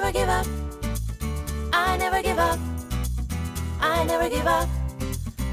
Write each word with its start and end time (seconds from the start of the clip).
never 0.00 0.12
give 0.12 0.28
up. 0.28 0.46
I 1.72 1.96
never 1.96 2.22
give 2.22 2.38
up. 2.38 2.58
I 3.80 4.04
never 4.04 4.28
give 4.28 4.46
up. 4.46 4.68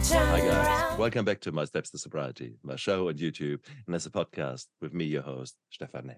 Turn 0.05 0.27
Hi, 0.27 0.39
guys. 0.39 0.67
around. 0.67 0.99
Welcome 0.99 1.23
back 1.23 1.39
to 1.41 1.53
My 1.53 1.63
Steps 1.63 1.91
to 1.91 1.97
Sobriety, 1.97 2.57
my 2.61 2.75
show 2.75 3.07
on 3.07 3.13
YouTube, 3.13 3.59
and 3.85 3.95
as 3.95 4.05
a 4.05 4.09
podcast 4.09 4.65
with 4.81 4.93
me, 4.93 5.05
your 5.05 5.21
host, 5.21 5.55
Stefan 5.69 6.07
Neff. 6.07 6.17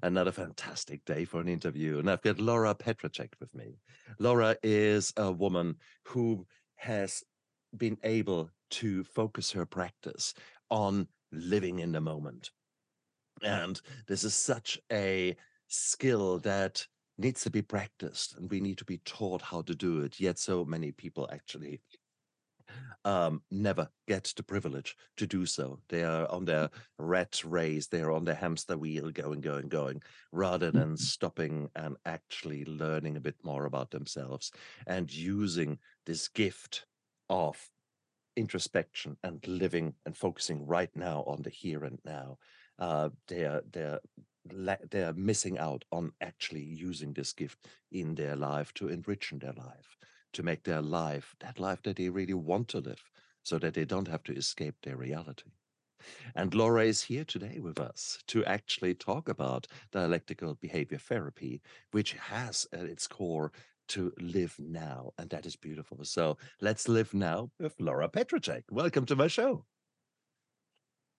Another 0.00 0.30
fantastic 0.30 1.04
day 1.04 1.24
for 1.24 1.40
an 1.40 1.48
interview, 1.48 1.98
and 1.98 2.08
I've 2.08 2.22
got 2.22 2.38
Laura 2.38 2.72
Petracek 2.72 3.30
with 3.40 3.52
me. 3.52 3.80
Laura 4.20 4.54
is 4.62 5.12
a 5.16 5.32
woman 5.32 5.74
who 6.04 6.46
has 6.76 7.24
been 7.76 7.98
able 8.04 8.48
to 8.70 9.02
focus 9.02 9.50
her 9.50 9.66
practice 9.66 10.34
on 10.70 11.08
living 11.32 11.80
in 11.80 11.90
the 11.90 12.00
moment. 12.00 12.52
And 13.42 13.80
this 14.06 14.22
is 14.22 14.34
such 14.34 14.78
a 14.92 15.36
skill 15.66 16.38
that 16.40 16.86
needs 17.20 17.42
to 17.42 17.50
be 17.50 17.62
practiced, 17.62 18.36
and 18.36 18.50
we 18.50 18.60
need 18.60 18.78
to 18.78 18.84
be 18.84 18.98
taught 18.98 19.42
how 19.42 19.62
to 19.62 19.74
do 19.74 20.00
it. 20.00 20.18
Yet, 20.18 20.38
so 20.38 20.64
many 20.64 20.92
people 20.92 21.28
actually 21.32 21.80
um, 23.04 23.42
never 23.50 23.88
get 24.06 24.32
the 24.36 24.42
privilege 24.42 24.96
to 25.16 25.26
do 25.26 25.46
so. 25.46 25.78
They 25.88 26.02
are 26.02 26.30
on 26.30 26.44
their 26.44 26.70
rat 26.98 27.42
race, 27.44 27.86
they 27.86 28.00
are 28.00 28.12
on 28.12 28.24
their 28.24 28.34
hamster 28.34 28.76
wheel, 28.76 29.10
going, 29.10 29.40
going, 29.40 29.68
going, 29.68 30.02
rather 30.32 30.70
than 30.70 30.96
stopping 30.96 31.68
and 31.76 31.96
actually 32.04 32.64
learning 32.64 33.16
a 33.16 33.20
bit 33.20 33.36
more 33.42 33.66
about 33.66 33.90
themselves 33.90 34.50
and 34.86 35.12
using 35.12 35.78
this 36.06 36.28
gift 36.28 36.86
of 37.28 37.56
introspection 38.36 39.16
and 39.22 39.46
living 39.46 39.94
and 40.06 40.16
focusing 40.16 40.66
right 40.66 40.94
now 40.94 41.24
on 41.26 41.42
the 41.42 41.50
here 41.50 41.84
and 41.84 41.98
now. 42.04 42.38
Uh, 42.78 43.10
they're 43.28 43.60
they're 43.72 43.98
la- 43.98 44.29
they're 44.90 45.12
missing 45.14 45.58
out 45.58 45.84
on 45.92 46.12
actually 46.20 46.62
using 46.62 47.12
this 47.12 47.32
gift 47.32 47.58
in 47.92 48.14
their 48.14 48.36
life 48.36 48.72
to 48.74 48.88
enrich 48.88 49.32
their 49.36 49.52
life 49.52 49.96
to 50.32 50.42
make 50.42 50.62
their 50.62 50.82
life 50.82 51.34
that 51.40 51.58
life 51.58 51.82
that 51.82 51.96
they 51.96 52.08
really 52.08 52.34
want 52.34 52.68
to 52.68 52.78
live 52.78 53.02
so 53.42 53.58
that 53.58 53.74
they 53.74 53.84
don't 53.84 54.08
have 54.08 54.22
to 54.24 54.34
escape 54.34 54.74
their 54.82 54.96
reality. 54.96 55.50
And 56.34 56.54
Laura 56.54 56.84
is 56.84 57.02
here 57.02 57.24
today 57.24 57.58
with 57.60 57.78
us 57.78 58.18
to 58.28 58.44
actually 58.44 58.94
talk 58.94 59.28
about 59.28 59.66
dialectical 59.92 60.54
behavior 60.54 60.98
therapy, 60.98 61.60
which 61.90 62.12
has 62.12 62.66
at 62.72 62.84
its 62.84 63.06
core 63.06 63.52
to 63.88 64.12
live 64.18 64.54
now. 64.58 65.12
And 65.18 65.28
that 65.30 65.46
is 65.46 65.56
beautiful. 65.56 65.98
So 66.04 66.38
let's 66.60 66.88
live 66.88 67.12
now 67.12 67.50
with 67.58 67.74
Laura 67.78 68.08
Petracek. 68.08 68.62
Welcome 68.70 69.04
to 69.06 69.16
my 69.16 69.26
show. 69.26 69.64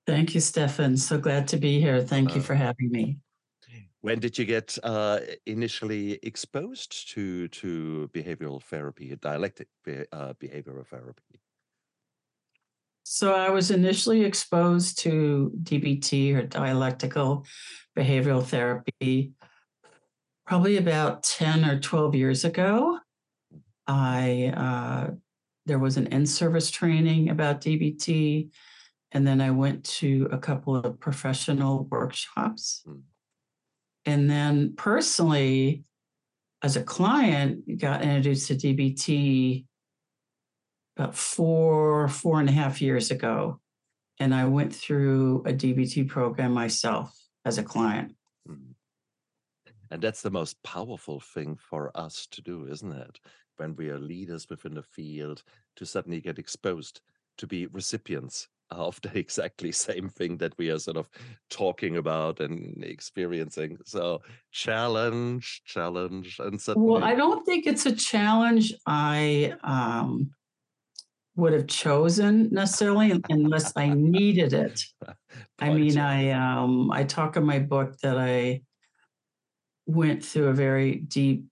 Thank 0.08 0.34
you, 0.34 0.42
Stefan. 0.42 0.98
So 0.98 1.18
glad 1.20 1.48
to 1.50 1.58
be 1.58 1.80
here. 1.80 2.02
Thank 2.02 2.34
you 2.36 2.42
Uh, 2.42 2.44
for 2.44 2.56
having 2.56 2.92
me. 2.92 3.18
When 4.02 4.20
did 4.20 4.38
you 4.38 4.46
get 4.46 4.78
uh, 4.82 5.20
initially 5.46 6.20
exposed 6.24 7.12
to 7.14 7.48
to 7.50 8.10
behavioral 8.14 8.62
therapy, 8.64 9.16
dialectic 9.16 9.68
be- 9.86 10.06
uh, 10.12 10.34
behavioral 10.34 10.86
therapy? 10.88 11.40
So 13.04 13.34
I 13.34 13.50
was 13.52 13.70
initially 13.70 14.24
exposed 14.24 14.98
to 15.00 15.52
DBT 15.64 16.34
or 16.36 16.48
dialectical 16.48 17.46
behavioral 17.96 18.44
therapy 18.44 19.34
probably 20.46 20.78
about 20.78 21.24
10 21.24 21.64
or 21.66 21.80
12 21.80 22.16
years 22.16 22.44
ago. 22.44 23.00
I 23.88 24.52
uh, 24.56 25.12
there 25.66 25.80
was 25.80 25.98
an 25.98 26.08
in-service 26.08 26.72
training 26.72 27.30
about 27.30 27.62
DBT, 27.62 28.50
and 29.12 29.28
then 29.28 29.42
I 29.42 29.52
went 29.52 29.84
to 29.86 30.30
a 30.32 30.38
couple 30.38 30.76
of 30.76 31.00
professional 31.00 31.86
workshops. 31.86 32.84
Mm. 32.88 33.02
And 34.06 34.30
then 34.30 34.74
personally, 34.76 35.84
as 36.62 36.78
a 36.78 36.84
client, 36.84 37.80
got 37.80 38.04
introduced 38.04 38.48
to 38.48 38.56
DBT 38.56 39.66
about 40.98 41.16
four, 41.16 42.08
four 42.08 42.40
and 42.40 42.50
a 42.50 42.54
half 42.54 42.82
years 42.82 43.12
ago. 43.12 43.60
And 44.20 44.34
I 44.34 44.46
went 44.46 44.74
through 44.74 45.44
a 45.46 45.54
DBT 45.54 46.08
program 46.08 46.54
myself 46.54 47.18
as 47.44 47.58
a 47.58 47.64
client. 47.64 48.16
Mm. 48.48 48.76
And 49.90 50.02
that's 50.02 50.22
the 50.22 50.32
most 50.32 50.62
powerful 50.64 51.20
thing 51.20 51.58
for 51.58 51.92
us 51.96 52.28
to 52.32 52.42
do, 52.42 52.68
isn't 52.68 52.94
it? 52.94 53.20
When 53.58 53.76
we 53.76 53.90
are 53.90 54.00
leaders 54.00 54.48
within 54.50 54.76
the 54.76 54.84
field, 54.84 55.44
to 55.76 55.86
suddenly 55.86 56.22
get 56.22 56.40
exposed 56.40 57.02
to 57.38 57.48
be 57.48 57.68
recipients 57.68 58.48
of 58.72 59.00
the 59.02 59.12
exactly 59.18 59.72
same 59.72 60.10
thing 60.10 60.38
that 60.38 60.58
we 60.58 60.70
are 60.70 60.80
sort 60.80 60.98
of 60.98 61.10
talking 61.50 61.98
about 61.98 62.40
and 62.40 62.84
experiencing. 62.84 63.78
So 63.86 64.22
challenge, 64.52 65.62
challenge, 65.66 66.40
and 66.40 66.60
suddenly. 66.60 66.90
Well, 66.90 67.04
I 67.04 67.16
don't 67.16 67.46
think 67.46 67.68
it's 67.68 67.86
a 67.86 67.96
challenge 67.96 68.74
I 68.86 69.54
um, 69.64 70.32
would 71.36 71.54
have 71.54 71.68
chosen 71.68 72.50
necessarily 72.52 73.22
unless 73.30 73.74
I 73.76 73.90
needed 73.90 74.54
it. 74.54 74.84
I 75.60 75.74
mean, 75.74 75.98
I 75.98 76.32
um, 76.32 76.92
I 76.92 77.04
talk 77.04 77.38
in 77.38 77.46
my 77.46 77.60
book 77.60 77.98
that 78.00 78.18
I 78.18 78.62
went 79.86 80.24
through 80.24 80.48
a 80.48 80.54
very 80.54 80.96
deep 80.96 81.46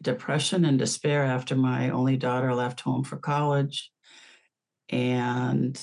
depression 0.00 0.64
and 0.64 0.78
despair 0.78 1.24
after 1.24 1.54
my 1.54 1.90
only 1.90 2.16
daughter 2.16 2.54
left 2.54 2.80
home 2.80 3.04
for 3.04 3.16
college, 3.16 3.90
and 4.88 5.80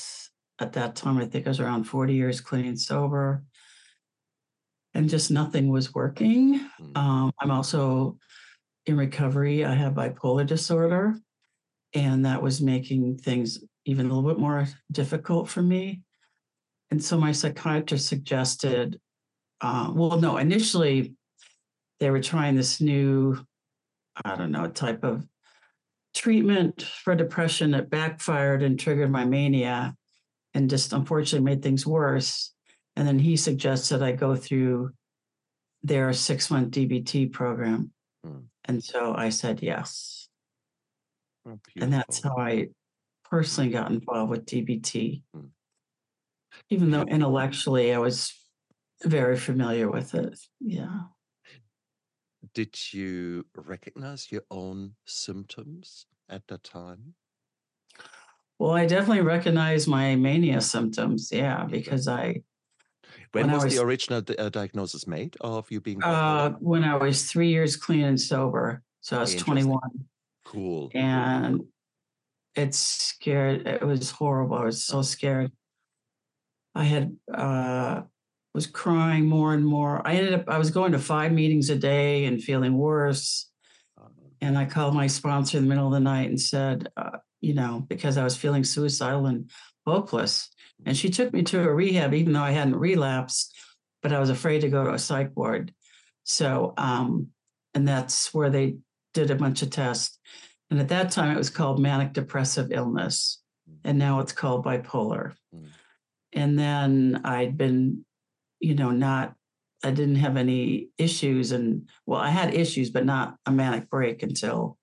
at 0.59 0.73
that 0.73 0.95
time, 0.95 1.17
I 1.17 1.25
think 1.25 1.45
I 1.45 1.49
was 1.49 1.59
around 1.59 1.85
forty 1.85 2.13
years 2.13 2.41
clean 2.41 2.65
and 2.65 2.79
sober, 2.79 3.43
and 4.93 5.09
just 5.09 5.31
nothing 5.31 5.69
was 5.69 5.93
working. 5.93 6.59
Mm. 6.81 6.97
Um, 6.97 7.31
I'm 7.39 7.51
also 7.51 8.17
in 8.85 8.97
recovery. 8.97 9.65
I 9.65 9.73
have 9.73 9.93
bipolar 9.93 10.45
disorder, 10.45 11.15
and 11.93 12.25
that 12.25 12.41
was 12.41 12.61
making 12.61 13.17
things 13.17 13.63
even 13.85 14.05
a 14.05 14.13
little 14.13 14.29
bit 14.29 14.39
more 14.39 14.67
difficult 14.91 15.49
for 15.49 15.61
me. 15.61 16.01
And 16.91 17.03
so 17.03 17.17
my 17.17 17.31
psychiatrist 17.31 18.07
suggested, 18.07 18.99
uh, 19.61 19.91
well, 19.93 20.19
no, 20.19 20.37
initially 20.37 21.15
they 21.99 22.09
were 22.09 22.21
trying 22.21 22.55
this 22.55 22.81
new, 22.81 23.37
I 24.25 24.35
don't 24.35 24.51
know, 24.51 24.67
type 24.67 25.03
of 25.03 25.25
treatment 26.15 26.81
for 26.81 27.15
depression 27.15 27.71
that 27.71 27.89
backfired 27.89 28.63
and 28.63 28.79
triggered 28.79 29.11
my 29.11 29.25
mania 29.25 29.95
and 30.53 30.69
just 30.69 30.93
unfortunately 30.93 31.45
made 31.45 31.61
things 31.61 31.85
worse. 31.85 32.53
And 32.95 33.07
then 33.07 33.19
he 33.19 33.37
suggested 33.37 34.01
I 34.01 34.11
go 34.11 34.35
through 34.35 34.91
their 35.83 36.11
six 36.13 36.51
month 36.51 36.71
DBT 36.71 37.31
program. 37.31 37.91
Mm. 38.25 38.45
And 38.65 38.83
so 38.83 39.13
I 39.15 39.29
said 39.29 39.61
yes. 39.61 40.27
Oh, 41.47 41.59
And 41.79 41.93
that's 41.93 42.21
how 42.21 42.37
I 42.37 42.67
personally 43.29 43.69
got 43.69 43.91
involved 43.91 44.31
with 44.31 44.45
DBT. 44.45 45.23
Mm. 45.35 45.49
Even 46.69 46.91
though 46.91 47.03
intellectually 47.03 47.93
I 47.93 47.99
was 47.99 48.33
very 49.03 49.37
familiar 49.37 49.89
with 49.89 50.13
it. 50.15 50.37
Yeah. 50.59 51.01
Did 52.53 52.75
you 52.93 53.45
recognize 53.55 54.31
your 54.31 54.43
own 54.49 54.95
symptoms 55.05 56.05
at 56.29 56.47
that 56.47 56.63
time? 56.63 57.13
Well, 58.59 58.71
I 58.71 58.85
definitely 58.85 59.21
recognize 59.23 59.87
my 59.87 60.15
mania 60.15 60.59
symptoms. 60.61 61.31
Yeah, 61.31 61.65
because 61.65 62.07
I, 62.09 62.43
When, 63.31 63.45
When 63.45 63.49
I 63.49 63.53
was, 63.55 63.63
was- 63.65 63.75
the 63.75 63.81
original 63.83 64.21
di- 64.21 64.35
uh, 64.35 64.49
diagnosis 64.49 65.07
made 65.07 65.37
of 65.41 65.71
you 65.71 65.79
being 65.81 66.03
uh, 66.03 66.51
when 66.59 66.83
I 66.83 66.95
was 66.97 67.23
three 67.31 67.49
years 67.49 67.75
clean 67.77 68.03
and 68.03 68.19
sober, 68.19 68.83
so 69.01 69.17
I 69.17 69.21
was 69.21 69.35
21, 69.35 69.79
cool. 70.45 70.91
and 70.93 71.61
it 72.55 72.75
scared. 72.75 73.65
It 73.65 73.81
was 73.81 74.11
horrible. 74.11 74.57
I 74.57 74.65
was 74.65 74.83
so 74.83 75.01
scared. 75.03 75.51
I 76.75 76.83
had 76.83 77.15
uh, 77.33 78.01
was 78.53 78.67
crying 78.67 79.25
more 79.25 79.53
and 79.53 79.65
more. 79.65 80.05
I 80.05 80.15
ended 80.15 80.33
up. 80.33 80.49
I 80.49 80.57
was 80.57 80.71
going 80.71 80.91
to 80.91 80.99
five 80.99 81.31
meetings 81.31 81.69
a 81.69 81.75
day 81.77 82.25
and 82.25 82.43
feeling 82.43 82.77
worse. 82.77 83.49
Um, 83.97 84.11
And 84.41 84.57
I 84.57 84.65
called 84.65 84.95
my 84.95 85.07
sponsor 85.07 85.57
in 85.57 85.63
the 85.63 85.69
middle 85.69 85.87
of 85.87 85.93
the 85.93 85.99
night 85.99 86.29
and 86.29 86.39
said, 86.41 86.89
uh, 86.97 87.18
you 87.41 87.53
know, 87.53 87.85
because 87.87 88.17
I 88.17 88.23
was 88.23 88.37
feeling 88.37 88.63
suicidal 88.63 89.25
and 89.27 89.49
hopeless. 89.85 90.49
And 90.85 90.95
she 90.95 91.09
took 91.09 91.33
me 91.33 91.43
to 91.43 91.61
a 91.61 91.73
rehab, 91.73 92.13
even 92.13 92.33
though 92.33 92.41
I 92.41 92.51
hadn't 92.51 92.75
relapsed, 92.77 93.53
but 94.01 94.13
I 94.13 94.19
was 94.19 94.29
afraid 94.29 94.61
to 94.61 94.69
go 94.69 94.83
to 94.83 94.93
a 94.93 94.99
psych 94.99 95.31
ward. 95.35 95.73
So, 96.23 96.73
um, 96.77 97.27
and 97.73 97.87
that's 97.87 98.33
where 98.33 98.49
they 98.49 98.77
did 99.13 99.31
a 99.31 99.35
bunch 99.35 99.61
of 99.61 99.69
tests. 99.69 100.17
And 100.71 100.79
at 100.79 100.89
that 100.89 101.11
time, 101.11 101.33
it 101.33 101.37
was 101.37 101.49
called 101.49 101.79
manic 101.79 102.13
depressive 102.13 102.71
illness. 102.71 103.41
And 103.83 103.97
now 103.99 104.19
it's 104.19 104.31
called 104.31 104.65
bipolar. 104.65 105.33
Mm. 105.55 105.67
And 106.33 106.59
then 106.59 107.21
I'd 107.23 107.57
been, 107.57 108.05
you 108.59 108.75
know, 108.75 108.91
not, 108.91 109.33
I 109.83 109.91
didn't 109.91 110.15
have 110.15 110.37
any 110.37 110.89
issues. 110.97 111.51
And 111.51 111.89
well, 112.05 112.19
I 112.19 112.29
had 112.29 112.53
issues, 112.53 112.89
but 112.89 113.05
not 113.05 113.35
a 113.45 113.51
manic 113.51 113.89
break 113.89 114.23
until 114.23 114.77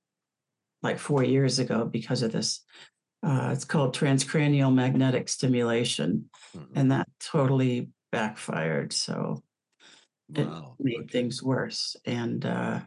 like 0.86 0.98
four 0.98 1.22
years 1.24 1.58
ago 1.58 1.84
because 1.84 2.22
of 2.22 2.32
this. 2.32 2.60
Uh, 3.22 3.50
it's 3.52 3.64
called 3.64 3.94
transcranial 3.94 4.72
magnetic 4.72 5.28
stimulation, 5.28 6.30
mhm. 6.54 6.68
and 6.74 6.92
that 6.92 7.08
totally 7.18 7.90
backfired. 8.12 8.92
So 8.92 9.42
it 10.34 10.46
Wow. 10.46 10.76
made 10.78 11.00
okay. 11.00 11.08
things 11.08 11.42
worse. 11.42 11.96
And 12.04 12.44
uh, 12.44 12.80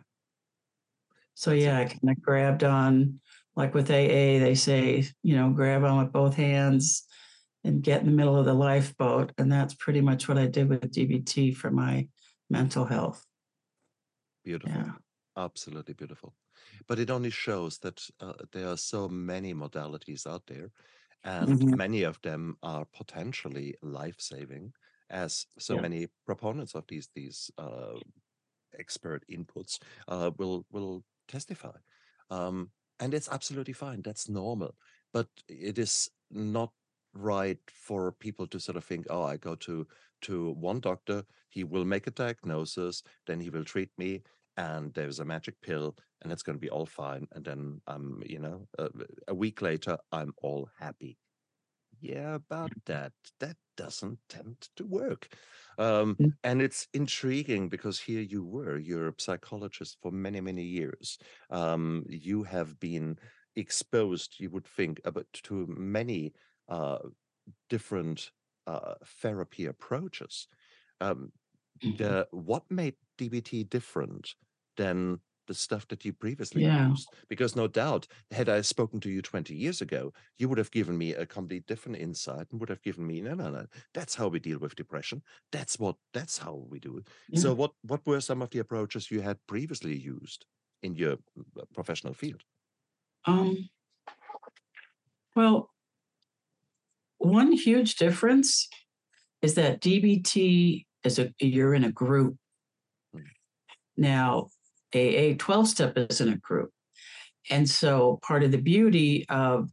So 1.33 1.51
That's 1.51 1.63
yeah, 1.63 1.79
I 1.79 1.85
kind 1.85 2.09
of 2.09 2.21
grabbed 2.21 2.63
on, 2.63 3.19
like 3.55 3.73
with 3.73 3.89
AA, 3.89 4.39
they 4.39 4.55
say, 4.55 5.07
you 5.23 5.35
know, 5.35 5.49
grab 5.49 5.83
on 5.83 6.03
with 6.03 6.11
both 6.13 6.35
hands 6.35 7.05
and 7.63 7.83
get 7.83 8.01
in 8.01 8.07
the 8.07 8.15
middle 8.15 8.37
of 8.37 8.45
the 8.45 8.53
lifeboat. 8.53 9.31
And 9.37 9.51
that's 9.51 9.73
pretty 9.73 10.01
much 10.01 10.27
what 10.27 10.37
I 10.37 10.47
did 10.47 10.69
with 10.69 10.91
DBT 10.91 11.55
for 11.55 11.71
my 11.71 12.07
mental 12.49 12.85
health. 12.85 13.25
Beautiful. 14.43 14.75
Yeah. 14.75 14.91
Absolutely 15.37 15.93
beautiful. 15.93 16.33
But 16.87 16.99
it 16.99 17.09
only 17.09 17.29
shows 17.29 17.79
that 17.79 18.09
uh, 18.19 18.33
there 18.51 18.67
are 18.67 18.77
so 18.77 19.07
many 19.09 19.53
modalities 19.53 20.25
out 20.27 20.47
there, 20.47 20.71
and 21.23 21.63
Mhm. 21.63 21.77
many 21.77 22.03
of 22.03 22.21
them 22.21 22.57
are 22.63 22.85
potentially 22.85 23.75
life-saving, 23.81 24.73
as 25.09 25.45
so 25.59 25.75
Yeah. 25.75 25.85
many 25.85 26.07
proponents 26.25 26.75
of 26.75 26.85
these 26.87 27.09
these 27.15 27.51
uh, 27.57 27.99
expert 28.77 29.25
inputs 29.29 29.81
uh, 30.07 30.31
will 30.37 30.65
will 30.69 31.05
testify. 31.27 31.77
Um, 32.29 32.71
and 32.99 33.13
it's 33.13 33.29
absolutely 33.29 33.73
fine. 33.73 34.01
That's 34.01 34.29
normal. 34.29 34.75
But 35.13 35.29
it 35.47 35.77
is 35.79 36.09
not 36.29 36.73
right 37.13 37.59
for 37.71 38.11
people 38.11 38.45
to 38.47 38.59
sort 38.59 38.75
of 38.77 38.83
think, 38.85 39.07
oh, 39.09 39.23
I 39.23 39.37
go 39.37 39.55
to 39.55 39.87
to 40.21 40.51
one 40.51 40.79
doctor, 40.81 41.25
he 41.49 41.63
will 41.63 41.85
make 41.85 42.05
a 42.07 42.11
diagnosis, 42.11 43.03
then 43.25 43.39
he 43.39 43.49
will 43.49 43.63
treat 43.63 43.97
me, 43.97 44.23
and 44.59 44.93
there's 44.93 45.19
a 45.21 45.25
magic 45.25 45.61
pill, 45.61 45.97
and 46.21 46.31
it's 46.33 46.43
going 46.43 46.57
to 46.57 46.61
be 46.61 46.69
all 46.71 46.85
fine. 46.87 47.27
And 47.33 47.45
then 47.45 47.81
um, 47.87 48.23
you 48.27 48.39
know, 48.39 48.67
a, 48.79 48.89
a 49.29 49.35
week 49.35 49.63
later, 49.63 49.97
I'm 50.11 50.33
all 50.43 50.69
happy. 50.79 51.19
Yeah, 52.01 52.35
about 52.35 52.73
that. 52.85 53.13
That 53.39 53.57
doesn't 53.75 54.19
tend 54.29 54.69
to 54.77 54.85
work. 54.85 55.35
Um, 55.77 56.19
Mm. 56.19 56.33
and 56.43 56.61
it's 56.61 56.87
intriguing 56.93 57.67
because 57.69 57.99
here 57.99 58.21
you 58.21 58.43
were, 58.43 58.77
you're 58.77 59.09
a 59.09 59.13
psychologist 59.19 59.97
for 60.01 60.11
many, 60.11 60.39
many 60.41 60.63
years. 60.63 61.17
Um, 61.49 62.05
you 62.07 62.43
have 62.43 62.79
been 62.79 63.19
exposed, 63.55 64.39
you 64.39 64.49
would 64.51 64.65
think, 64.65 65.01
about 65.03 65.27
to 65.33 65.67
many 65.67 66.33
uh, 66.69 66.99
different 67.69 68.31
uh, 68.67 68.95
therapy 69.05 69.65
approaches. 69.65 70.47
Um, 71.01 71.33
Mhm. 71.83 72.13
the 72.13 72.27
what 72.31 72.69
made 72.71 72.95
DBT 73.17 73.63
different 73.63 74.35
than 74.79 75.21
the 75.47 75.53
stuff 75.55 75.87
that 75.89 76.05
you 76.05 76.13
previously 76.13 76.61
Yeah. 76.61 76.79
used? 76.89 77.11
Because 77.29 77.55
no 77.55 77.67
doubt, 77.67 78.07
had 78.31 78.49
I 78.49 78.61
spoken 78.61 78.99
to 79.01 79.09
you 79.11 79.21
20 79.21 79.55
years 79.55 79.81
ago, 79.81 80.13
you 80.39 80.49
would 80.49 80.57
have 80.59 80.71
given 80.71 80.97
me 80.97 81.13
a 81.13 81.25
complete 81.27 81.67
different 81.67 81.97
insight 81.99 82.47
and 82.51 82.59
would 82.59 82.69
have 82.69 82.81
given 82.83 83.05
me, 83.07 83.21
no, 83.21 83.33
no, 83.35 83.49
no, 83.51 83.67
that's 83.93 84.15
how 84.15 84.27
we 84.29 84.39
deal 84.39 84.59
with 84.59 84.75
depression. 84.75 85.23
That's 85.51 85.79
what 85.79 85.97
that's 86.13 86.37
how 86.39 86.55
we 86.69 86.79
do 86.79 86.97
it. 86.99 87.07
Yeah. 87.29 87.39
So 87.41 87.53
what 87.55 87.73
what 87.83 88.05
were 88.07 88.21
some 88.21 88.41
of 88.41 88.51
the 88.51 88.59
approaches 88.59 89.11
you 89.11 89.21
had 89.21 89.45
previously 89.47 89.97
used 89.97 90.45
in 90.83 90.95
your 90.95 91.17
uh, 91.59 91.65
professional 91.73 92.13
field? 92.13 92.43
Um, 93.25 93.69
well, 95.35 95.71
one 97.17 97.51
huge 97.51 97.95
difference 97.95 98.67
is 99.41 99.55
that 99.55 99.81
DBT 99.81 100.85
is 101.03 101.19
a 101.19 101.33
you're 101.39 101.73
in 101.75 101.83
a 101.83 101.91
group. 101.91 102.37
Mm. 103.15 103.23
Now, 103.97 104.49
AA 104.93 105.35
12 105.37 105.67
step 105.67 105.93
is 105.97 106.21
in 106.21 106.29
a 106.29 106.37
group. 106.37 106.71
And 107.49 107.69
so 107.69 108.19
part 108.21 108.43
of 108.43 108.51
the 108.51 108.57
beauty 108.57 109.25
of 109.29 109.69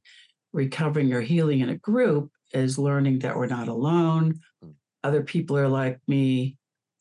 recovering 0.53 1.13
or 1.13 1.21
healing 1.21 1.61
in 1.61 1.69
a 1.69 1.77
group 1.77 2.31
is 2.53 2.79
learning 2.79 3.21
that 3.21 3.37
we're 3.37 3.47
not 3.47 3.69
alone. 3.69 4.41
Mm. 4.65 4.75
Other 5.05 5.23
people 5.23 5.57
are 5.59 5.69
like 5.69 6.01
me. 6.09 6.57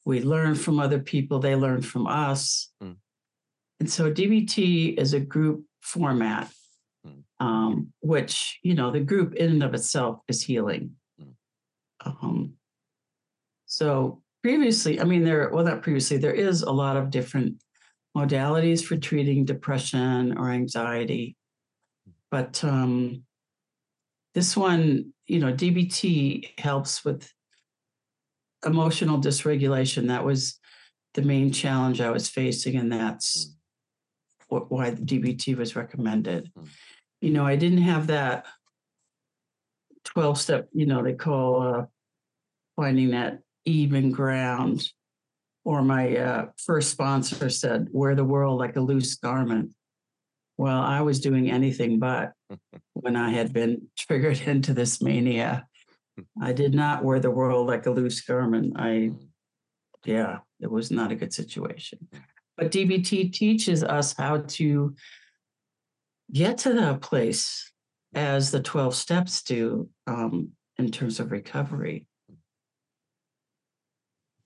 We 0.05 0.21
learn 0.21 0.55
from 0.55 0.79
other 0.79 0.99
people, 0.99 1.39
they 1.39 1.55
learn 1.55 1.81
from 1.81 2.07
us. 2.07 2.71
Mm. 2.83 2.97
And 3.79 3.89
so 3.89 4.11
DBT 4.11 4.97
is 4.97 5.13
a 5.13 5.19
group 5.19 5.65
format, 5.81 6.51
Mm. 7.05 7.23
um, 7.39 7.93
which, 8.01 8.59
you 8.63 8.73
know, 8.73 8.91
the 8.91 8.99
group 8.99 9.35
in 9.35 9.51
and 9.51 9.63
of 9.63 9.73
itself 9.73 10.21
is 10.27 10.41
healing. 10.41 10.95
Mm. 11.21 11.33
Um, 12.03 12.53
so 13.67 14.21
previously, 14.41 14.99
I 14.99 15.03
mean, 15.03 15.23
there, 15.23 15.49
well, 15.51 15.63
not 15.63 15.83
previously, 15.83 16.17
there 16.17 16.33
is 16.33 16.61
a 16.61 16.71
lot 16.71 16.97
of 16.97 17.11
different 17.11 17.61
modalities 18.15 18.83
for 18.83 18.97
treating 18.97 19.45
depression 19.45 20.37
or 20.37 20.49
anxiety. 20.49 21.35
But 22.31 22.63
um, 22.63 23.23
this 24.33 24.55
one, 24.55 25.13
you 25.27 25.39
know, 25.39 25.53
DBT 25.53 26.59
helps 26.59 27.03
with 27.03 27.31
emotional 28.65 29.19
dysregulation. 29.19 30.07
That 30.07 30.25
was 30.25 30.59
the 31.13 31.21
main 31.21 31.51
challenge 31.51 32.01
I 32.01 32.11
was 32.11 32.29
facing, 32.29 32.75
and 32.75 32.91
that's 32.91 33.55
what, 34.47 34.71
why 34.71 34.91
the 34.91 35.01
DBT 35.01 35.57
was 35.57 35.75
recommended. 35.75 36.51
Mm. 36.57 36.67
You 37.21 37.31
know, 37.31 37.45
I 37.45 37.55
didn't 37.55 37.81
have 37.81 38.07
that 38.07 38.45
12 40.05 40.39
step, 40.39 40.69
you 40.73 40.85
know, 40.85 41.03
they 41.03 41.13
call 41.13 41.61
uh, 41.61 41.85
finding 42.75 43.11
that 43.11 43.39
even 43.65 44.11
ground. 44.11 44.87
Or 45.65 45.81
my 45.81 46.15
uh, 46.15 46.45
first 46.57 46.91
sponsor 46.91 47.49
said, 47.49 47.89
wear 47.91 48.15
the 48.15 48.23
world 48.23 48.59
like 48.59 48.75
a 48.77 48.81
loose 48.81 49.15
garment. 49.15 49.71
Well, 50.57 50.79
I 50.79 51.01
was 51.01 51.19
doing 51.19 51.51
anything 51.51 51.99
but 51.99 52.31
when 52.93 53.15
I 53.17 53.31
had 53.31 53.51
been 53.51 53.87
triggered 53.97 54.39
into 54.41 54.73
this 54.73 55.01
mania. 55.01 55.67
I 56.41 56.53
did 56.53 56.73
not 56.73 57.03
wear 57.03 57.19
the 57.19 57.31
world 57.31 57.67
like 57.67 57.85
a 57.87 57.91
loose 57.91 58.21
garment. 58.21 58.79
I, 58.79 59.11
Mm. 60.05 60.13
yeah, 60.13 60.37
it 60.61 60.69
was 60.71 60.91
not 60.91 61.11
a 61.11 61.15
good 61.15 61.33
situation. 61.33 62.07
But 62.57 62.71
DBT 62.71 63.33
teaches 63.33 63.83
us 63.83 64.13
how 64.13 64.43
to 64.59 64.95
get 66.31 66.59
to 66.59 66.73
that 66.73 67.01
place 67.01 67.71
as 68.13 68.51
the 68.51 68.61
12 68.61 68.95
steps 68.95 69.41
do 69.41 69.89
um, 70.07 70.51
in 70.77 70.91
terms 70.91 71.19
of 71.19 71.31
recovery. 71.31 72.05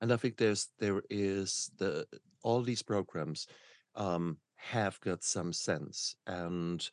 And 0.01 0.11
I 0.13 0.17
think 0.17 0.37
there's 0.37 0.69
there 0.79 1.01
is 1.09 1.71
the 1.77 2.05
all 2.43 2.61
these 2.61 2.81
programs 2.81 3.47
um, 3.95 4.37
have 4.55 4.99
got 5.01 5.23
some 5.23 5.51
sense, 5.51 6.15
and 6.25 6.89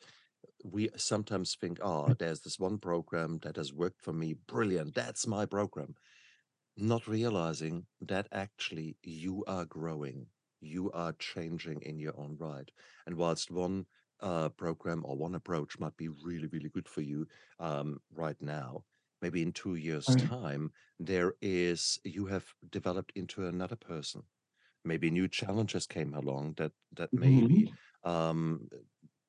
we 0.63 0.89
sometimes 0.95 1.55
think, 1.55 1.79
oh, 1.81 2.13
there's 2.19 2.41
this 2.41 2.59
one 2.59 2.77
program 2.77 3.39
that 3.43 3.55
has 3.55 3.73
worked 3.73 4.01
for 4.01 4.13
me, 4.13 4.35
brilliant, 4.47 4.95
that's 4.95 5.27
my 5.27 5.45
program. 5.45 5.95
Not 6.75 7.07
realizing 7.07 7.85
that 8.01 8.27
actually 8.31 8.97
you 9.03 9.43
are 9.47 9.65
growing, 9.65 10.27
you 10.61 10.91
are 10.91 11.13
changing 11.13 11.81
in 11.81 11.99
your 11.99 12.17
own 12.17 12.37
right. 12.39 12.69
And 13.05 13.15
whilst 13.15 13.51
one 13.51 13.85
uh, 14.19 14.49
program 14.49 15.03
or 15.05 15.15
one 15.15 15.35
approach 15.35 15.79
might 15.79 15.97
be 15.97 16.09
really, 16.09 16.47
really 16.47 16.69
good 16.69 16.87
for 16.87 17.01
you 17.01 17.27
um, 17.59 17.99
right 18.13 18.39
now, 18.41 18.83
maybe 19.21 19.41
in 19.41 19.51
two 19.51 19.75
years' 19.75 20.15
time, 20.15 20.71
there 20.99 21.33
is 21.41 21.99
you 22.03 22.25
have 22.27 22.45
developed 22.69 23.11
into 23.15 23.45
another 23.47 23.75
person. 23.75 24.23
Maybe 24.85 25.09
new 25.11 25.27
challenges 25.27 25.85
came 25.87 26.13
along 26.13 26.55
that 26.57 26.71
that 26.95 27.11
maybe 27.17 27.69
um, 28.03 28.69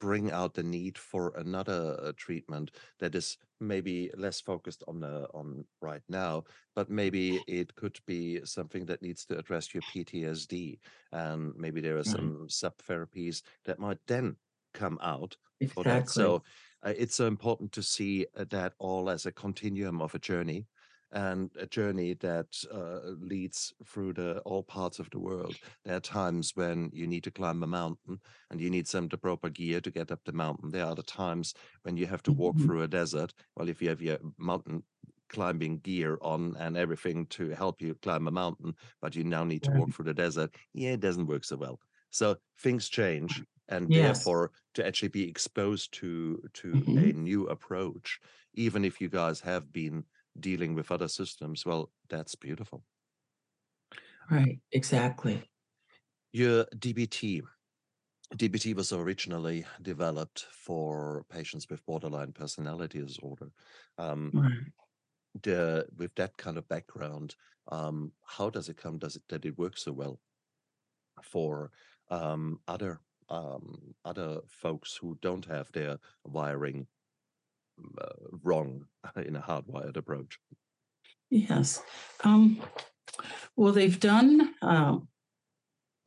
bring 0.00 0.30
out 0.30 0.54
the 0.54 0.62
need 0.62 0.96
for 0.96 1.32
another 1.36 1.98
uh, 2.00 2.12
treatment 2.16 2.70
that 3.00 3.14
is 3.14 3.36
maybe 3.60 4.10
less 4.16 4.40
focused 4.40 4.84
on 4.86 5.00
the 5.00 5.28
on 5.34 5.64
right 5.80 6.02
now, 6.08 6.44
but 6.76 6.88
maybe 6.90 7.42
it 7.48 7.74
could 7.74 7.98
be 8.06 8.40
something 8.44 8.86
that 8.86 9.02
needs 9.02 9.24
to 9.26 9.36
address 9.38 9.74
your 9.74 9.82
PTSD, 9.82 10.78
and 11.12 11.54
maybe 11.56 11.80
there 11.80 11.98
are 11.98 12.04
some 12.04 12.48
sub 12.48 12.74
therapies 12.78 13.42
that 13.64 13.78
might 13.80 13.98
then 14.06 14.36
come 14.74 14.98
out 15.02 15.36
for 15.66 15.84
that. 15.84 16.08
So 16.08 16.42
uh, 16.84 16.94
it's 16.96 17.14
so 17.14 17.26
important 17.26 17.72
to 17.72 17.82
see 17.82 18.26
uh, 18.36 18.44
that 18.50 18.74
all 18.78 19.10
as 19.10 19.26
a 19.26 19.32
continuum 19.32 20.00
of 20.00 20.14
a 20.14 20.18
journey 20.18 20.66
and 21.10 21.50
a 21.56 21.66
journey 21.66 22.12
that 22.12 22.62
uh, 22.70 23.00
leads 23.18 23.72
through 23.86 24.12
the 24.12 24.40
all 24.40 24.62
parts 24.62 24.98
of 24.98 25.08
the 25.10 25.18
world. 25.18 25.58
There 25.84 25.96
are 25.96 26.00
times 26.00 26.52
when 26.54 26.90
you 26.92 27.06
need 27.06 27.24
to 27.24 27.30
climb 27.30 27.62
a 27.62 27.66
mountain 27.66 28.20
and 28.50 28.60
you 28.60 28.68
need 28.68 28.86
some 28.86 29.08
the 29.08 29.16
proper 29.16 29.48
gear 29.48 29.80
to 29.80 29.90
get 29.90 30.12
up 30.12 30.20
the 30.24 30.32
mountain. 30.32 30.70
There 30.70 30.84
are 30.84 30.94
the 30.94 31.02
times 31.02 31.54
when 31.82 31.96
you 31.96 32.06
have 32.06 32.22
to 32.24 32.32
walk 32.32 32.58
Mhm. 32.58 32.60
through 32.60 32.82
a 32.82 32.88
desert. 32.88 33.32
Well, 33.56 33.68
if 33.70 33.80
you 33.80 33.88
have 33.88 34.02
your 34.02 34.18
mountain 34.36 34.84
climbing 35.28 35.78
gear 35.80 36.18
on 36.22 36.56
and 36.56 36.76
everything 36.76 37.26
to 37.26 37.50
help 37.50 37.80
you 37.80 37.94
climb 37.96 38.26
a 38.26 38.30
mountain, 38.30 38.74
but 39.00 39.14
you 39.14 39.24
now 39.24 39.44
need 39.44 39.62
to 39.64 39.72
walk 39.72 39.92
through 39.92 40.06
the 40.06 40.14
desert, 40.14 40.54
yeah, 40.72 40.92
it 40.92 41.00
doesn't 41.00 41.26
work 41.26 41.44
so 41.44 41.56
well. 41.56 41.80
So 42.10 42.36
things 42.58 42.88
change, 42.88 43.44
and 43.68 43.92
Yes. 43.92 44.32
therefore 44.32 44.52
to 44.74 44.86
actually 44.86 45.08
be 45.08 45.28
exposed 45.28 45.92
to 45.94 46.42
to 46.54 46.92
a 46.98 47.12
Mhm. 47.12 47.14
new 47.14 47.46
approach, 47.48 48.20
even 48.54 48.84
if 48.84 49.00
you 49.00 49.08
guys 49.08 49.40
have 49.40 49.72
been 49.72 50.04
dealing 50.40 50.74
with 50.74 50.90
other 50.92 51.08
systems, 51.08 51.66
well, 51.66 51.92
that's 52.08 52.34
beautiful. 52.36 52.84
Right. 54.30 54.60
Exactly. 54.72 55.48
Your 56.32 56.66
DBT. 56.78 57.42
DBT 58.36 58.74
was 58.74 58.92
originally 58.92 59.66
developed 59.82 60.42
for 60.44 61.24
patients 61.30 61.68
with 61.70 61.84
borderline 61.86 62.32
personality 62.32 63.00
disorder. 63.00 63.52
Um, 63.98 64.32
Right. 64.32 64.72
the 65.34 65.88
with 65.96 66.14
that 66.16 66.36
kind 66.36 66.58
of 66.58 66.68
background, 66.68 67.36
um, 67.68 68.12
how 68.26 68.50
does 68.50 68.68
it 68.68 68.76
come? 68.76 68.98
Does 68.98 69.16
it 69.16 69.24
that 69.28 69.44
it 69.46 69.58
works 69.58 69.82
so 69.84 69.92
well 69.92 70.20
for 71.22 71.70
um, 72.08 72.60
other 72.66 73.00
um, 73.28 73.94
other 74.04 74.38
folks 74.48 74.98
who 75.00 75.18
don't 75.20 75.44
have 75.46 75.70
their 75.72 75.98
wiring 76.24 76.86
uh, 78.00 78.06
wrong 78.42 78.84
in 79.16 79.36
a 79.36 79.40
hardwired 79.40 79.96
approach? 79.96 80.38
Yes. 81.30 81.82
Um, 82.24 82.60
well, 83.56 83.72
they've 83.72 83.98
done, 83.98 84.54
uh, 84.62 84.98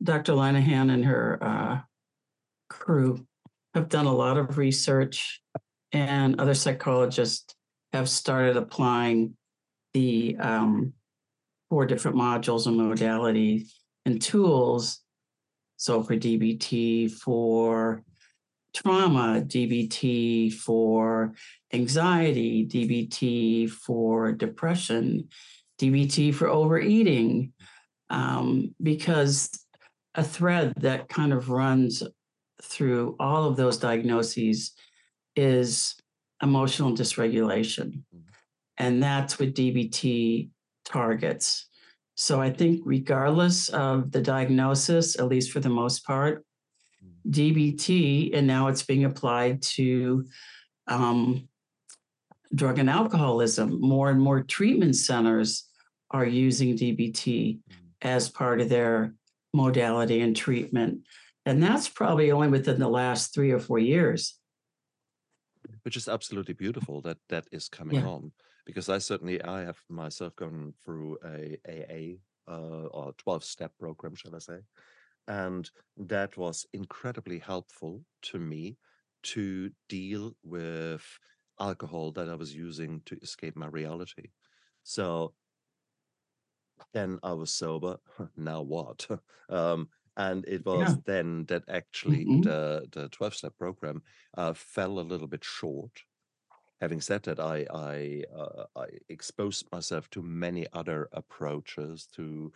Dr. 0.02 0.32
Linehan 0.32 0.92
and 0.92 1.04
her 1.04 1.38
uh, 1.40 1.80
crew 2.68 3.26
have 3.74 3.88
done 3.88 4.06
a 4.06 4.14
lot 4.14 4.36
of 4.36 4.58
research, 4.58 5.40
and 5.92 6.40
other 6.40 6.54
psychologists 6.54 7.54
have 7.92 8.08
started 8.08 8.56
applying 8.56 9.36
the 9.94 10.36
um, 10.40 10.92
four 11.68 11.86
different 11.86 12.16
modules 12.16 12.66
and 12.66 12.78
modalities 12.78 13.70
and 14.04 14.20
tools. 14.20 15.01
So 15.82 16.00
for 16.00 16.14
DBT, 16.14 17.10
for 17.10 18.04
trauma, 18.72 19.42
DBT, 19.44 20.52
for 20.52 21.34
anxiety, 21.72 22.64
DBT, 22.64 23.68
for 23.68 24.30
depression, 24.30 25.28
DBT 25.80 26.32
for 26.32 26.46
overeating, 26.46 27.52
um, 28.10 28.72
because 28.80 29.50
a 30.14 30.22
thread 30.22 30.72
that 30.76 31.08
kind 31.08 31.32
of 31.32 31.50
runs 31.50 32.04
through 32.62 33.16
all 33.18 33.48
of 33.48 33.56
those 33.56 33.78
diagnoses 33.78 34.74
is 35.34 35.96
emotional 36.40 36.92
dysregulation. 36.92 38.04
Mhm. 38.14 38.22
And 38.78 39.02
that's 39.02 39.40
what 39.40 39.52
DBT 39.52 40.50
targets. 40.84 41.66
So 42.14 42.40
I 42.40 42.50
think, 42.50 42.82
regardless 42.84 43.68
of 43.70 44.12
the 44.12 44.20
diagnosis, 44.20 45.18
at 45.18 45.26
least 45.28 45.50
for 45.50 45.60
the 45.60 45.68
most 45.68 46.04
part, 46.04 46.44
DBT, 47.28 48.36
and 48.36 48.46
now 48.46 48.68
it's 48.68 48.82
being 48.82 49.04
applied 49.04 49.62
to 49.62 50.26
um, 50.88 51.48
drug 52.54 52.78
and 52.78 52.90
alcoholism. 52.90 53.80
More 53.80 54.10
and 54.10 54.20
more 54.20 54.42
treatment 54.42 54.96
centers 54.96 55.68
are 56.10 56.26
using 56.26 56.76
DBT 56.76 57.60
as 58.02 58.28
part 58.28 58.60
of 58.60 58.68
their 58.68 59.14
modality 59.54 60.20
and 60.20 60.36
treatment. 60.36 61.00
And 61.46 61.62
that's 61.62 61.88
probably 61.88 62.30
only 62.30 62.48
within 62.48 62.78
the 62.78 62.88
last 62.88 63.34
three 63.34 63.50
or 63.52 63.58
four 63.58 63.78
years. 63.78 64.38
which 65.84 65.96
is 65.96 66.06
absolutely 66.08 66.54
beautiful 66.54 67.00
that 67.00 67.18
that 67.28 67.44
is 67.50 67.68
coming 67.68 67.96
Yeah. 67.96 68.06
on 68.06 68.32
because 68.64 68.88
I 68.88 68.98
certainly 68.98 69.42
I 69.42 69.62
have 69.62 69.80
myself 69.88 70.36
gone 70.36 70.74
through 70.84 71.18
a 71.24 71.58
AA 71.66 72.22
uh, 72.48 72.86
or 72.86 73.12
12 73.14 73.44
step 73.44 73.78
program 73.78 74.14
shall 74.14 74.34
I 74.36 74.40
say 74.40 74.60
and 75.28 75.70
that 75.96 76.36
was 76.36 76.66
incredibly 76.72 77.38
helpful 77.38 78.04
to 78.22 78.38
me 78.38 78.78
to 79.24 79.72
deal 79.88 80.36
with 80.42 81.18
alcohol 81.60 82.12
that 82.12 82.28
I 82.28 82.34
was 82.34 82.54
using 82.54 83.02
to 83.02 83.16
escape 83.22 83.56
my 83.56 83.68
reality 83.68 84.32
so 84.82 85.34
then 86.92 87.18
I 87.22 87.32
was 87.32 87.52
sober 87.54 87.98
now 88.36 88.62
what 88.62 89.08
um 89.48 89.88
and 90.16 90.44
it 90.46 90.64
was 90.66 90.96
Yeah. 90.96 91.00
then 91.06 91.46
that 91.46 91.64
actually 91.68 92.28
Mhm. 92.28 92.42
the 92.42 92.86
the 92.92 93.08
12 93.08 93.34
step 93.34 93.56
program 93.58 94.02
uh, 94.36 94.52
fell 94.52 94.98
a 94.98 95.00
little 95.10 95.26
bit 95.28 95.42
short. 95.44 96.02
Having 96.82 97.00
said 97.00 97.22
that, 97.22 97.40
I 97.40 97.66
I, 97.72 98.24
uh, 98.30 98.66
I 98.76 98.88
exposed 99.08 99.72
myself 99.72 100.10
to 100.10 100.22
many 100.22 100.66
other 100.74 101.08
approaches 101.12 102.06
to 102.08 102.52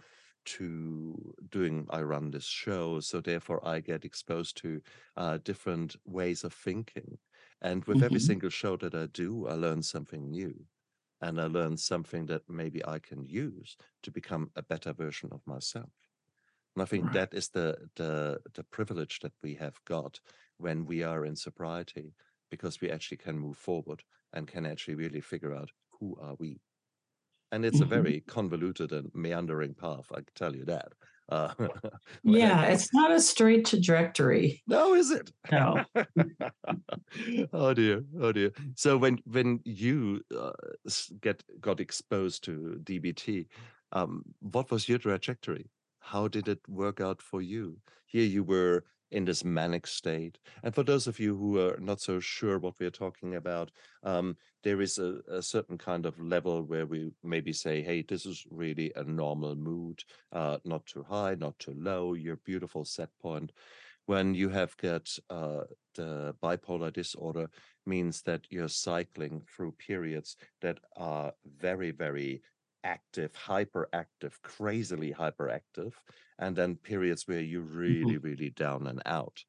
to 0.57 1.35
doing. 1.49 1.87
I 1.89 2.03
run 2.03 2.31
this 2.31 2.45
show, 2.45 3.01
so 3.01 3.23
therefore 3.23 3.67
I 3.67 3.81
get 3.81 4.05
exposed 4.05 4.59
to 4.59 4.83
uh, 5.17 5.39
different 5.39 5.97
ways 6.05 6.45
of 6.45 6.53
thinking. 6.53 7.21
And 7.63 7.87
with 7.87 8.03
every 8.03 8.21
Mhm. 8.21 8.21
single 8.21 8.51
show 8.51 8.77
that 8.77 8.95
I 8.95 9.07
do, 9.07 9.47
I 9.47 9.55
learn 9.55 9.83
something 9.83 10.31
new, 10.31 10.69
and 11.23 11.41
I 11.41 11.47
learn 11.47 11.79
something 11.79 12.27
that 12.27 12.51
maybe 12.51 12.85
I 12.85 12.99
can 12.99 13.25
use 13.25 13.79
to 14.03 14.11
become 14.11 14.51
a 14.57 14.63
better 14.63 14.93
version 14.93 15.33
of 15.33 15.47
myself. 15.47 15.93
And 16.77 16.83
I 16.83 16.87
think 16.87 17.11
Right. 17.11 17.13
that 17.13 17.35
is 17.35 17.49
the 17.51 17.91
the 17.97 18.41
the 18.55 18.63
privilege 18.65 19.19
that 19.21 19.35
we 19.43 19.55
have 19.57 19.83
got 19.85 20.21
when 20.59 20.85
we 20.87 21.03
are 21.03 21.25
in 21.25 21.35
sobriety, 21.37 22.15
because 22.51 22.81
we 22.81 22.89
actually 22.91 23.17
can 23.17 23.39
move 23.39 23.57
forward 23.59 24.05
and 24.33 24.49
can 24.49 24.67
actually 24.67 24.95
really 24.95 25.21
figure 25.21 25.55
out 25.55 25.71
who 26.01 26.17
are 26.21 26.35
we. 26.39 26.61
And 27.53 27.65
it's 27.65 27.81
a 27.81 27.85
Mhm. 27.85 27.87
very 27.87 28.21
convoluted 28.23 28.93
and 28.93 29.11
meandering 29.15 29.75
path, 29.75 30.13
I 30.13 30.17
can 30.17 30.35
tell 30.35 30.57
you 30.57 30.65
that. 30.67 30.95
Uh, 31.29 31.55
Yeah, 32.23 32.65
it's 32.65 32.93
not 32.93 33.11
a 33.11 33.21
straight 33.21 33.67
trajectory. 33.67 34.65
no, 34.67 34.95
is 34.95 35.11
it? 35.11 35.33
No. 35.51 35.87
oh 37.53 37.75
dear, 37.75 38.05
oh 38.21 38.33
dear. 38.33 38.53
So 38.75 38.99
when 38.99 39.19
when 39.27 39.61
you 39.65 40.23
uh, 40.37 40.53
get 41.21 41.45
got 41.61 41.81
exposed 41.81 42.45
to 42.45 42.79
DBT, 42.83 43.49
um, 43.93 44.23
what 44.41 44.71
was 44.71 44.89
your 44.89 44.99
trajectory? 44.99 45.71
How 46.01 46.29
did 46.29 46.49
it 46.49 46.61
work 46.69 47.01
out 47.01 47.23
for 47.23 47.41
you? 47.43 47.81
Here 48.07 48.25
you 48.27 48.43
were 48.45 48.85
in 49.11 49.25
this 49.25 49.45
manic 49.45 49.87
state, 49.87 50.39
and 50.63 50.75
for 50.75 50.83
those 50.83 51.07
of 51.07 51.19
you 51.21 51.37
who 51.37 51.59
are 51.61 51.79
not 51.79 52.01
so 52.01 52.21
sure 52.21 52.59
what 52.59 52.79
we 52.79 52.87
are 52.87 52.91
talking 52.91 53.37
about, 53.37 53.71
um, 54.03 54.37
there 54.63 54.81
is 54.81 54.99
a, 54.99 55.21
a 55.29 55.43
certain 55.43 55.79
kind 55.79 56.07
of 56.07 56.19
level 56.21 56.63
where 56.63 56.87
we 56.87 57.11
maybe 57.23 57.53
say, 57.53 57.83
"Hey, 57.83 58.03
this 58.03 58.27
is 58.27 58.47
really 58.51 58.93
a 58.97 59.05
normal 59.05 59.55
mood, 59.55 60.03
uh, 60.33 60.59
not 60.65 60.87
too 60.87 61.03
high, 61.03 61.35
not 61.35 61.59
too 61.59 61.75
low. 61.77 62.15
Your 62.15 62.37
beautiful 62.37 62.85
set 62.85 63.11
point." 63.21 63.53
when 64.07 64.35
you 64.35 64.49
have 64.49 64.77
got 64.77 65.09
uh, 65.31 65.65
the 65.97 66.35
bipolar 66.43 66.93
disorder 66.93 67.51
means 67.87 68.23
that 68.23 68.47
you're 68.51 68.69
cycling 68.69 69.43
through 69.49 69.73
periods 69.73 70.37
that 70.61 70.79
are 70.97 71.33
very 71.59 71.91
very 71.91 72.41
active 72.87 73.33
hyperactive 73.35 74.35
crazily 74.43 75.13
hyperactive 75.13 75.95
and 76.39 76.57
then 76.57 76.77
periods 76.77 77.27
where 77.27 77.41
you're 77.41 77.63
really 77.85 78.17
really 78.19 78.51
down 78.51 78.87
and 78.87 79.03
out. 79.07 79.45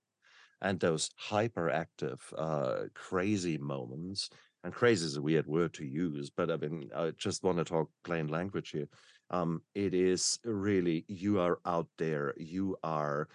And 0.61 0.79
those 0.79 1.11
hyperactive 1.29 2.19
uh, 2.37 2.85
crazy 2.95 3.57
moments 3.59 4.29
and 4.63 4.73
crazy 4.73 5.05
is 5.05 5.17
a 5.17 5.21
weird 5.21 5.45
word 5.47 5.73
to 5.75 5.85
use 5.85 6.31
but 6.31 6.49
i 6.51 6.57
mean 6.57 6.89
i 6.95 7.11
just 7.11 7.43
want 7.43 7.57
to 7.59 7.63
talk 7.63 7.89
plain 8.03 8.27
language 8.27 8.71
here. 8.71 8.87
Um, 9.29 9.61
it 9.75 9.93
is 9.93 10.39
really 10.45 11.05
you 11.07 11.39
are 11.39 11.59
out 11.65 11.89
there 11.97 12.33
you 12.37 12.77
are 12.83 13.27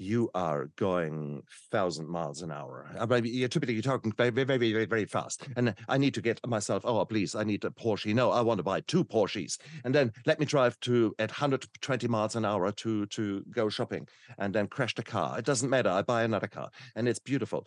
you 0.00 0.30
are 0.34 0.70
going 0.76 1.42
thousand 1.70 2.08
miles 2.08 2.40
an 2.40 2.50
hour. 2.50 2.88
You're 3.22 3.48
typically 3.50 3.82
talking 3.82 4.12
very, 4.12 4.30
very, 4.30 4.56
very, 4.56 4.86
very, 4.86 5.04
fast. 5.04 5.46
And 5.56 5.74
I 5.88 5.98
need 5.98 6.14
to 6.14 6.22
get 6.22 6.40
myself, 6.46 6.84
oh, 6.86 7.04
please, 7.04 7.34
I 7.34 7.44
need 7.44 7.62
a 7.66 7.70
Porsche. 7.70 8.14
No, 8.14 8.30
I 8.30 8.40
want 8.40 8.58
to 8.58 8.62
buy 8.62 8.80
two 8.80 9.04
Porsches. 9.04 9.58
And 9.84 9.94
then 9.94 10.10
let 10.24 10.40
me 10.40 10.46
drive 10.46 10.80
to 10.80 11.14
at 11.18 11.30
120 11.30 12.08
miles 12.08 12.34
an 12.34 12.46
hour 12.46 12.72
to 12.72 13.04
to 13.06 13.44
go 13.50 13.68
shopping 13.68 14.08
and 14.38 14.54
then 14.54 14.68
crash 14.68 14.94
the 14.94 15.02
car. 15.02 15.38
It 15.38 15.44
doesn't 15.44 15.68
matter. 15.68 15.90
I 15.90 16.00
buy 16.00 16.22
another 16.22 16.48
car. 16.48 16.70
And 16.96 17.06
it's 17.06 17.18
beautiful. 17.18 17.66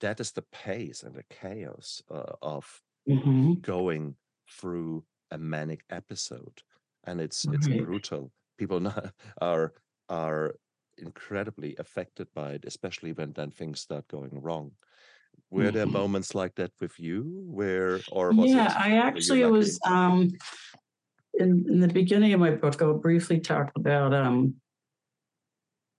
That 0.00 0.20
is 0.20 0.30
the 0.30 0.44
pace 0.52 1.02
and 1.02 1.14
the 1.16 1.24
chaos 1.28 2.00
uh, 2.08 2.34
of 2.40 2.80
Mhm. 3.08 3.60
going 3.62 4.14
through 4.48 5.04
a 5.32 5.38
manic 5.38 5.82
episode. 5.90 6.62
And 7.02 7.20
it's 7.20 7.44
it's 7.46 7.66
brutal. 7.66 8.30
People 8.58 8.80
are 9.42 9.72
are 10.08 10.54
incredibly 10.98 11.76
affected 11.78 12.32
by 12.34 12.52
it, 12.54 12.64
especially 12.64 13.12
when 13.12 13.32
then 13.32 13.50
things 13.50 13.80
start 13.80 14.08
going 14.08 14.40
wrong. 14.40 14.72
Were 15.50 15.70
there 15.72 15.86
Mhm. 15.86 15.92
moments 15.94 16.34
like 16.34 16.56
that 16.56 16.72
with 16.80 16.98
you 17.00 17.44
where 17.46 18.04
or 18.08 18.32
was 18.34 18.56
Yeah, 18.56 18.66
it 18.68 18.76
I 18.76 18.96
actually 18.98 19.44
was 19.44 19.80
um 19.84 20.32
in, 21.34 21.64
in 21.68 21.80
the 21.80 21.88
beginning 21.88 22.32
of 22.32 22.40
my 22.40 22.52
book, 22.52 22.80
I'll 22.80 22.98
briefly 22.98 23.40
talk 23.40 23.72
about 23.76 24.14
um 24.14 24.56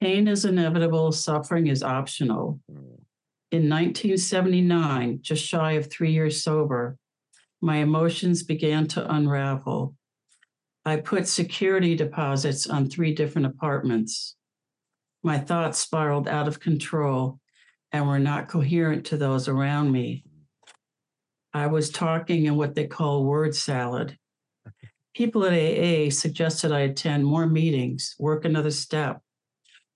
pain 0.01 0.27
is 0.27 0.45
inevitable, 0.45 1.11
suffering 1.11 1.67
is 1.67 1.83
optional. 1.83 2.59
Mm, 2.69 3.05
In 3.51 3.69
1979, 3.69 5.19
just 5.21 5.45
shy 5.45 5.73
of 5.73 5.89
three 5.91 6.11
years 6.11 6.43
sober, 6.43 6.97
my 7.61 7.77
emotions 7.77 8.43
began 8.43 8.87
to 8.89 9.13
unravel. 9.13 9.95
I 10.85 10.97
put 10.97 11.27
security 11.27 11.95
deposits 11.95 12.67
on 12.67 12.89
three 12.89 13.13
different 13.13 13.47
apartments. 13.47 14.35
My 15.25 15.39
thoughts 15.39 15.79
spiraled 15.79 16.27
out 16.27 16.47
of 16.47 16.59
control 16.59 17.39
and 17.91 18.07
were 18.07 18.19
not 18.19 18.47
coherent 18.47 19.07
to 19.07 19.17
those 19.17 19.47
around 19.47 19.91
me. 19.91 20.23
I 21.51 21.65
was 21.65 21.89
talking 21.89 22.45
in 22.45 22.57
what 22.57 22.75
they 22.75 22.85
call 22.85 23.25
word 23.25 23.55
salad. 23.55 24.19
People 25.15 25.43
at 25.43 25.51
AA 25.51 26.11
suggested 26.11 26.71
I 26.71 26.81
attend 26.81 27.25
more 27.25 27.47
meetings, 27.47 28.13
work 28.19 28.45
another 28.45 28.69
step, 28.69 29.19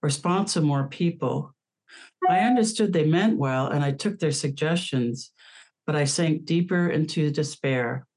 or 0.02 0.10
sponsor 0.10 0.62
more 0.62 0.88
people. 0.88 1.54
I 2.28 2.40
understood 2.40 2.92
they 2.92 3.06
meant 3.06 3.38
well 3.38 3.68
and 3.68 3.84
I 3.84 3.92
took 3.92 4.18
their 4.18 4.32
suggestions, 4.32 5.32
but 5.86 5.96
I 5.96 6.06
sank 6.06 6.46
deeper 6.46 6.90
into 6.90 7.30
despair. 7.30 8.08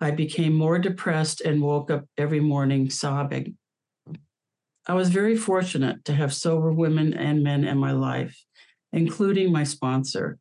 I 0.00 0.12
became 0.12 0.54
more 0.54 0.78
depressed 0.78 1.40
and 1.40 1.60
woke 1.60 1.90
up 1.90 2.04
every 2.16 2.38
morning 2.38 2.90
sobbing. 2.90 3.56
I 4.86 4.94
was 4.94 5.10
very 5.10 5.36
fortunate 5.36 6.04
to 6.06 6.14
have 6.14 6.32
sober 6.32 6.72
women 6.72 7.12
and 7.14 7.42
men 7.42 7.64
in 7.64 7.78
my 7.78 7.92
life, 7.92 8.44
including 8.92 9.52
my 9.52 9.64
sponsor, 9.64 10.38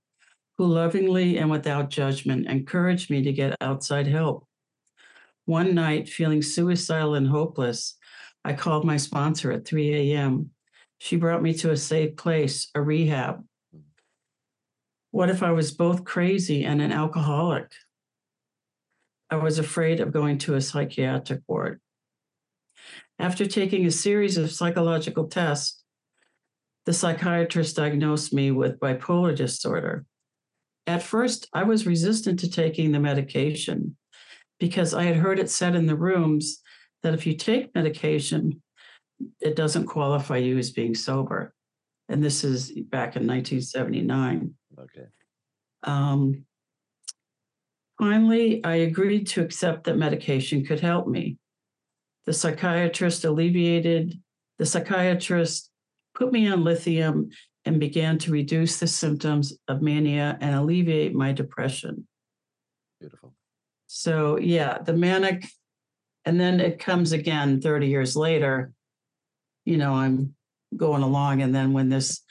who 0.58 0.66
lovingly 0.66 1.38
and 1.38 1.52
without 1.52 1.90
judgment 1.90 2.48
encouraged 2.48 3.10
me 3.10 3.22
to 3.24 3.34
get 3.34 3.56
outside 3.62 4.08
help. 4.08 4.46
One 5.46 5.74
night, 5.76 6.08
feeling 6.08 6.42
suicidal 6.42 7.16
and 7.16 7.28
hopeless, 7.28 7.98
I 8.46 8.54
called 8.54 8.86
my 8.86 8.98
sponsor 8.98 9.52
at 9.52 9.66
3 9.66 10.14
a.m. 10.14 10.52
She 11.00 11.16
brought 11.16 11.42
me 11.42 11.54
to 11.56 11.72
a 11.72 11.78
safe 11.78 12.16
place, 12.16 12.70
a 12.76 12.82
rehab. 12.82 13.44
What 15.12 15.30
if 15.30 15.42
I 15.44 15.52
was 15.52 15.72
both 15.72 16.04
crazy 16.04 16.64
and 16.64 16.82
an 16.82 16.92
alcoholic? 16.92 17.72
I 19.30 19.38
was 19.38 19.60
afraid 19.60 20.00
of 20.00 20.14
going 20.14 20.38
to 20.40 20.56
a 20.56 20.62
psychiatric 20.62 21.42
ward. 21.48 21.82
After 23.20 23.46
taking 23.46 23.86
a 23.86 23.92
series 23.92 24.38
of 24.38 24.52
psychological 24.52 25.28
tests, 25.28 25.84
the 26.86 26.94
psychiatrist 26.94 27.76
diagnosed 27.76 28.34
me 28.34 28.52
with 28.52 28.80
bipolar 28.80 29.36
disorder. 29.36 30.06
At 30.88 31.04
first, 31.04 31.48
I 31.54 31.64
was 31.64 31.86
resistant 31.86 32.40
to 32.40 32.50
taking 32.50 32.94
the 32.94 33.00
medication 33.00 33.98
because 34.60 34.94
I 34.94 35.04
had 35.04 35.18
heard 35.18 35.38
it 35.38 35.50
said 35.50 35.76
in 35.76 35.86
the 35.86 35.98
rooms 35.98 36.62
that 37.04 37.14
if 37.14 37.28
you 37.28 37.36
take 37.36 37.76
medication, 37.76 38.62
it 39.42 39.56
doesn't 39.56 39.88
qualify 39.88 40.38
you 40.38 40.58
as 40.58 40.72
being 40.72 40.96
sober. 40.96 41.54
And 42.08 42.24
this 42.24 42.44
is 42.44 42.72
back 42.72 43.16
in 43.18 43.28
1979. 43.28 44.54
Okay. 44.80 45.08
Um, 45.84 46.46
finally, 48.00 48.64
I 48.64 48.76
agreed 48.76 49.28
to 49.28 49.42
accept 49.42 49.84
that 49.84 49.98
medication 49.98 50.66
could 50.66 50.80
help 50.80 51.08
me. 51.08 51.38
The 52.26 52.34
psychiatrist 52.34 53.26
alleviated, 53.26 54.20
the 54.58 54.66
psychiatrist 54.66 55.72
put 56.16 56.32
me 56.32 56.48
on 56.48 56.64
lithium 56.64 57.30
and 57.66 57.80
began 57.80 58.18
to 58.20 58.32
reduce 58.32 58.80
the 58.80 58.88
symptoms 58.88 59.58
of 59.68 59.82
mania 59.82 60.38
and 60.42 60.56
alleviate 60.56 61.14
my 61.14 61.32
depression. 61.32 62.08
Beautiful. 63.00 63.34
So, 63.88 64.38
yeah, 64.38 64.78
the 64.80 64.94
manic, 64.94 65.46
and 66.26 66.40
then 66.40 66.60
it 66.60 66.80
comes 66.80 67.12
again 67.12 67.62
30 67.62 67.88
years 67.88 68.16
later. 68.16 68.72
You 69.66 69.78
know, 69.78 69.94
I'm 69.94 70.36
going 70.76 71.04
along, 71.04 71.42
and 71.42 71.54
then 71.54 71.74
when 71.74 71.90
this 71.90 72.22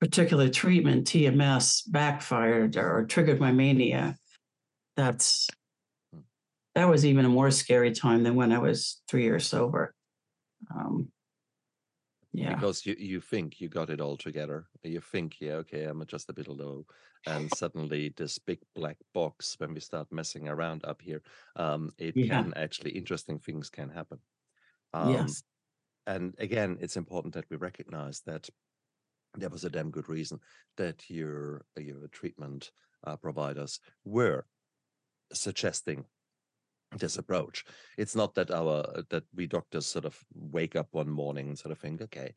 particular 0.00 0.48
treatment, 0.48 1.06
TMS, 1.06 1.82
backfired 1.86 2.76
or 2.76 3.04
triggered 3.06 3.40
my 3.40 3.52
mania, 3.52 4.16
that's 4.96 5.48
that 6.74 6.88
was 6.88 7.04
even 7.04 7.24
a 7.24 7.28
more 7.28 7.50
scary 7.50 7.92
time 7.92 8.22
than 8.22 8.34
when 8.34 8.52
I 8.52 8.58
was 8.58 9.02
three 9.08 9.24
years 9.24 9.46
sober. 9.46 9.94
Um, 10.74 11.10
yeah, 12.32 12.60
Because 12.60 12.86
you, 12.86 12.96
you 12.98 13.20
think 13.20 13.60
you 13.60 13.68
got 13.68 13.90
it 13.90 14.00
all 14.00 14.16
together. 14.16 14.66
You 14.82 15.00
think, 15.00 15.40
yeah, 15.40 15.54
okay, 15.56 15.84
I'm 15.84 16.04
just 16.06 16.30
a 16.30 16.32
bit 16.32 16.48
low. 16.48 16.86
And 17.26 17.50
suddenly 17.52 18.14
this 18.16 18.38
big 18.38 18.60
black 18.74 18.96
box, 19.12 19.56
when 19.58 19.74
we 19.74 19.80
start 19.80 20.10
messing 20.10 20.48
around 20.48 20.84
up 20.84 21.02
here, 21.02 21.22
um, 21.56 21.92
it 21.98 22.14
Yeah. 22.14 22.28
can 22.28 22.54
actually 22.54 22.92
interesting 22.92 23.38
things 23.38 23.68
can 23.68 23.90
happen. 23.90 24.20
Um, 24.94 25.10
yes, 25.16 25.42
and 26.06 26.34
again, 26.38 26.78
it's 26.80 26.96
important 26.96 27.34
that 27.34 27.50
we 27.50 27.56
recognize 27.56 28.22
that 28.22 28.50
there 29.34 29.50
was 29.50 29.64
a 29.64 29.70
damn 29.70 29.90
good 29.90 30.08
reason 30.08 30.40
that 30.76 31.10
your 31.10 31.66
your 31.78 32.08
treatment 32.08 32.72
uh, 33.04 33.16
providers 33.16 33.80
were 34.04 34.46
suggesting 35.32 36.06
this 36.98 37.16
approach. 37.18 37.64
It's 37.98 38.16
not 38.16 38.34
that 38.34 38.50
our 38.50 39.02
that 39.10 39.24
we 39.34 39.46
doctors 39.46 39.86
sort 39.86 40.04
of 40.04 40.24
wake 40.34 40.76
up 40.76 40.88
one 40.92 41.08
morning 41.10 41.48
and 41.48 41.58
sort 41.58 41.72
of 41.72 41.78
think, 41.78 42.00
okay, 42.02 42.34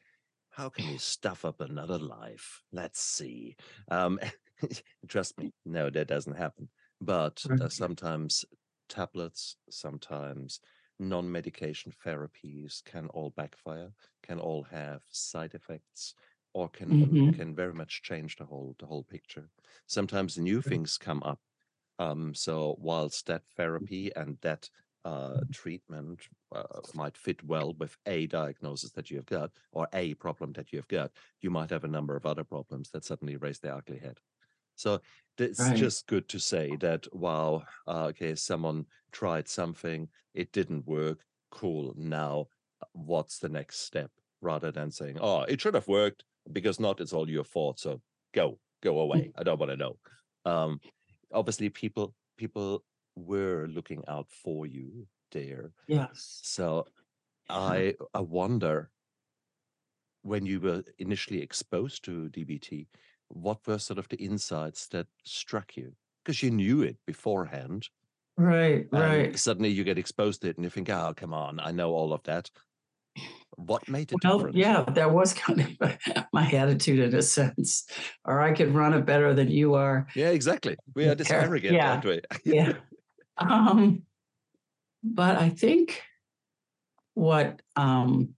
how 0.50 0.69
can 0.69 0.88
we 0.88 0.98
stuff 0.98 1.45
up 1.45 1.60
another 1.62 1.98
life? 1.98 2.62
Let's 2.72 2.99
see. 3.01 3.56
Um, 3.89 4.19
trust 5.08 5.38
me, 5.38 5.54
no, 5.65 5.89
that 5.89 6.08
doesn't 6.08 6.36
happen. 6.36 6.69
But 7.01 7.45
uh, 7.60 7.69
sometimes 7.69 8.45
tablets, 8.89 9.58
sometimes 9.69 10.60
non-medication 10.99 11.91
therapies 12.06 12.84
can 12.84 13.08
all 13.08 13.32
backfire, 13.32 13.93
can 14.21 14.39
all 14.39 14.63
have 14.63 15.04
side 15.10 15.54
effects, 15.56 16.13
or 16.54 16.69
can 16.69 16.97
Mhm. 16.97 17.34
can 17.34 17.56
very 17.56 17.73
much 17.73 18.04
change 18.04 18.36
the 18.36 18.45
whole 18.45 18.75
the 18.80 18.86
whole 18.86 19.04
picture. 19.04 19.49
Sometimes 19.88 20.38
new 20.38 20.62
things 20.62 20.97
come 20.97 21.23
up. 21.23 21.41
Um, 21.99 22.34
so 22.34 22.75
whilst 22.79 23.27
that 23.27 23.43
therapy 23.56 24.12
and 24.15 24.38
that 24.41 24.69
uh, 25.06 25.41
treatment 25.51 26.21
uh, 26.56 26.63
might 26.93 27.17
fit 27.17 27.43
well 27.43 27.73
with 27.73 27.97
a 28.06 28.25
diagnosis 28.27 28.91
that 28.91 29.12
you 29.12 29.17
have 29.17 29.25
got 29.25 29.51
or 29.71 29.88
a 29.93 30.13
problem 30.15 30.53
that 30.53 30.71
you 30.71 30.79
have 30.79 30.88
got, 30.88 31.12
you 31.41 31.49
might 31.49 31.69
have 31.69 31.84
a 31.84 31.89
number 31.89 32.15
of 32.15 32.25
other 32.25 32.43
problems 32.43 32.89
that 32.91 33.03
suddenly 33.03 33.36
raise 33.38 33.60
their 33.60 33.75
ugly 33.75 33.99
head. 33.99 34.19
So 34.75 35.01
it's 35.38 35.60
Right. 35.60 35.77
just 35.77 36.08
good 36.08 36.27
to 36.29 36.39
say 36.39 36.75
that, 36.77 37.06
wow, 37.13 37.63
uh, 37.88 38.06
okay, 38.06 38.36
someone 38.36 38.86
tried 39.12 39.47
something, 39.47 40.10
it 40.34 40.51
didn't 40.51 40.88
work, 40.88 41.25
cool. 41.51 41.93
Now, 41.95 42.47
uh, 42.82 42.86
what's 42.93 43.39
the 43.39 43.49
next 43.49 43.79
step? 43.82 44.12
Rather 44.41 44.71
than 44.71 44.91
saying, 44.91 45.19
oh, 45.21 45.41
it 45.43 45.62
should 45.62 45.73
have 45.73 45.88
worked 45.88 46.25
because 46.51 46.79
not, 46.79 46.99
it's 46.99 47.13
all 47.13 47.29
your 47.29 47.45
fault. 47.45 47.79
So 47.79 48.01
go, 48.34 48.60
go 48.82 48.99
away. 48.99 49.32
I 49.38 49.43
don't 49.43 49.60
want 49.60 49.71
to 49.71 49.77
know. 49.77 49.97
Um, 50.43 50.82
obviously, 51.34 51.69
people 51.69 52.15
people 52.38 52.86
were 53.15 53.67
looking 53.67 54.04
out 54.08 54.32
for 54.32 54.65
you 54.65 55.08
there. 55.32 55.74
yes. 55.88 56.43
So 56.43 56.88
I 57.50 57.96
I 58.13 58.22
wonder 58.22 58.91
when 60.22 60.46
you 60.46 60.60
were 60.60 60.84
initially 60.98 61.41
exposed 61.41 62.04
to 62.06 62.30
DBT, 62.30 62.88
what 63.28 63.65
were 63.67 63.78
sort 63.78 64.00
of 64.00 64.08
the 64.10 64.17
insights 64.17 64.88
that 64.88 65.08
struck 65.24 65.76
you? 65.78 65.96
Because 66.24 66.41
you 66.41 66.50
knew 66.52 66.82
it 66.82 66.98
beforehand, 67.06 67.89
Right, 68.38 68.88
right. 68.91 69.38
suddenly 69.38 69.69
you 69.69 69.84
get 69.84 69.98
exposed 69.98 70.41
to 70.41 70.50
it, 70.50 70.58
and 70.58 70.63
you 70.63 70.69
think, 70.69 70.89
"Oh, 70.89 71.13
come 71.15 71.34
on, 71.34 71.60
I 71.60 71.72
know 71.72 71.91
all 71.93 72.13
of 72.13 72.24
that." 72.24 72.50
What 73.56 73.88
made 73.88 74.08
the 74.10 74.17
Well, 74.23 74.38
difference? 74.38 74.58
yeah, 74.58 74.84
that 74.84 75.12
was 75.13 75.34
kind 75.34 75.62
of 75.82 75.97
my 76.34 76.49
attitude 76.52 76.99
in 76.99 77.13
a 77.15 77.21
sense. 77.21 77.86
Or 78.26 78.41
I 78.41 78.52
could 78.54 78.73
run 78.73 78.93
it 78.93 79.06
better 79.06 79.34
than 79.34 79.49
you 79.49 79.76
are. 79.76 80.08
yeah, 80.15 80.30
exactly. 80.30 80.76
We 80.95 81.08
are 81.08 81.15
this 81.15 81.30
Yeah, 81.30 81.91
aren't 81.91 82.06
we? 82.06 82.21
Yeah. 82.45 82.73
Um, 83.38 84.04
but 85.04 85.38
I 85.38 85.49
think 85.49 86.04
what 87.15 87.62
um 87.76 88.36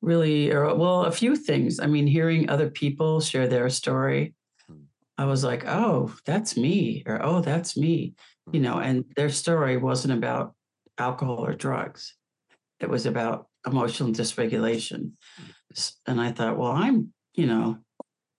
really 0.00 0.52
or 0.52 0.74
well, 0.74 1.04
a 1.04 1.12
few 1.12 1.36
things. 1.36 1.80
I 1.80 1.86
mean, 1.86 2.06
hearing 2.06 2.48
other 2.48 2.70
people 2.70 3.20
share 3.20 3.48
their 3.48 3.68
story, 3.68 4.34
Hmm. 4.68 4.82
I 5.16 5.24
was 5.24 5.42
like, 5.44 5.64
oh, 5.66 6.14
that's 6.24 6.56
me, 6.56 7.02
or 7.06 7.20
oh, 7.24 7.40
that's 7.40 7.76
me, 7.76 8.14
you 8.52 8.60
know, 8.60 8.78
and 8.78 9.04
their 9.16 9.30
story 9.30 9.76
wasn't 9.76 10.14
about 10.14 10.54
alcohol 10.98 11.44
or 11.44 11.54
drugs. 11.54 12.14
It 12.80 12.88
was 12.88 13.06
about 13.06 13.46
emotional 13.66 14.10
dysregulation. 14.10 15.12
And 16.06 16.20
I 16.20 16.32
thought, 16.32 16.56
well, 16.56 16.72
I'm, 16.72 17.12
you 17.34 17.46
know, 17.46 17.78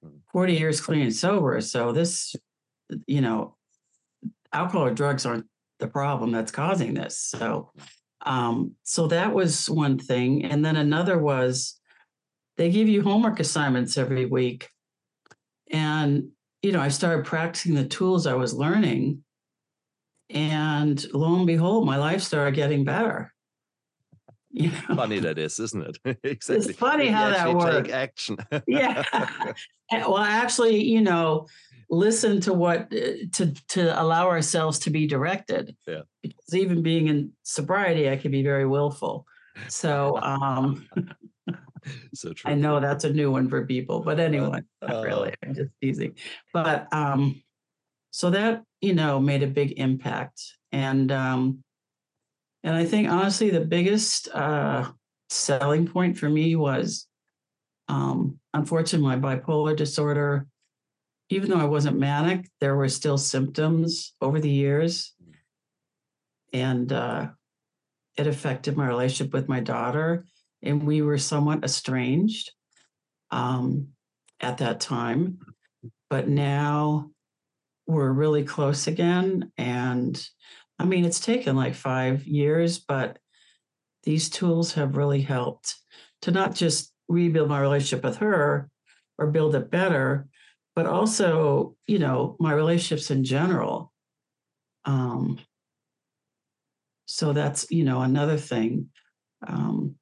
Hmm. 0.03 0.17
40 0.31 0.53
years 0.53 0.81
clean 0.81 1.01
and 1.01 1.15
sober. 1.15 1.59
So 1.61 1.91
this, 1.91 2.35
you 3.07 3.21
know, 3.21 3.55
alcohol 4.53 4.87
or 4.87 4.93
drugs 4.93 5.25
aren't 5.25 5.45
the 5.79 5.87
problem 5.87 6.31
that's 6.31 6.51
causing 6.51 6.93
this. 6.93 7.17
So, 7.19 7.71
um, 8.25 8.75
so 8.83 9.07
that 9.07 9.33
was 9.33 9.69
one 9.69 9.97
thing. 9.97 10.45
And 10.45 10.63
then 10.63 10.75
another 10.75 11.17
was 11.17 11.79
they 12.57 12.69
give 12.69 12.87
you 12.87 13.01
homework 13.01 13.39
assignments 13.39 13.97
every 13.97 14.25
week. 14.25 14.69
And, 15.71 16.29
you 16.61 16.71
know, 16.71 16.81
I 16.81 16.89
started 16.89 17.25
practicing 17.25 17.75
the 17.75 17.85
tools 17.85 18.27
I 18.27 18.33
was 18.33 18.53
learning. 18.53 19.23
And 20.29 21.03
lo 21.13 21.35
and 21.35 21.47
behold, 21.47 21.85
my 21.85 21.97
life 21.97 22.21
started 22.21 22.55
getting 22.55 22.83
better. 22.83 23.33
You 24.51 24.71
know? 24.71 24.95
Funny 24.95 25.19
that 25.19 25.37
is, 25.37 25.59
isn't 25.59 25.99
it? 26.05 26.17
exactly. 26.23 26.73
funny 26.73 27.07
how 27.07 27.29
that 27.29 27.53
works. 27.53 27.87
Take 27.87 27.93
action. 27.93 28.37
yeah 28.67 29.03
Uh, 29.13 29.53
well 29.91 30.17
actually 30.17 30.83
you 30.83 31.01
know 31.01 31.47
listen 31.89 32.39
to 32.41 32.53
what 32.53 32.81
uh, 32.93 33.25
to 33.33 33.53
to 33.67 34.01
allow 34.01 34.27
ourselves 34.27 34.79
to 34.79 34.89
be 34.89 35.07
directed 35.07 35.75
Yeah. 35.87 36.01
because 36.21 36.53
even 36.53 36.83
being 36.83 37.07
in 37.07 37.31
sobriety 37.43 38.09
i 38.09 38.15
can 38.15 38.29
be 38.31 38.43
very 38.43 38.67
willful 38.67 39.25
so 39.67 40.19
um 40.21 40.87
so 42.13 42.33
true. 42.33 42.51
i 42.51 42.53
know 42.53 42.79
that's 42.79 43.03
a 43.05 43.11
new 43.13 43.31
one 43.31 43.49
for 43.49 43.65
people 43.65 44.01
but 44.01 44.19
anyway 44.19 44.61
not 44.81 44.93
Uh, 44.95 45.01
really 45.01 45.33
i'm 45.43 45.55
just 45.55 45.71
teasing 45.81 46.13
but 46.53 46.87
um 46.93 47.41
so 48.11 48.29
that 48.29 48.63
you 48.81 48.93
know 48.93 49.19
made 49.19 49.41
a 49.41 49.47
big 49.47 49.73
impact 49.79 50.41
and 50.71 51.11
um 51.11 51.63
and 52.63 52.75
i 52.75 52.85
think 52.85 53.09
honestly 53.09 53.49
the 53.49 53.61
biggest 53.61 54.27
uh 54.29 54.89
selling 55.29 55.87
point 55.87 56.17
for 56.17 56.29
me 56.29 56.55
was 56.55 57.07
um 57.87 58.39
unfortunately 58.53 59.15
my 59.15 59.35
bipolar 59.35 59.75
disorder 59.75 60.47
even 61.29 61.49
though 61.49 61.59
i 61.59 61.65
wasn't 61.65 61.97
manic 61.97 62.49
there 62.59 62.75
were 62.75 62.89
still 62.89 63.17
symptoms 63.17 64.13
over 64.21 64.39
the 64.39 64.49
years 64.49 65.13
and 66.53 66.91
uh 66.91 67.27
it 68.17 68.27
affected 68.27 68.75
my 68.75 68.87
relationship 68.87 69.33
with 69.33 69.47
my 69.47 69.59
daughter 69.59 70.25
and 70.61 70.83
we 70.83 71.01
were 71.01 71.17
somewhat 71.17 71.63
estranged 71.63 72.51
um, 73.31 73.89
at 74.39 74.57
that 74.57 74.79
time. 74.79 75.39
But 76.09 76.27
now 76.27 77.11
we're 77.87 78.11
really 78.11 78.43
close 78.43 78.87
again. 78.87 79.51
And 79.57 80.21
I 80.79 80.85
mean, 80.85 81.05
it's 81.05 81.19
taken 81.19 81.55
like 81.55 81.75
five 81.75 82.25
years, 82.25 82.79
but 82.79 83.19
these 84.03 84.29
tools 84.29 84.73
have 84.73 84.95
really 84.95 85.21
helped 85.21 85.75
to 86.21 86.31
not 86.31 86.55
just 86.55 86.93
rebuild 87.09 87.49
my 87.49 87.59
relationship 87.59 88.03
with 88.03 88.17
her 88.17 88.69
or 89.17 89.27
build 89.27 89.55
it 89.55 89.69
better, 89.69 90.27
but 90.75 90.85
also, 90.85 91.75
you 91.85 91.99
know, 91.99 92.37
my 92.39 92.53
relationships 92.53 93.11
in 93.11 93.25
general. 93.25 93.91
Um, 94.85 95.39
so 97.05 97.33
that's, 97.33 97.69
you 97.69 97.83
know, 97.83 98.01
another 98.01 98.37
thing. 98.37 98.89
Um, 99.45 99.95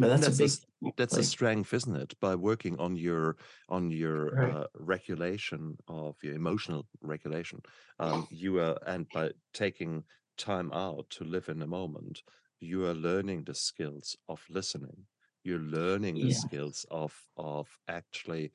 but 0.00 0.08
that's, 0.08 0.26
That's 0.26 0.28
a 0.28 0.32
a 0.40 0.44
big 0.44 0.54
s- 0.54 0.66
That's 0.96 1.16
a 1.18 1.22
strength, 1.22 1.72
isn't 1.72 1.96
it? 1.96 2.18
By 2.20 2.34
working 2.34 2.78
on 2.78 2.96
your 2.96 3.36
on 3.68 3.90
your 3.90 4.20
Right. 4.30 4.56
uh, 4.56 4.66
regulation 4.74 5.78
of 5.88 6.22
your 6.22 6.34
emotional 6.34 6.88
regulation, 7.00 7.62
um, 7.98 8.26
you 8.30 8.58
are 8.60 8.78
and 8.86 9.10
by 9.12 9.32
taking 9.52 10.04
time 10.36 10.72
out 10.72 11.08
to 11.10 11.24
live 11.24 11.48
in 11.48 11.58
the 11.60 11.66
moment, 11.66 12.22
you 12.60 12.84
are 12.86 12.94
learning 12.94 13.44
the 13.44 13.54
skills 13.54 14.16
of 14.28 14.44
listening. 14.50 15.06
You're 15.44 15.60
learning 15.80 16.20
the 16.20 16.30
Yeah. 16.30 16.42
skills 16.42 16.84
of 16.90 17.28
of 17.36 17.78
actually 17.88 18.52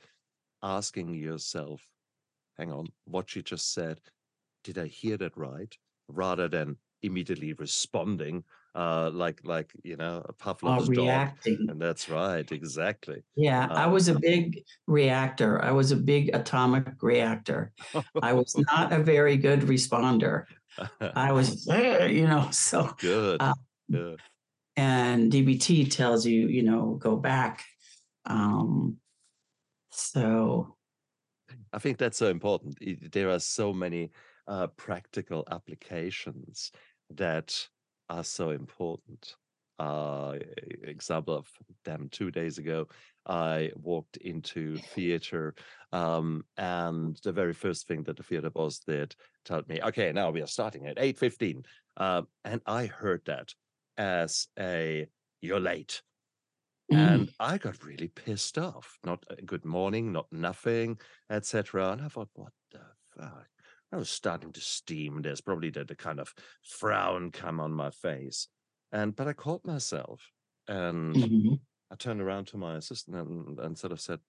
asking 0.62 1.16
yourself, 1.16 1.92
"Hang 2.58 2.72
on, 2.74 2.94
what 3.06 3.30
she 3.30 3.42
just 3.42 3.72
said, 3.74 4.02
did 4.64 4.78
I 4.78 4.88
hear 4.88 5.18
that 5.18 5.38
right?" 5.38 5.78
Rather 6.08 6.48
than 6.50 6.80
immediately 7.02 7.54
responding, 7.54 8.46
uh, 8.78 9.10
like 9.14 9.42
like 9.44 9.74
you 9.84 9.98
know 9.98 10.24
a 10.26 10.34
uh, 10.66 10.84
Pavlov's 10.84 10.90
dog. 10.90 11.08
reacting. 11.08 11.68
And 11.70 11.82
that's 11.82 12.10
right, 12.10 12.50
exactly. 12.52 13.24
Yeah, 13.36 13.68
I 13.74 13.86
Uh, 13.86 13.92
was 13.92 14.08
a 14.08 14.16
big 14.20 14.64
reactor. 14.88 15.62
I 15.64 15.72
was 15.72 15.92
a 15.92 15.96
big 15.98 16.30
atomic 16.36 17.02
reactor. 17.02 17.74
I 18.22 18.34
was 18.34 18.56
not 18.58 18.94
a 18.94 19.00
very 19.04 19.38
good 19.38 19.62
responder. 19.62 20.46
I 21.02 21.32
was, 21.32 21.66
you 22.10 22.28
know, 22.28 22.50
so, 22.52 22.96
good. 23.00 23.42
uh, 23.42 23.56
yeah. 23.90 24.16
and 24.76 25.32
DBT 25.32 25.90
tells 25.92 26.26
you, 26.26 26.48
you 26.48 26.64
know, 26.64 26.96
go 27.02 27.16
back. 27.18 27.66
Um, 28.26 28.98
so, 29.92 30.76
I 31.74 31.80
think 31.80 31.98
that's 31.98 32.18
so 32.18 32.30
important. 32.30 32.78
There 33.12 33.30
are 33.32 33.40
so 33.40 33.74
many 33.74 34.12
uh, 34.48 34.68
practical 34.78 35.44
applications 35.50 36.72
that 37.10 37.68
are 38.10 38.24
so 38.24 38.52
important. 38.52 39.36
Uh, 39.80 40.38
example 40.82 41.36
of 41.36 41.48
them 41.86 42.10
two 42.12 42.32
days 42.32 42.58
ago, 42.58 42.88
I 43.28 43.72
walked 43.76 44.18
into 44.18 44.78
theater, 44.78 45.54
um, 45.92 46.44
and 46.58 47.16
the 47.24 47.32
very 47.32 47.54
first 47.54 47.88
thing 47.88 48.02
that 48.04 48.18
the 48.18 48.24
theater 48.24 48.50
boss 48.50 48.80
did 48.80 49.16
told 49.46 49.70
me, 49.70 49.80
"Okay, 49.82 50.12
now 50.12 50.32
we 50.32 50.42
are 50.42 50.48
starting 50.48 50.88
at 50.88 50.98
eight 50.98 51.20
fifteen. 51.20 51.64
Um, 51.98 52.28
and 52.44 52.62
I 52.66 52.88
heard 52.88 53.22
that 53.26 53.54
as 53.98 54.48
a 54.58 55.08
"You're 55.42 55.60
late." 55.60 56.02
mm, 56.92 56.98
and 56.98 57.30
I 57.40 57.58
got 57.58 57.84
really 57.84 58.08
pissed 58.08 58.58
off. 58.58 58.98
Not 59.04 59.24
a 59.30 59.42
good 59.42 59.66
morning, 59.66 60.12
not 60.12 60.28
nothing, 60.32 61.00
etc. 61.30 61.92
And 61.92 62.02
I 62.02 62.08
thought, 62.08 62.30
what 62.34 62.54
the 62.72 62.82
fuck? 63.16 63.48
I 63.92 63.98
was 63.98 64.10
starting 64.10 64.52
to 64.54 64.62
steam. 64.62 65.22
There's 65.22 65.42
probably 65.42 65.70
the, 65.70 65.86
the 65.86 65.96
kind 65.96 66.20
of 66.20 66.34
frown 66.64 67.32
come 67.32 67.60
on 67.60 67.72
my 67.74 67.90
face, 67.92 68.48
and 68.92 69.16
but 69.16 69.28
I 69.28 69.34
caught 69.34 69.66
myself 69.66 70.32
and 70.68 71.26
mhm, 71.26 71.58
I 71.92 71.96
turned 71.96 72.22
around 72.22 72.48
to 72.48 72.58
my 72.58 72.76
assistant 72.78 73.18
and, 73.18 73.60
and 73.60 73.78
sort 73.78 73.94
of 73.94 74.02
said, 74.02 74.20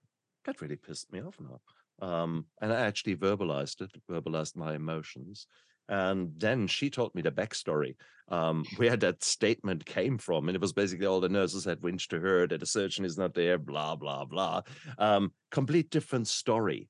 "That 0.45 0.61
really 0.61 0.77
pissed 0.77 1.13
me 1.13 1.21
off 1.23 1.39
now." 1.41 1.61
Um, 2.01 2.47
and 2.61 2.73
I 2.73 2.81
actually 2.83 3.17
verbalized 3.17 3.81
it, 3.81 3.93
verbalized 4.09 4.57
my 4.57 4.75
emotions, 4.75 5.47
and 5.89 6.39
then 6.39 6.67
she 6.67 6.91
told 6.91 7.15
me 7.15 7.23
the 7.23 7.33
backstory 7.33 7.97
um, 8.29 8.67
where 8.77 8.97
that 8.97 9.25
statement 9.25 9.85
came 9.87 10.19
from, 10.19 10.49
and 10.49 10.55
it 10.57 10.61
was 10.61 10.73
basically 10.73 11.07
all 11.07 11.21
the 11.21 11.29
nurses 11.29 11.65
had 11.65 11.83
winched 11.83 12.11
to 12.11 12.21
her 12.21 12.47
that 12.47 12.61
the 12.61 12.67
surgeon 12.67 13.05
is 13.05 13.19
not 13.19 13.35
there, 13.35 13.59
blah 13.59 13.97
blah 13.97 14.25
blah. 14.25 14.63
Um, 14.99 15.33
complete 15.51 15.91
different 15.91 16.29
story, 16.29 16.89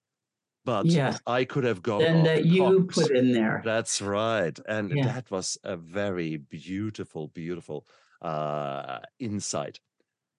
but 0.68 0.98
yes, 0.98 1.20
I 1.26 1.44
could 1.44 1.64
have 1.64 1.82
gone 1.82 2.10
then 2.10 2.22
that 2.24 2.44
you 2.44 2.86
put 2.94 3.10
in 3.16 3.32
there. 3.32 3.64
That's 3.64 4.02
right. 4.02 4.58
And 4.68 4.92
Yeah. 4.92 5.02
that 5.02 5.30
was 5.30 5.58
a 5.64 5.76
very 5.76 6.36
beautiful, 6.36 7.28
beautiful 7.28 7.86
uh, 8.22 9.00
insight. 9.18 9.80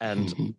And 0.02 0.34
Mhm, 0.38 0.54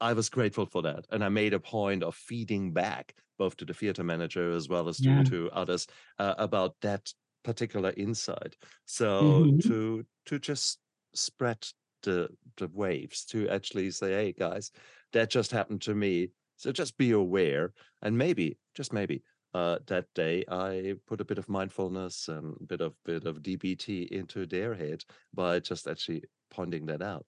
I 0.00 0.12
was 0.12 0.28
grateful 0.28 0.66
for 0.66 0.82
that. 0.82 1.06
And 1.10 1.24
I 1.24 1.28
made 1.28 1.54
a 1.54 1.60
point 1.60 2.02
of 2.02 2.14
feeding 2.14 2.72
back 2.72 3.16
both 3.38 3.56
to 3.58 3.64
the 3.64 3.74
theater 3.74 4.04
manager 4.04 4.50
as 4.52 4.68
well 4.68 4.88
as 4.88 5.00
to, 5.02 5.10
Yeah. 5.14 5.24
to 5.24 5.50
others 5.52 5.86
uh, 6.18 6.34
about 6.38 6.80
that 6.82 7.12
particular 7.42 7.92
insight. 7.96 8.56
So 8.86 9.48
Mhm. 9.48 9.60
to 9.60 10.06
to 10.26 10.38
just 10.38 10.80
spread 11.14 11.66
the 12.02 12.28
the 12.56 12.68
waves, 12.68 13.24
to 13.26 13.48
actually 13.48 13.90
say, 13.90 14.12
hey 14.12 14.32
guys, 14.32 14.70
that 15.12 15.30
just 15.30 15.50
happened 15.50 15.82
to 15.82 15.94
me. 15.94 16.30
So 16.56 16.72
just 16.72 16.96
be 16.96 17.10
aware. 17.12 17.72
And 18.02 18.16
maybe, 18.18 18.58
just 18.74 18.92
maybe, 18.92 19.22
uh, 19.54 19.78
that 19.86 20.12
day 20.14 20.44
I 20.48 20.94
put 21.06 21.20
a 21.20 21.24
bit 21.24 21.38
of 21.38 21.48
mindfulness 21.48 22.28
and 22.28 22.56
a 22.60 22.64
bit 22.64 22.80
of 22.80 22.96
bit 23.04 23.24
of 23.26 23.42
DBT 23.42 24.04
into 24.10 24.46
their 24.46 24.74
head 24.74 25.04
by 25.32 25.60
just 25.60 25.86
actually 25.86 26.24
pointing 26.50 26.86
that 26.86 27.02
out. 27.02 27.26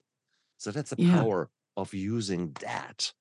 So 0.57 0.71
that's 0.71 0.91
the 0.91 0.97
Yeah. 0.97 1.23
power 1.23 1.51
of 1.77 1.93
using 1.93 2.53
that 2.61 3.13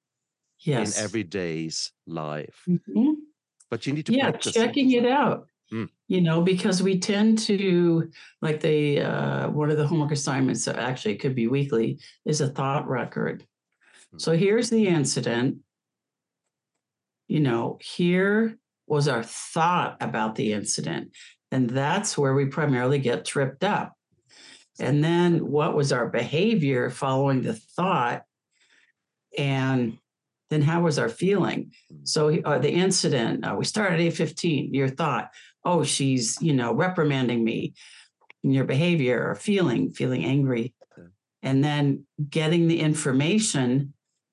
Yes. 0.64 0.96
in 0.96 1.04
everyday's 1.04 1.92
life. 2.06 2.68
Mhm. 2.68 3.16
But 3.70 3.86
you 3.86 3.92
need 3.92 4.06
to 4.06 4.14
yeah 4.14 4.32
checking 4.32 4.92
it 4.92 5.06
out 5.06 5.48
Mm. 5.72 5.90
you 6.08 6.20
know 6.20 6.42
because 6.42 6.82
we 6.82 6.98
tend 7.00 7.38
to 7.38 8.10
like 8.42 8.60
the 8.60 9.00
uh 9.00 9.50
one 9.50 9.70
of 9.70 9.78
the 9.78 9.86
homework 9.86 10.12
assignments 10.12 10.68
uh, 10.68 10.72
actually 10.72 11.14
it 11.14 11.18
could 11.20 11.34
be 11.36 11.48
weekly 11.48 12.00
is 12.26 12.40
a 12.40 12.48
thought 12.50 12.88
record 12.88 13.46
Mm. 14.12 14.20
so 14.20 14.32
here's 14.36 14.70
the 14.70 14.88
incident 14.88 15.58
you 17.28 17.40
know 17.40 17.78
here 17.80 18.56
was 18.86 19.08
our 19.08 19.22
thought 19.22 19.96
about 20.00 20.36
the 20.36 20.52
incident 20.52 21.10
and 21.50 21.70
that's 21.70 22.18
where 22.18 22.34
we 22.34 22.46
primarily 22.46 22.98
get 22.98 23.24
tripped 23.24 23.64
up. 23.64 23.94
And 24.78 25.02
then 25.02 25.50
what 25.50 25.74
was 25.74 25.92
our 25.92 26.08
behavior 26.08 26.90
following 26.90 27.42
the 27.42 27.54
thought? 27.54 28.24
And 29.38 29.98
then 30.50 30.62
how 30.62 30.82
was 30.82 30.98
our 30.98 31.08
feeling? 31.08 31.72
Mm. 31.92 32.06
so 32.06 32.40
uh, 32.42 32.58
the 32.58 32.70
incident 32.70 33.44
uh, 33.44 33.54
we 33.56 33.64
started 33.64 34.00
at 34.00 34.12
8.15 34.12 34.68
your 34.72 34.88
thought 34.88 35.30
oh 35.64 35.82
she's 35.82 36.40
you 36.40 36.52
know 36.52 36.72
reprimanding 36.72 37.42
me 37.42 37.74
in 38.44 38.52
your 38.52 38.64
behavior 38.64 39.28
or 39.28 39.34
feeling 39.34 39.90
feeling 39.90 40.24
angry. 40.24 40.74
And 41.42 41.62
then 41.62 42.04
getting 42.28 42.66
the 42.66 42.80
information 42.80 43.92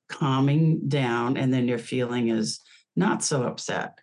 calming 0.10 0.88
down 0.88 1.38
and 1.38 1.54
then 1.54 1.68
your 1.68 1.78
feeling 1.78 2.30
is 2.30 2.60
not 2.96 3.24
so 3.24 3.44
upset 3.44 4.00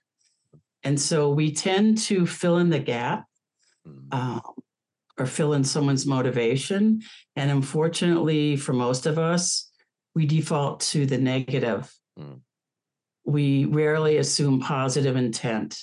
and 0.82 1.00
so 1.00 1.30
we 1.30 1.52
tend 1.52 1.98
to 1.98 2.26
fill 2.26 2.58
in 2.58 2.70
the 2.70 2.78
gap 2.78 3.26
Mm. 3.86 4.12
um, 4.14 4.42
or 5.18 5.26
fill 5.26 5.54
in 5.54 5.64
someone's 5.64 6.06
motivation. 6.06 7.02
And 7.36 7.50
unfortunately, 7.50 8.56
for 8.56 8.72
most 8.72 9.06
of 9.06 9.18
us, 9.18 9.70
we 10.14 10.26
default 10.26 10.80
to 10.80 11.06
the 11.06 11.18
negative. 11.18 11.92
Mm. 12.18 12.40
We 13.24 13.64
rarely 13.66 14.16
assume 14.18 14.60
positive 14.60 15.16
intent. 15.16 15.78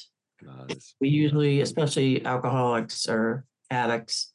We 1.00 1.10
usually, 1.10 1.62
especially 1.62 2.26
alcoholics 2.26 3.08
or 3.08 3.46
addicts, 3.72 4.32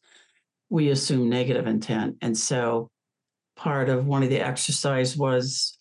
we 0.71 0.89
assume 0.91 1.29
negative 1.29 1.67
intent. 1.67 2.17
And 2.21 2.37
so 2.37 2.91
part 3.57 3.89
of 3.89 4.07
one 4.07 4.23
of 4.23 4.31
the 4.31 4.41
exercise 4.41 5.17
was, 5.17 5.77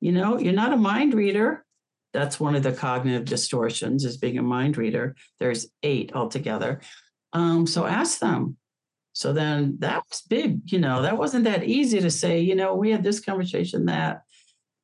you 0.00 0.12
know, 0.12 0.38
you're 0.38 0.52
not 0.52 0.72
a 0.72 0.76
mind 0.76 1.14
reader. 1.14 1.64
That's 2.12 2.40
one 2.40 2.54
of 2.54 2.62
the 2.62 2.72
cognitive 2.72 3.24
distortions 3.26 4.04
is 4.04 4.16
being 4.16 4.38
a 4.38 4.42
mind 4.42 4.76
reader. 4.78 5.14
There's 5.38 5.68
eight 5.82 6.12
altogether. 6.14 6.80
Um, 7.32 7.66
so 7.66 7.84
ask 7.86 8.18
them. 8.18 8.56
So 9.12 9.32
then 9.32 9.76
that 9.80 10.04
was 10.08 10.22
big, 10.22 10.70
you 10.72 10.78
know, 10.78 11.02
that 11.02 11.18
wasn't 11.18 11.44
that 11.44 11.64
easy 11.64 12.00
to 12.00 12.10
say, 12.10 12.40
you 12.40 12.54
know, 12.54 12.74
we 12.74 12.90
had 12.90 13.02
this 13.02 13.20
conversation 13.20 13.86
that 13.86 14.22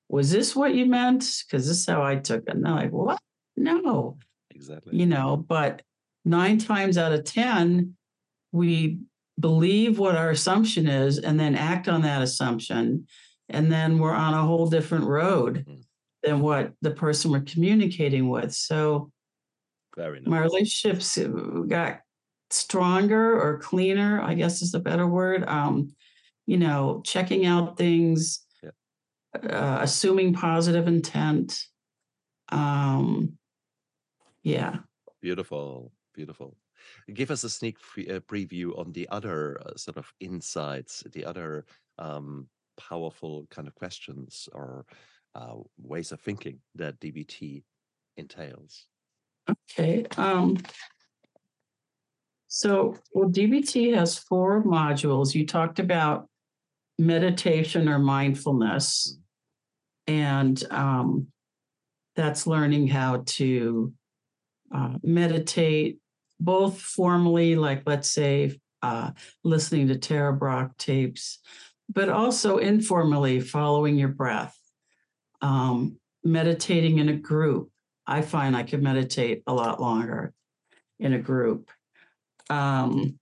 was 0.08 0.30
this 0.30 0.54
what 0.54 0.74
you 0.74 0.86
meant? 0.86 1.20
Because 1.46 1.66
this 1.66 1.78
is 1.78 1.86
how 1.86 2.02
I 2.02 2.16
took 2.16 2.42
it. 2.42 2.54
And 2.54 2.64
they're 2.64 2.72
like, 2.72 2.90
what? 2.90 3.20
No, 3.56 4.18
Exactly. 4.50 4.96
you 4.96 5.06
know, 5.06 5.36
but 5.36 5.82
nine 6.24 6.58
times 6.58 6.98
out 6.98 7.12
of 7.12 7.24
10, 7.24 7.94
we 8.52 8.98
believe 9.38 9.98
what 9.98 10.16
our 10.16 10.30
assumption 10.30 10.86
is 10.88 11.18
and 11.18 11.38
then 11.38 11.54
act 11.54 11.88
on 11.88 12.02
that 12.02 12.20
assumption. 12.22 13.06
And 13.48 13.70
then 13.70 13.98
we're 13.98 14.12
on 14.14 14.34
a 14.34 14.42
whole 14.42 14.66
different 14.66 15.04
road 15.04 15.64
Mm. 15.68 15.84
Than 16.24 16.40
what 16.40 16.72
the 16.80 16.90
person 16.90 17.30
we're 17.30 17.40
communicating 17.42 18.28
with. 18.28 18.54
So 18.54 19.12
Very 19.96 20.20
nice. 20.20 20.28
my 20.28 20.40
relationships 20.40 21.18
uh, 21.18 21.28
got 21.68 22.00
stronger 22.50 23.40
or 23.40 23.58
cleaner, 23.58 24.20
I 24.20 24.34
guess 24.34 24.62
is 24.62 24.74
a 24.74 24.80
better 24.80 25.06
word. 25.06 25.44
Um, 25.46 25.94
you 26.46 26.56
know, 26.56 27.02
checking 27.04 27.46
out 27.46 27.76
things, 27.76 28.44
Yeah. 28.62 28.70
uh, 29.34 29.78
assuming 29.82 30.34
positive 30.34 30.88
intent. 30.88 31.62
Um, 32.50 33.38
yeah. 34.42 34.78
Beautiful, 35.20 35.92
beautiful. 36.14 36.56
Give 37.12 37.30
us 37.30 37.44
a 37.44 37.50
sneak 37.50 37.80
pre- 37.80 38.08
uh, 38.08 38.20
preview 38.20 38.78
on 38.78 38.92
the 38.92 39.08
other 39.08 39.58
uh, 39.64 39.76
sort 39.76 39.96
of 39.96 40.12
insights, 40.20 41.02
the 41.12 41.24
other 41.24 41.64
um, 41.98 42.46
powerful 42.76 43.46
kind 43.50 43.66
of 43.66 43.74
questions 43.74 44.48
or 44.52 44.84
uh, 45.34 45.54
ways 45.78 46.12
of 46.12 46.20
thinking 46.20 46.60
that 46.74 47.00
DBT 47.00 47.62
entails. 48.16 48.86
Okay. 49.50 50.06
Um, 50.16 50.58
so, 52.46 52.96
well, 53.12 53.28
DBT 53.28 53.94
has 53.94 54.16
four 54.16 54.62
modules. 54.62 55.34
You 55.34 55.46
talked 55.46 55.80
about 55.80 56.28
meditation 56.98 57.88
or 57.88 57.98
mindfulness, 57.98 59.18
and 60.06 60.62
um, 60.70 61.26
that's 62.14 62.46
learning 62.46 62.86
how 62.88 63.24
to 63.26 63.92
uh, 64.72 64.94
meditate, 65.02 65.98
both 66.38 66.80
formally, 66.80 67.56
like 67.56 67.82
let's 67.86 68.10
say 68.10 68.56
uh, 68.82 69.10
listening 69.42 69.88
to 69.88 69.98
Tara 69.98 70.32
Brach 70.32 70.70
tapes, 70.78 71.38
but 71.92 72.08
also 72.08 72.58
informally, 72.58 73.40
following 73.40 73.98
your 73.98 74.08
breath, 74.08 74.56
um, 75.44 75.98
meditating 76.24 76.98
in 76.98 77.10
a 77.10 77.16
group. 77.16 77.68
I 78.06 78.22
find 78.22 78.56
I 78.56 78.62
can 78.62 78.82
meditate 78.82 79.42
a 79.46 79.52
lot 79.52 79.80
longer 79.80 80.32
in 80.98 81.12
a 81.12 81.18
group. 81.18 81.70
Um, 82.48 83.18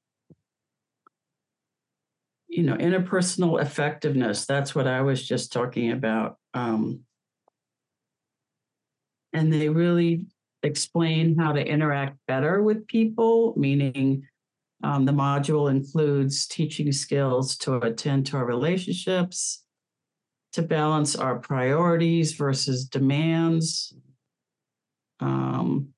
you 2.46 2.62
know, 2.62 2.76
interpersonal 2.76 3.60
effectiveness, 3.60 4.46
that's 4.46 4.74
what 4.74 4.86
I 4.86 5.00
was 5.00 5.26
just 5.26 5.52
talking 5.52 5.90
about. 5.90 6.36
Um, 6.54 7.00
and 9.32 9.52
they 9.52 9.68
really 9.68 10.26
explain 10.62 11.36
how 11.36 11.52
to 11.52 11.66
interact 11.66 12.18
better 12.28 12.62
with 12.62 12.86
people, 12.86 13.54
meaning 13.56 14.28
um, 14.84 15.06
the 15.06 15.12
module 15.12 15.70
includes 15.70 16.46
teaching 16.46 16.92
skills 16.92 17.56
to 17.58 17.76
attend 17.78 18.26
to 18.26 18.36
our 18.36 18.44
relationships, 18.44 19.61
to 20.52 20.62
balance 20.62 21.16
our 21.16 21.38
priorities 21.38 22.32
versus 22.32 22.84
demands, 22.84 23.94
um, 25.20 25.88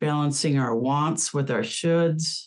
balancing 0.00 0.58
our 0.58 0.74
wants 0.74 1.34
with 1.34 1.50
our 1.50 1.60
shoulds, 1.60 2.46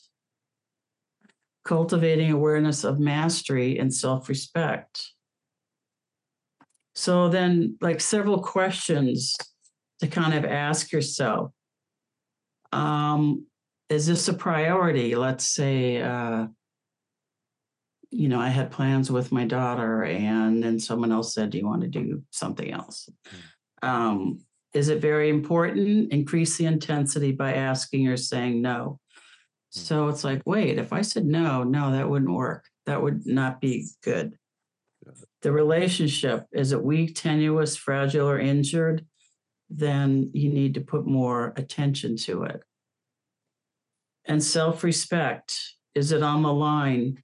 cultivating 1.63 2.31
awareness 2.31 2.83
of 2.83 2.99
mastery 2.99 3.77
and 3.77 3.93
self 3.93 4.27
respect. 4.29 5.11
So, 6.95 7.29
then, 7.29 7.77
like 7.81 8.01
several 8.01 8.41
questions 8.41 9.35
to 9.99 10.07
kind 10.07 10.33
of 10.33 10.45
ask 10.45 10.91
yourself 10.91 11.51
um, 12.71 13.45
Is 13.89 14.07
this 14.07 14.27
a 14.27 14.33
priority? 14.33 15.15
Let's 15.15 15.45
say, 15.45 16.01
uh, 16.01 16.47
you 18.15 18.29
know, 18.29 18.39
I 18.39 18.47
had 18.47 18.71
plans 18.71 19.11
with 19.11 19.31
my 19.31 19.45
daughter, 19.45 20.03
and 20.03 20.63
then 20.63 20.79
someone 20.79 21.11
else 21.11 21.33
said, 21.33 21.49
Do 21.49 21.57
you 21.57 21.67
want 21.67 21.81
to 21.81 21.87
do 21.87 22.23
something 22.31 22.71
else? 22.71 23.09
Um, 23.81 24.39
is 24.73 24.89
it 24.89 25.01
very 25.01 25.29
important? 25.29 26.11
Increase 26.11 26.57
the 26.57 26.65
intensity 26.65 27.31
by 27.31 27.53
asking 27.53 28.07
or 28.07 28.17
saying 28.17 28.61
no. 28.61 28.99
So 29.69 30.07
it's 30.07 30.23
like, 30.23 30.41
wait, 30.45 30.77
if 30.77 30.93
I 30.93 31.01
said 31.01 31.25
no, 31.25 31.63
no, 31.63 31.91
that 31.91 32.09
wouldn't 32.09 32.31
work. 32.31 32.65
That 32.85 33.01
would 33.01 33.25
not 33.25 33.59
be 33.59 33.87
good. 34.03 34.37
The 35.41 35.51
relationship 35.51 36.45
is 36.53 36.71
it 36.71 36.83
weak, 36.83 37.15
tenuous, 37.15 37.75
fragile, 37.75 38.29
or 38.29 38.39
injured? 38.39 39.05
Then 39.69 40.31
you 40.33 40.49
need 40.49 40.75
to 40.75 40.81
put 40.81 41.05
more 41.05 41.53
attention 41.57 42.15
to 42.17 42.43
it. 42.43 42.63
And 44.25 44.41
self 44.41 44.83
respect 44.83 45.75
is 45.93 46.11
it 46.11 46.23
on 46.23 46.43
the 46.43 46.53
line? 46.53 47.23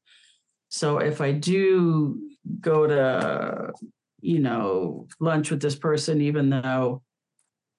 So 0.73 0.99
if 0.99 1.19
I 1.19 1.33
do 1.33 2.17
go 2.61 2.87
to, 2.87 3.73
you 4.21 4.39
know, 4.39 5.07
lunch 5.19 5.51
with 5.51 5.61
this 5.61 5.75
person, 5.75 6.21
even 6.21 6.49
though 6.49 7.03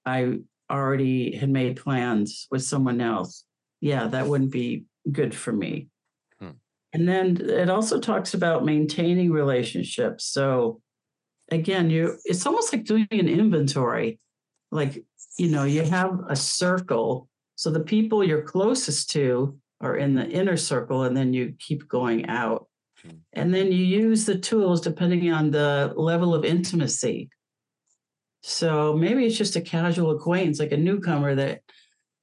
I 0.04 0.40
already 0.70 1.34
had 1.34 1.48
made 1.48 1.76
plans 1.76 2.46
with 2.50 2.62
someone 2.62 3.00
else, 3.00 3.44
yeah, 3.80 4.08
that 4.08 4.26
wouldn't 4.26 4.52
be 4.52 4.84
good 5.10 5.34
for 5.34 5.54
me. 5.54 5.88
Hmm. 6.38 6.50
And 6.92 7.08
then 7.08 7.38
it 7.40 7.70
also 7.70 7.98
talks 7.98 8.34
about 8.34 8.66
maintaining 8.66 9.32
relationships. 9.32 10.26
So 10.26 10.82
again, 11.50 11.88
you 11.88 12.18
it's 12.26 12.44
almost 12.44 12.74
like 12.74 12.84
doing 12.84 13.08
an 13.10 13.28
inventory. 13.28 14.20
Like, 14.70 15.02
you 15.38 15.48
know, 15.48 15.64
you 15.64 15.82
have 15.82 16.20
a 16.28 16.36
circle. 16.36 17.28
So 17.56 17.70
the 17.70 17.80
people 17.80 18.22
you're 18.22 18.42
closest 18.42 19.10
to 19.12 19.58
are 19.80 19.96
in 19.96 20.14
the 20.14 20.28
inner 20.28 20.58
circle, 20.58 21.04
and 21.04 21.16
then 21.16 21.32
you 21.32 21.54
keep 21.58 21.88
going 21.88 22.26
out. 22.26 22.66
And 23.32 23.54
then 23.54 23.72
you 23.72 23.84
use 23.84 24.24
the 24.26 24.38
tools 24.38 24.80
depending 24.80 25.32
on 25.32 25.50
the 25.50 25.92
level 25.96 26.34
of 26.34 26.44
intimacy. 26.44 27.30
So 28.42 28.94
maybe 28.94 29.24
it's 29.24 29.36
just 29.36 29.56
a 29.56 29.60
casual 29.60 30.10
acquaintance, 30.10 30.58
like 30.58 30.72
a 30.72 30.76
newcomer 30.76 31.34
that 31.36 31.62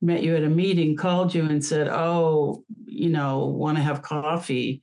met 0.01 0.23
you 0.23 0.35
at 0.35 0.43
a 0.43 0.49
meeting, 0.49 0.95
called 0.95 1.33
you 1.33 1.45
and 1.45 1.63
said, 1.63 1.87
Oh, 1.87 2.63
you 2.85 3.09
know, 3.09 3.45
want 3.45 3.77
to 3.77 3.83
have 3.83 4.01
coffee. 4.01 4.81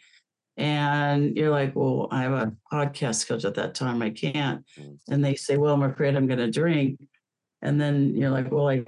And 0.57 1.37
you're 1.37 1.51
like, 1.51 1.77
Well, 1.77 2.09
I 2.11 2.23
have 2.23 2.33
a 2.33 2.53
podcast 2.73 3.17
scheduled 3.17 3.45
at 3.45 3.55
that 3.55 3.75
time. 3.75 4.01
I 4.03 4.11
can't. 4.11 4.65
Mm. 4.79 4.99
And 5.11 5.25
they 5.25 5.35
say, 5.35 5.57
Well, 5.57 5.75
I'm 5.75 5.83
afraid 5.83 6.17
I'm 6.17 6.27
going 6.27 6.39
to 6.39 6.51
drink. 6.51 7.01
And 7.61 7.81
then 7.81 8.15
you're 8.17 8.31
like, 8.31 8.51
Well, 8.51 8.69
I, 8.69 8.85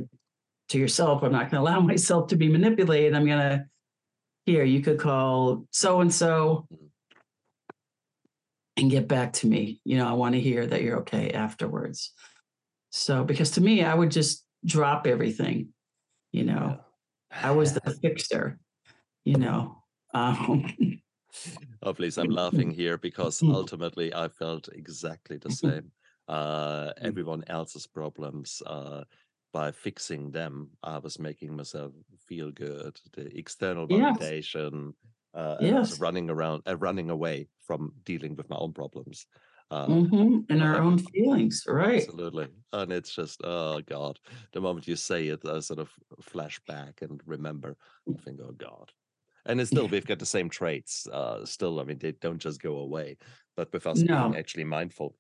to 0.71 0.79
yourself, 0.79 1.23
I'm 1.23 1.33
not 1.33 1.51
going 1.51 1.63
to 1.63 1.71
allow 1.71 1.81
myself 1.87 2.29
to 2.29 2.37
be 2.37 2.49
manipulated. 2.49 3.15
I'm 3.15 3.27
going 3.27 3.39
to, 3.39 3.67
here, 4.47 4.65
you 4.65 4.81
could 4.81 4.99
call 4.99 5.67
so 5.71 6.01
and 6.01 6.13
so 6.13 6.67
and 8.79 8.91
get 8.91 9.09
back 9.09 9.33
to 9.35 9.47
me. 9.47 9.81
You 9.85 9.99
know, 9.99 10.09
I 10.09 10.13
want 10.13 10.35
to 10.35 10.41
hear 10.41 10.67
that 10.67 10.83
you're 10.83 11.01
okay 11.01 11.31
afterwards. 11.33 12.13
So, 12.91 13.25
because 13.25 13.51
to 13.53 13.61
me, 13.61 13.83
I 13.85 13.95
would 13.95 14.11
just 14.11 14.47
drop 14.65 15.07
everything, 15.07 15.75
you 16.33 16.45
know, 16.45 16.81
I 17.31 17.51
was 17.51 17.75
the 17.75 17.91
fixer, 18.03 18.59
you 19.25 19.37
know. 19.37 19.83
Um, 20.15 20.75
Oh, 21.83 21.95
please, 21.95 22.19
I'm 22.19 22.31
laughing 22.31 22.71
here 22.71 22.99
because 22.99 23.43
ultimately 23.43 24.13
I 24.15 24.29
felt 24.29 24.69
exactly 24.73 25.37
the 25.39 25.51
same. 25.65 25.93
Uh, 26.27 26.93
everyone 26.99 27.45
else's 27.47 27.87
problems, 27.87 28.63
uh, 28.67 29.05
by 29.53 29.73
fixing 29.73 30.31
them, 30.31 30.71
I 30.83 30.99
was 30.99 31.19
making 31.19 31.57
myself 31.57 31.93
feel 32.27 32.51
good. 32.51 33.01
The 33.13 33.37
external 33.37 33.87
Yes. 33.89 34.19
Uh, 35.35 35.59
Yes. 35.59 36.01
running 36.01 36.31
around, 36.31 36.63
uh, 36.67 36.77
running 36.77 37.11
away 37.11 37.49
from 37.61 37.95
dealing 38.05 38.37
with 38.37 38.49
my 38.51 38.57
own 38.57 38.73
problems. 38.73 39.27
Uh, 39.71 39.89
mhm, 39.89 40.47
And 40.51 40.63
our 40.63 40.81
own 40.81 40.99
feelings, 40.99 41.65
right? 41.67 42.09
Absolutely. 42.09 42.49
And 42.73 42.93
it's 42.93 43.15
just, 43.15 43.41
oh 43.45 43.81
God, 43.83 44.21
the 44.53 44.61
moment 44.61 44.89
you 44.89 44.97
say 44.97 45.29
it, 45.29 45.45
I 45.47 45.61
sort 45.61 45.81
of 45.81 45.93
flash 46.21 46.61
back 46.67 47.03
and 47.03 47.21
remember, 47.27 47.77
I 48.17 48.21
think, 48.23 48.41
oh 48.43 48.53
God. 48.53 48.93
And 49.47 49.61
it's 49.61 49.71
still, 49.71 49.87
Yeah. 49.87 49.91
we've 49.91 50.07
got 50.07 50.21
the 50.21 50.27
same 50.27 50.51
traits. 50.51 51.07
Uh, 51.09 51.47
still, 51.47 51.81
I 51.81 51.85
mean, 51.85 51.99
they 51.99 52.13
don't 52.13 52.39
just 52.41 52.63
go 52.63 52.79
away, 52.79 53.19
but 53.57 53.73
with 53.73 53.87
us 53.87 54.05
No. 54.09 54.19
being 54.19 54.37
actually 54.37 54.65
mindful, 54.65 55.19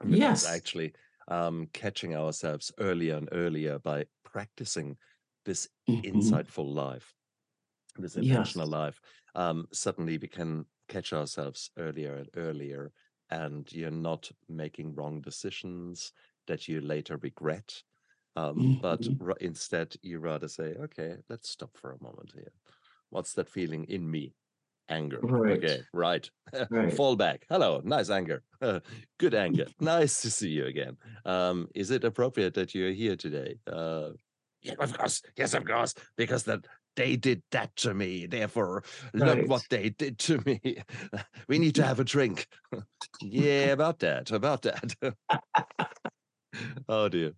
and 0.00 0.10
with 0.10 0.24
us 0.24 0.44
Yes. 0.44 0.44
actually 0.44 0.94
um, 1.28 1.68
catching 1.74 2.16
ourselves 2.16 2.72
earlier 2.78 3.16
and 3.16 3.28
earlier 3.32 3.78
by 3.80 4.06
practicing 4.24 4.98
this 5.46 5.68
Mhm, 5.88 6.06
insightful 6.06 6.72
life, 6.72 7.15
this 8.02 8.16
intentional 8.16 8.66
life, 8.68 9.00
um, 9.34 9.66
suddenly 9.72 10.18
we 10.18 10.28
can 10.28 10.66
catch 10.88 11.12
ourselves 11.12 11.70
earlier 11.78 12.14
and 12.16 12.28
earlier, 12.36 12.92
and 13.30 13.70
you're 13.72 13.90
not 13.90 14.30
making 14.48 14.94
wrong 14.94 15.20
decisions 15.20 16.12
that 16.46 16.68
you 16.68 16.80
later 16.80 17.16
regret. 17.18 17.82
Um, 18.36 18.78
but 18.82 19.00
Mhm. 19.00 19.16
ra- 19.18 19.34
instead, 19.40 19.96
you 20.02 20.18
rather 20.18 20.48
say, 20.48 20.74
okay, 20.74 21.16
let's 21.28 21.48
stop 21.48 21.76
for 21.76 21.92
a 21.92 22.02
moment 22.02 22.32
here. 22.32 22.52
What's 23.10 23.32
that 23.34 23.48
feeling 23.48 23.84
in 23.84 24.10
me? 24.10 24.34
Anger. 24.88 25.18
Right. 25.20 25.58
Okay, 25.58 25.82
right. 25.92 26.30
Right. 26.70 26.92
Fall 26.92 27.16
back. 27.16 27.44
Hello, 27.48 27.80
nice 27.84 28.08
anger. 28.08 28.44
Good 29.18 29.34
anger. 29.34 29.66
nice 29.80 30.22
to 30.22 30.30
see 30.30 30.50
you 30.50 30.66
again. 30.66 30.96
Um, 31.24 31.68
is 31.74 31.90
it 31.90 32.04
appropriate 32.04 32.54
that 32.54 32.74
you're 32.74 32.92
here 32.92 33.16
today? 33.16 33.58
Uh, 33.66 34.10
yeah, 34.62 34.74
of 34.78 34.96
course. 34.96 35.22
Yes, 35.36 35.54
of 35.54 35.64
course. 35.64 35.94
Because 36.16 36.44
that 36.44 36.66
they 36.96 37.16
did 37.16 37.42
that 37.52 37.74
to 37.76 37.94
me. 37.94 38.26
Therefore, 38.26 38.82
look 39.14 39.48
what 39.48 39.64
they 39.70 39.90
did 39.90 40.18
to 40.20 40.40
me. 40.44 40.60
we 41.48 41.58
need 41.58 41.74
to 41.76 41.84
have 41.84 42.00
a 42.00 42.04
drink. 42.04 42.46
yeah, 43.22 43.66
about 43.66 44.00
that. 44.00 44.30
About 44.30 44.62
that. 44.62 44.94
oh 46.88 47.08
dear. 47.08 47.32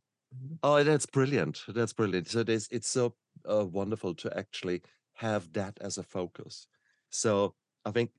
Oh, 0.63 0.83
that's 0.83 1.07
brilliant. 1.07 1.63
That's 1.69 1.93
brilliant. 1.93 2.29
So 2.29 2.43
there's 2.43 2.69
it's 2.71 2.89
so 2.89 3.15
uh, 3.51 3.65
wonderful 3.65 4.15
to 4.17 4.39
actually 4.39 4.83
have 5.15 5.53
that 5.53 5.77
as 5.81 5.99
a 5.99 6.03
focus. 6.03 6.67
So 7.11 7.55
I 7.85 7.91
think 7.91 8.11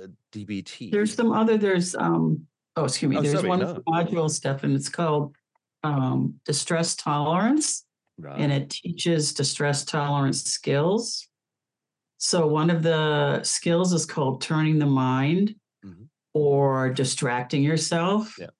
uh, 0.00 0.06
DBT. 0.32 0.90
There's 0.90 1.14
some 1.14 1.32
other, 1.32 1.56
there's, 1.56 1.94
um, 1.94 2.46
oh, 2.76 2.84
excuse 2.84 3.10
me, 3.10 3.16
Oh, 3.16 3.22
there's 3.22 3.34
sorry, 3.36 3.48
one 3.48 3.60
no. 3.60 3.82
module 3.88 4.30
stuff 4.30 4.62
and 4.62 4.74
it's 4.74 4.88
called 4.88 5.34
um, 5.82 6.34
distress 6.44 6.94
tolerance. 6.94 7.84
Right. 8.18 8.38
and 8.38 8.52
it 8.52 8.70
teaches 8.70 9.32
distress 9.34 9.84
tolerance 9.84 10.42
skills. 10.44 11.28
So 12.18 12.46
one 12.46 12.70
of 12.70 12.82
the 12.82 13.42
skills 13.42 13.92
is 13.92 14.06
called 14.06 14.40
turning 14.40 14.78
the 14.78 14.86
mind 14.86 15.54
Mhm. 15.84 16.08
or 16.34 16.90
distracting 16.90 17.62
yourself. 17.62 18.36
Yeah. 18.38 18.50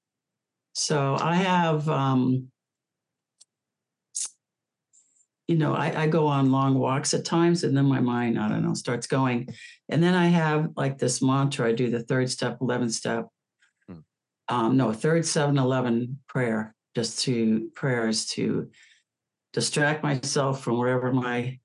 So 0.74 1.16
I 1.18 1.36
have, 1.36 1.88
um, 1.88 2.50
you 5.48 5.56
know, 5.56 5.74
I, 5.74 6.02
I 6.02 6.06
go 6.08 6.26
on 6.26 6.50
long 6.50 6.74
walks 6.78 7.14
at 7.14 7.24
times 7.24 7.62
and 7.62 7.76
then 7.76 7.86
my 7.86 8.00
mind, 8.00 8.38
I 8.38 8.48
don't 8.48 8.64
know, 8.64 8.74
starts 8.74 9.06
going. 9.06 9.48
And 9.88 10.02
then 10.02 10.14
I 10.14 10.26
have 10.26 10.70
like 10.76 10.98
this 10.98 11.22
mantra, 11.22 11.68
I 11.68 11.72
do 11.72 11.88
the 11.88 12.02
third 12.02 12.28
step, 12.30 12.58
11 12.60 12.90
step. 12.90 13.28
Hmm. 13.88 13.98
Um, 14.48 14.76
no, 14.76 14.92
third, 14.92 15.24
seven, 15.24 15.56
11 15.56 16.18
prayer, 16.28 16.74
just 16.96 17.22
to 17.24 17.70
prayers 17.74 18.26
to 18.30 18.70
distract 19.56 20.02
myself 20.02 20.62
from 20.62 20.76
wherever 20.76 21.10
my 21.10 21.58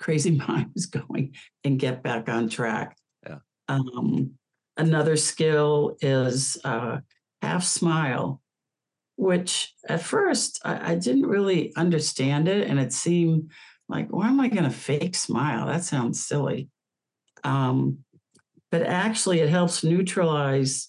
crazy 0.00 0.30
mind 0.48 0.70
is 0.74 0.86
going 0.86 1.34
and 1.62 1.78
get 1.78 2.02
back 2.02 2.28
on 2.30 2.48
track. 2.48 2.96
Yeah. 3.24 3.38
Um, 3.68 4.32
another 4.78 5.16
skill 5.16 5.96
is 6.00 6.56
uh, 6.64 6.98
half 7.42 7.62
smile, 7.62 8.40
which 9.16 9.74
at 9.86 10.02
first 10.02 10.58
I, 10.64 10.92
I 10.92 10.94
didn't 10.94 11.26
really 11.26 11.76
understand 11.76 12.48
it, 12.48 12.66
and 12.66 12.80
it 12.80 12.94
seemed 12.94 13.50
like, 13.90 14.08
why 14.08 14.28
am 14.28 14.40
I 14.40 14.48
going 14.48 14.64
to 14.64 14.70
fake 14.70 15.14
smile? 15.14 15.66
That 15.66 15.84
sounds 15.84 16.24
silly. 16.24 16.70
Um, 17.44 17.98
but 18.70 18.82
actually, 18.84 19.40
it 19.40 19.50
helps 19.50 19.84
neutralize 19.84 20.88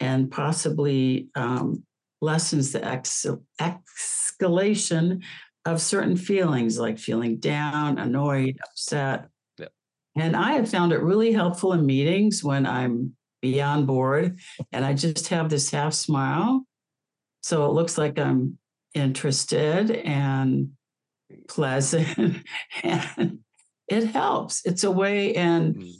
and 0.00 0.28
possibly 0.28 1.28
um, 1.36 1.84
lessens 2.20 2.72
the 2.72 2.84
ex- 2.84 3.26
escalation 3.60 5.22
of 5.64 5.80
certain 5.80 6.16
feelings 6.16 6.78
like 6.78 6.98
feeling 6.98 7.38
down, 7.38 7.98
annoyed, 7.98 8.58
upset. 8.64 9.28
Yeah. 9.58 9.66
And 10.16 10.36
I 10.36 10.52
have 10.52 10.68
found 10.70 10.92
it 10.92 11.00
really 11.02 11.32
helpful 11.32 11.72
in 11.72 11.86
meetings 11.86 12.44
when 12.44 12.66
I'm 12.66 13.14
beyond 13.40 13.86
bored 13.86 14.38
and 14.72 14.84
I 14.84 14.94
just 14.94 15.28
have 15.28 15.48
this 15.50 15.70
half 15.70 15.94
smile. 15.94 16.66
So 17.42 17.66
it 17.66 17.72
looks 17.72 17.98
like 17.98 18.18
I'm 18.18 18.58
interested 18.94 19.90
and 19.90 20.70
pleasant 21.48 22.42
and 22.82 23.38
it 23.88 24.06
helps. 24.06 24.64
It's 24.64 24.84
a 24.84 24.90
way 24.90 25.34
and 25.34 25.76
Mm. 25.76 25.92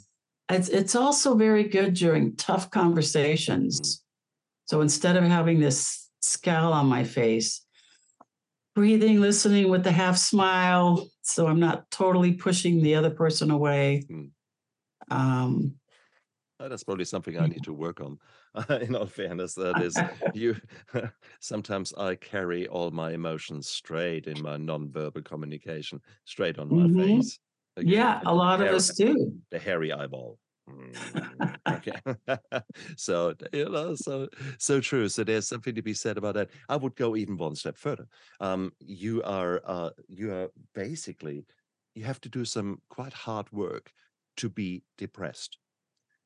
it's 0.51 0.69
it's 0.69 0.95
also 0.95 1.35
very 1.35 1.63
good 1.63 1.95
during 1.95 2.35
tough 2.35 2.69
conversations. 2.69 4.03
So 4.67 4.81
instead 4.81 5.17
of 5.17 5.23
having 5.23 5.59
this 5.59 6.07
scowl 6.21 6.73
on 6.73 6.87
my 6.87 7.03
face, 7.03 7.64
breathing, 8.75 9.21
listening 9.21 9.69
with 9.69 9.83
the 9.83 9.91
half 9.91 10.17
smile, 10.17 11.09
so 11.21 11.47
I'm 11.47 11.59
not 11.59 11.89
totally 11.91 12.33
pushing 12.33 12.81
the 12.83 12.95
other 12.95 13.09
person 13.11 13.49
away. 13.51 14.03
Mm. 14.09 14.31
Um, 15.09 15.79
That's 16.59 16.83
probably 16.83 17.05
something 17.05 17.37
I 17.37 17.47
need 17.47 17.63
to 17.65 17.73
work 17.73 17.99
on. 18.01 18.17
in 18.81 18.95
all 18.95 19.07
fairness, 19.07 19.55
that 19.55 19.77
is 19.79 20.01
you. 20.33 20.55
sometimes 21.41 21.93
I 21.95 22.15
carry 22.15 22.67
all 22.67 22.91
my 22.91 23.11
emotions 23.11 23.67
straight 23.69 24.27
in 24.27 24.41
my 24.41 24.57
non-verbal 24.57 25.23
communication, 25.23 26.01
straight 26.23 26.57
on 26.57 26.69
my 26.69 26.87
Mhm. 26.87 27.17
face. 27.17 27.39
Like, 27.75 27.87
yeah, 27.87 28.21
a 28.25 28.33
lot 28.33 28.61
of 28.61 28.67
us 28.69 28.95
do. 28.95 29.41
the 29.51 29.59
hairy 29.59 29.91
eyeball. 29.91 30.39
Mm, 30.67 31.57
okay. 31.69 32.01
so 32.97 33.35
you 33.53 33.69
know, 33.69 33.93
so 33.95 34.27
so 34.57 34.81
true. 34.81 35.07
So 35.09 35.23
there's 35.23 35.47
something 35.47 35.75
to 35.75 35.81
be 35.83 35.93
said 35.93 36.17
about 36.17 36.33
that. 36.35 36.49
I 36.69 36.75
would 36.75 36.95
go 36.95 37.15
even 37.15 37.37
one 37.37 37.55
step 37.55 37.77
further. 37.77 38.07
Um, 38.39 38.71
you 38.79 39.21
are 39.23 39.61
uh, 39.63 39.91
you 40.07 40.33
are 40.33 40.49
basically 40.73 41.45
you 41.93 42.03
have 42.05 42.19
to 42.21 42.29
do 42.29 42.45
some 42.45 42.81
quite 42.89 43.13
hard 43.13 43.51
work 43.51 43.93
to 44.37 44.49
be 44.49 44.83
depressed. 44.97 45.59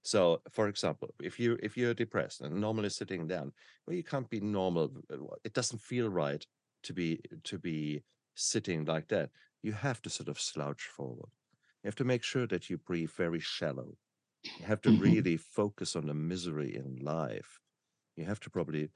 So, 0.03 0.41
for 0.51 0.67
example, 0.69 1.13
if 1.21 1.39
you 1.39 1.57
if 1.63 1.77
you're 1.77 1.93
depressed 1.93 2.41
and 2.41 2.55
normally 2.61 2.89
sitting 2.89 3.27
down, 3.27 3.53
well, 3.87 3.95
you 3.97 4.03
can't 4.03 4.29
be 4.29 4.39
normal. 4.41 4.91
uh, 5.11 5.17
It 5.43 5.53
doesn't 5.53 5.81
feel 5.81 6.09
right 6.09 6.45
to 6.83 6.93
be 6.93 7.21
to 7.45 7.59
be 7.59 8.03
sitting 8.35 8.85
like 8.85 9.09
that. 9.09 9.31
You 9.63 9.73
have 9.73 10.01
to 10.03 10.09
sort 10.09 10.29
of 10.29 10.39
slouch 10.39 10.83
forward. 10.83 11.29
You 11.83 11.89
have 11.89 11.95
to 11.97 12.05
make 12.05 12.23
sure 12.23 12.47
that 12.47 12.69
you 12.69 12.77
breathe 12.77 13.11
very 13.11 13.39
shallow. 13.41 13.97
You 14.57 14.65
have 14.65 14.81
to 14.81 14.91
Mhm. 14.91 14.93
really 14.93 15.37
focus 15.37 15.95
on 15.95 16.07
the 16.07 16.13
misery 16.13 16.75
in 16.75 16.97
life. 16.97 17.59
You 18.15 18.25
have 18.25 18.39
to 18.41 18.49
probably 18.49 18.91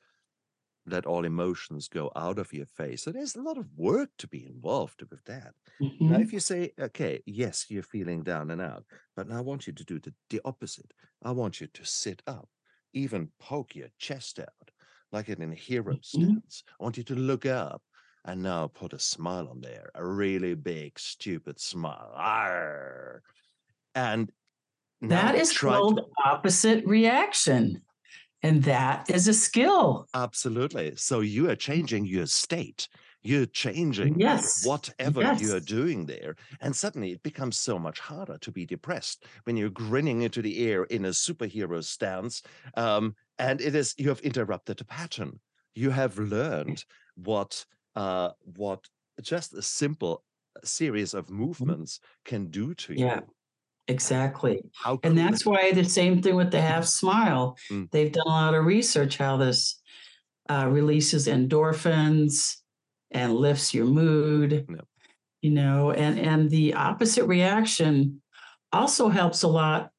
let 0.86 1.06
all 1.06 1.26
emotions 1.26 1.88
go 1.88 2.12
out 2.16 2.40
of 2.40 2.54
your 2.54 2.66
face. 2.66 3.04
So 3.04 3.12
there's 3.12 3.36
a 3.36 3.42
lot 3.42 3.58
of 3.58 3.74
work 3.78 4.12
to 4.18 4.28
be 4.28 4.46
involved 4.46 5.02
with 5.10 5.24
that. 5.26 5.56
Now, 6.08 6.18
Mhm. 6.18 6.20
if 6.20 6.34
you 6.34 6.40
say, 6.42 6.74
okay, 6.78 7.24
yes, 7.26 7.72
you're 7.72 7.84
feeling 7.84 8.24
down 8.24 8.52
and 8.52 8.62
out, 8.62 8.86
but 9.16 9.28
now 9.28 9.38
I 9.38 9.42
want 9.42 9.66
you 9.68 9.74
to 9.74 9.84
do 9.86 10.00
the, 10.00 10.14
the 10.30 10.42
opposite. 10.44 10.94
I 11.24 11.32
want 11.32 11.62
you 11.62 11.68
to 11.68 11.86
sit 11.86 12.22
up, 12.28 12.50
even 12.94 13.32
poke 13.40 13.76
your 13.76 13.90
chest 13.98 14.40
out 14.40 14.72
like 15.12 15.30
in 15.30 15.42
a 15.52 15.56
hero 15.56 16.00
Mhm. 16.14 16.42
stance. 16.42 16.64
I 16.80 16.84
want 16.84 16.98
you 16.98 17.04
to 17.04 17.16
look 17.16 17.46
up 17.46 17.84
and 18.26 18.42
now 18.44 18.68
put 18.68 18.94
a 18.94 19.00
smile 19.00 19.48
on 19.48 19.62
there, 19.62 19.92
a 19.96 20.06
really 20.06 20.56
big, 20.56 21.00
stupid 21.00 21.60
smile. 21.60 22.12
Arr. 22.16 23.24
And 23.96 24.32
That 25.10 25.36
is 25.36 25.52
try 25.52 25.74
to- 25.74 25.78
called 25.80 26.02
opposite 26.26 26.86
reaction. 26.86 27.82
And 28.42 28.64
that 28.64 29.10
is 29.10 29.28
a 29.30 29.34
skill. 29.34 30.08
Absolutely. 30.14 30.96
So 30.98 31.22
you 31.22 31.50
are 31.50 31.56
changing 31.56 32.06
your 32.06 32.26
state. 32.26 32.90
You're 33.22 33.46
changing 33.46 34.20
Yes. 34.20 34.66
whatever 34.66 35.22
you 35.40 35.56
are 35.56 35.62
doing 35.62 36.06
there. 36.06 36.36
And 36.60 36.76
suddenly 36.76 37.14
it 37.14 37.24
becomes 37.24 37.58
so 37.58 37.80
much 37.80 38.00
harder 38.00 38.38
to 38.40 38.52
be 38.52 38.66
depressed 38.66 39.24
when 39.46 39.56
you're 39.56 39.70
grinning 39.70 40.24
into 40.24 40.42
the 40.42 40.68
air 40.68 40.84
in 40.86 41.06
a 41.06 41.10
superhero 41.12 41.82
stance. 41.82 42.42
Um, 42.76 43.16
and 43.40 43.62
it 43.62 43.76
is, 43.76 43.96
you 43.98 44.10
have 44.10 44.20
interrupted 44.20 44.82
a 44.82 44.86
pattern. 44.86 45.40
You 45.74 45.92
have 45.92 46.20
learned 46.20 46.84
what, 47.16 47.66
uh, 47.96 48.32
what 48.58 48.90
just 49.22 49.54
a 49.54 49.62
simple 49.62 50.26
series 50.66 51.14
of 51.14 51.30
movements 51.30 52.02
can 52.26 52.48
do 52.48 52.74
to 52.76 52.94
you. 52.94 53.06
Mm-hmm. 53.06 53.20
Yeah. 53.20 53.22
Exactly. 53.88 54.62
How 54.74 55.00
And 55.04 55.18
that's 55.18 55.46
why 55.46 55.72
the 55.74 55.84
same 55.84 56.22
thing 56.22 56.36
with 56.36 56.52
the 56.52 56.62
half 56.62 56.86
smile. 56.86 57.58
Mm. 57.70 57.92
They've 57.92 58.12
done 58.12 58.26
a 58.26 58.30
lot 58.30 58.56
of 58.56 58.66
research 58.66 59.18
how 59.18 59.38
this 59.38 59.82
uh, 60.50 60.68
releases 60.70 61.28
endorphins 61.28 62.56
and 63.12 63.36
lifts 63.36 63.74
your 63.74 63.86
mood. 63.86 64.66
You 65.42 65.52
know, 65.52 65.92
and 65.92 66.18
and 66.18 66.50
the 66.50 66.74
opposite 66.74 67.26
reaction 67.26 68.22
also 68.72 69.10
helps 69.10 69.44
a 69.44 69.50
lot 69.50 69.92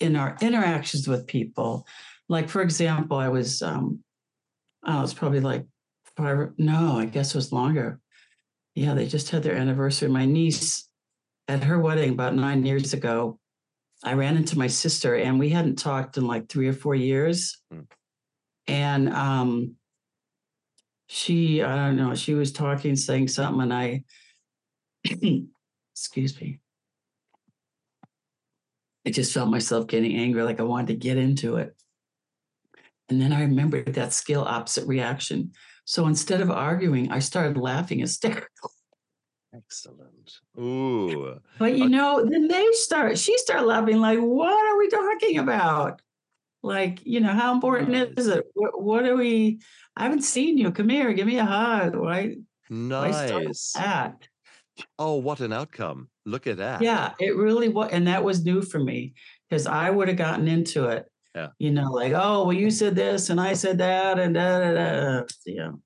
in 0.00 0.14
our 0.14 0.36
interactions 0.40 1.08
with 1.08 1.26
people. 1.26 1.86
Like 2.28 2.48
for 2.48 2.62
example, 2.62 3.16
I 3.16 3.28
was 3.28 3.62
um, 3.62 4.04
oh, 4.86 5.02
it's 5.02 5.14
probably 5.14 5.40
like 5.40 5.66
five. 6.16 6.50
No, 6.58 6.98
I 6.98 7.06
guess 7.06 7.34
it 7.34 7.38
was 7.38 7.52
longer. 7.52 7.98
Yeah, 8.76 8.94
they 8.94 9.08
just 9.08 9.30
had 9.30 9.42
their 9.42 9.56
anniversary. 9.56 10.08
My 10.08 10.26
niece 10.26 10.85
at 11.48 11.64
her 11.64 11.78
wedding 11.78 12.10
about 12.10 12.34
nine 12.34 12.64
years 12.64 12.92
ago, 12.92 13.38
I 14.04 14.14
ran 14.14 14.36
into 14.36 14.58
my 14.58 14.66
sister 14.66 15.16
and 15.16 15.38
we 15.38 15.48
hadn't 15.48 15.76
talked 15.76 16.16
in 16.16 16.26
like 16.26 16.48
three 16.48 16.68
or 16.68 16.72
four 16.72 16.94
years. 16.94 17.58
Mm. 17.72 17.86
And 18.68 19.08
um, 19.12 19.76
she, 21.06 21.62
I 21.62 21.74
don't 21.76 21.96
know, 21.96 22.14
she 22.14 22.34
was 22.34 22.52
talking, 22.52 22.96
saying 22.96 23.28
something, 23.28 23.62
and 23.62 23.72
I, 23.72 24.02
excuse 25.94 26.40
me, 26.40 26.58
I 29.06 29.10
just 29.10 29.32
felt 29.32 29.48
myself 29.48 29.86
getting 29.86 30.16
angry, 30.16 30.42
like 30.42 30.58
I 30.58 30.64
wanted 30.64 30.88
to 30.88 30.94
get 30.94 31.16
into 31.16 31.56
it. 31.56 31.76
And 33.08 33.20
then 33.20 33.32
I 33.32 33.42
remembered 33.42 33.94
that 33.94 34.12
skill 34.12 34.42
opposite 34.42 34.86
reaction. 34.88 35.52
So 35.84 36.08
instead 36.08 36.40
of 36.40 36.50
arguing, 36.50 37.12
I 37.12 37.20
started 37.20 37.56
laughing 37.56 37.98
hysterically. 38.00 38.70
Excellent. 39.56 40.32
Ooh. 40.58 41.40
But 41.58 41.76
you 41.76 41.84
uh 41.84 41.88
know, 41.88 42.24
then 42.28 42.48
they 42.48 42.66
start, 42.72 43.18
she 43.18 43.36
started 43.38 43.66
laughing, 43.66 43.98
like, 43.98 44.18
what 44.18 44.52
are 44.52 44.78
we 44.78 44.88
talking 44.88 45.38
about? 45.38 46.00
Like, 46.62 47.00
you 47.04 47.20
know, 47.20 47.32
how 47.32 47.54
important 47.54 47.90
mm. 47.90 48.18
is 48.18 48.26
it? 48.26 48.44
What, 48.54 48.82
what 48.82 49.04
are 49.06 49.16
we? 49.16 49.60
I 49.96 50.04
haven't 50.04 50.22
seen 50.22 50.58
you. 50.58 50.72
Come 50.72 50.88
here, 50.88 51.12
give 51.12 51.26
me 51.26 51.38
a 51.38 51.44
hug. 51.44 51.94
Why? 51.94 52.36
Why 52.68 53.10
Nice. 53.10 53.72
that? 53.72 54.28
Oh, 54.98 55.14
what 55.14 55.40
an 55.40 55.52
outcome. 55.52 56.08
Look 56.24 56.46
at 56.46 56.56
that. 56.56 56.82
Yeah, 56.82 57.12
it 57.20 57.36
really 57.36 57.68
was. 57.68 57.90
And 57.92 58.08
that 58.08 58.24
was 58.24 58.44
new 58.44 58.62
for 58.62 58.78
me 58.78 59.14
because 59.48 59.66
I 59.66 59.90
would 59.90 60.08
have 60.08 60.16
gotten 60.16 60.48
into 60.48 60.86
it. 60.86 61.06
Yeah. 61.34 61.48
You 61.58 61.70
know, 61.70 61.92
like, 61.92 62.12
oh, 62.14 62.44
well, 62.44 62.52
you 62.52 62.70
said 62.70 62.96
this 62.96 63.30
and 63.30 63.40
I 63.40 63.52
said 63.52 63.78
that 63.78 64.18
and 64.18 64.34
da 64.34 64.58
da 64.58 64.74
da. 64.74 65.26
You 65.44 65.56
know, 65.56 65.80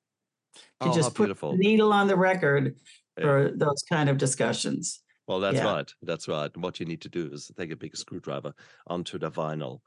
to 0.81 0.89
Oh, 0.89 0.95
just 0.95 1.15
put 1.15 1.25
beautiful. 1.25 1.57
needle 1.57 1.93
on 1.93 2.07
the 2.07 2.17
record 2.17 2.65
Yeah. 2.67 2.73
For 3.21 3.51
those 3.55 3.83
kind 3.89 4.09
of 4.09 4.19
discussions. 4.19 5.03
Well, 5.27 5.41
that's 5.41 5.59
Yeah. 5.59 5.65
right. 5.65 5.93
That's 6.03 6.29
right. 6.29 6.55
What 6.57 6.81
you 6.81 6.87
need 6.87 7.01
to 7.03 7.09
do 7.09 7.31
is 7.33 7.51
take 7.57 7.71
a 7.71 7.77
big 7.77 7.97
screwdriver 7.97 8.55
onto 8.87 9.19
the 9.19 9.31
vinyl 9.31 9.81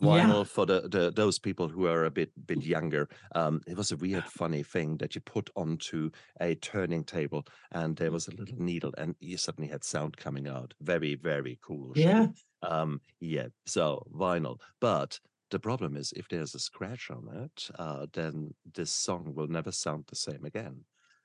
vinyl 0.00 0.46
for 0.46 0.64
the, 0.66 0.88
the 0.88 1.10
those 1.12 1.38
people 1.38 1.68
who 1.68 1.86
are 1.86 2.04
a 2.06 2.10
bit 2.10 2.32
bit 2.46 2.62
younger 2.64 3.08
um 3.34 3.60
it 3.66 3.76
was 3.76 3.92
a 3.92 3.96
weird 3.96 4.26
funny 4.26 4.62
thing 4.62 4.96
that 4.96 5.14
you 5.14 5.20
put 5.20 5.50
onto 5.54 6.10
a 6.40 6.54
turning 6.56 7.04
table 7.04 7.44
and 7.72 7.96
there 7.96 8.10
was 8.10 8.26
a 8.26 8.30
little 8.34 8.56
needle 8.58 8.92
and 8.96 9.14
you 9.20 9.36
suddenly 9.36 9.68
had 9.68 9.84
sound 9.84 10.16
coming 10.16 10.48
out 10.48 10.72
very 10.80 11.14
very 11.14 11.58
cool. 11.62 11.92
Yeah. 11.94 12.28
um 12.62 13.00
yeah 13.20 13.48
so 13.66 14.02
vinyl 14.12 14.60
but 14.80 15.20
the 15.50 15.60
problem 15.60 15.96
is 15.96 16.12
if 16.16 16.26
there's 16.28 16.54
a 16.54 16.58
scratch 16.58 17.10
on 17.10 17.28
it 17.44 17.70
uh 17.78 18.06
then 18.12 18.54
this 18.64 18.90
song 18.90 19.34
will 19.34 19.48
never 19.48 19.72
sound 19.72 20.04
the 20.08 20.16
same 20.16 20.44
again 20.44 20.84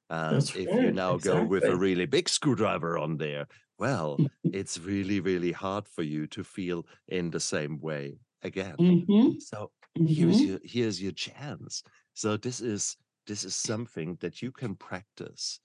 and 0.09 0.49
That's 0.49 0.55
if 0.55 0.79
you 0.79 0.91
right, 0.91 0.93
now 0.93 1.17
go 1.17 1.43
with 1.43 1.67
a 1.67 1.75
really 1.77 2.05
big 2.05 2.29
screwdriver 2.29 2.97
on 2.97 3.17
there 3.17 3.47
well 3.79 4.23
it's 4.51 4.77
really 4.79 5.19
really 5.19 5.51
hard 5.51 5.87
for 5.87 6.03
you 6.03 6.27
to 6.27 6.43
feel 6.43 6.85
in 7.07 7.29
the 7.31 7.39
same 7.39 7.79
way 7.79 8.19
again. 8.41 8.79
Mhm, 8.79 9.37
so 9.37 9.71
here's 10.05 10.43
mhm. 10.43 10.45
your 10.45 10.59
here's 10.63 11.01
your 11.01 11.11
chance. 11.11 11.83
So 12.13 12.37
this 12.37 12.61
is 12.61 12.97
this 13.27 13.43
is 13.43 13.55
something 13.55 14.15
that 14.17 14.41
you 14.41 14.51
can 14.51 14.75
practice 14.75 15.59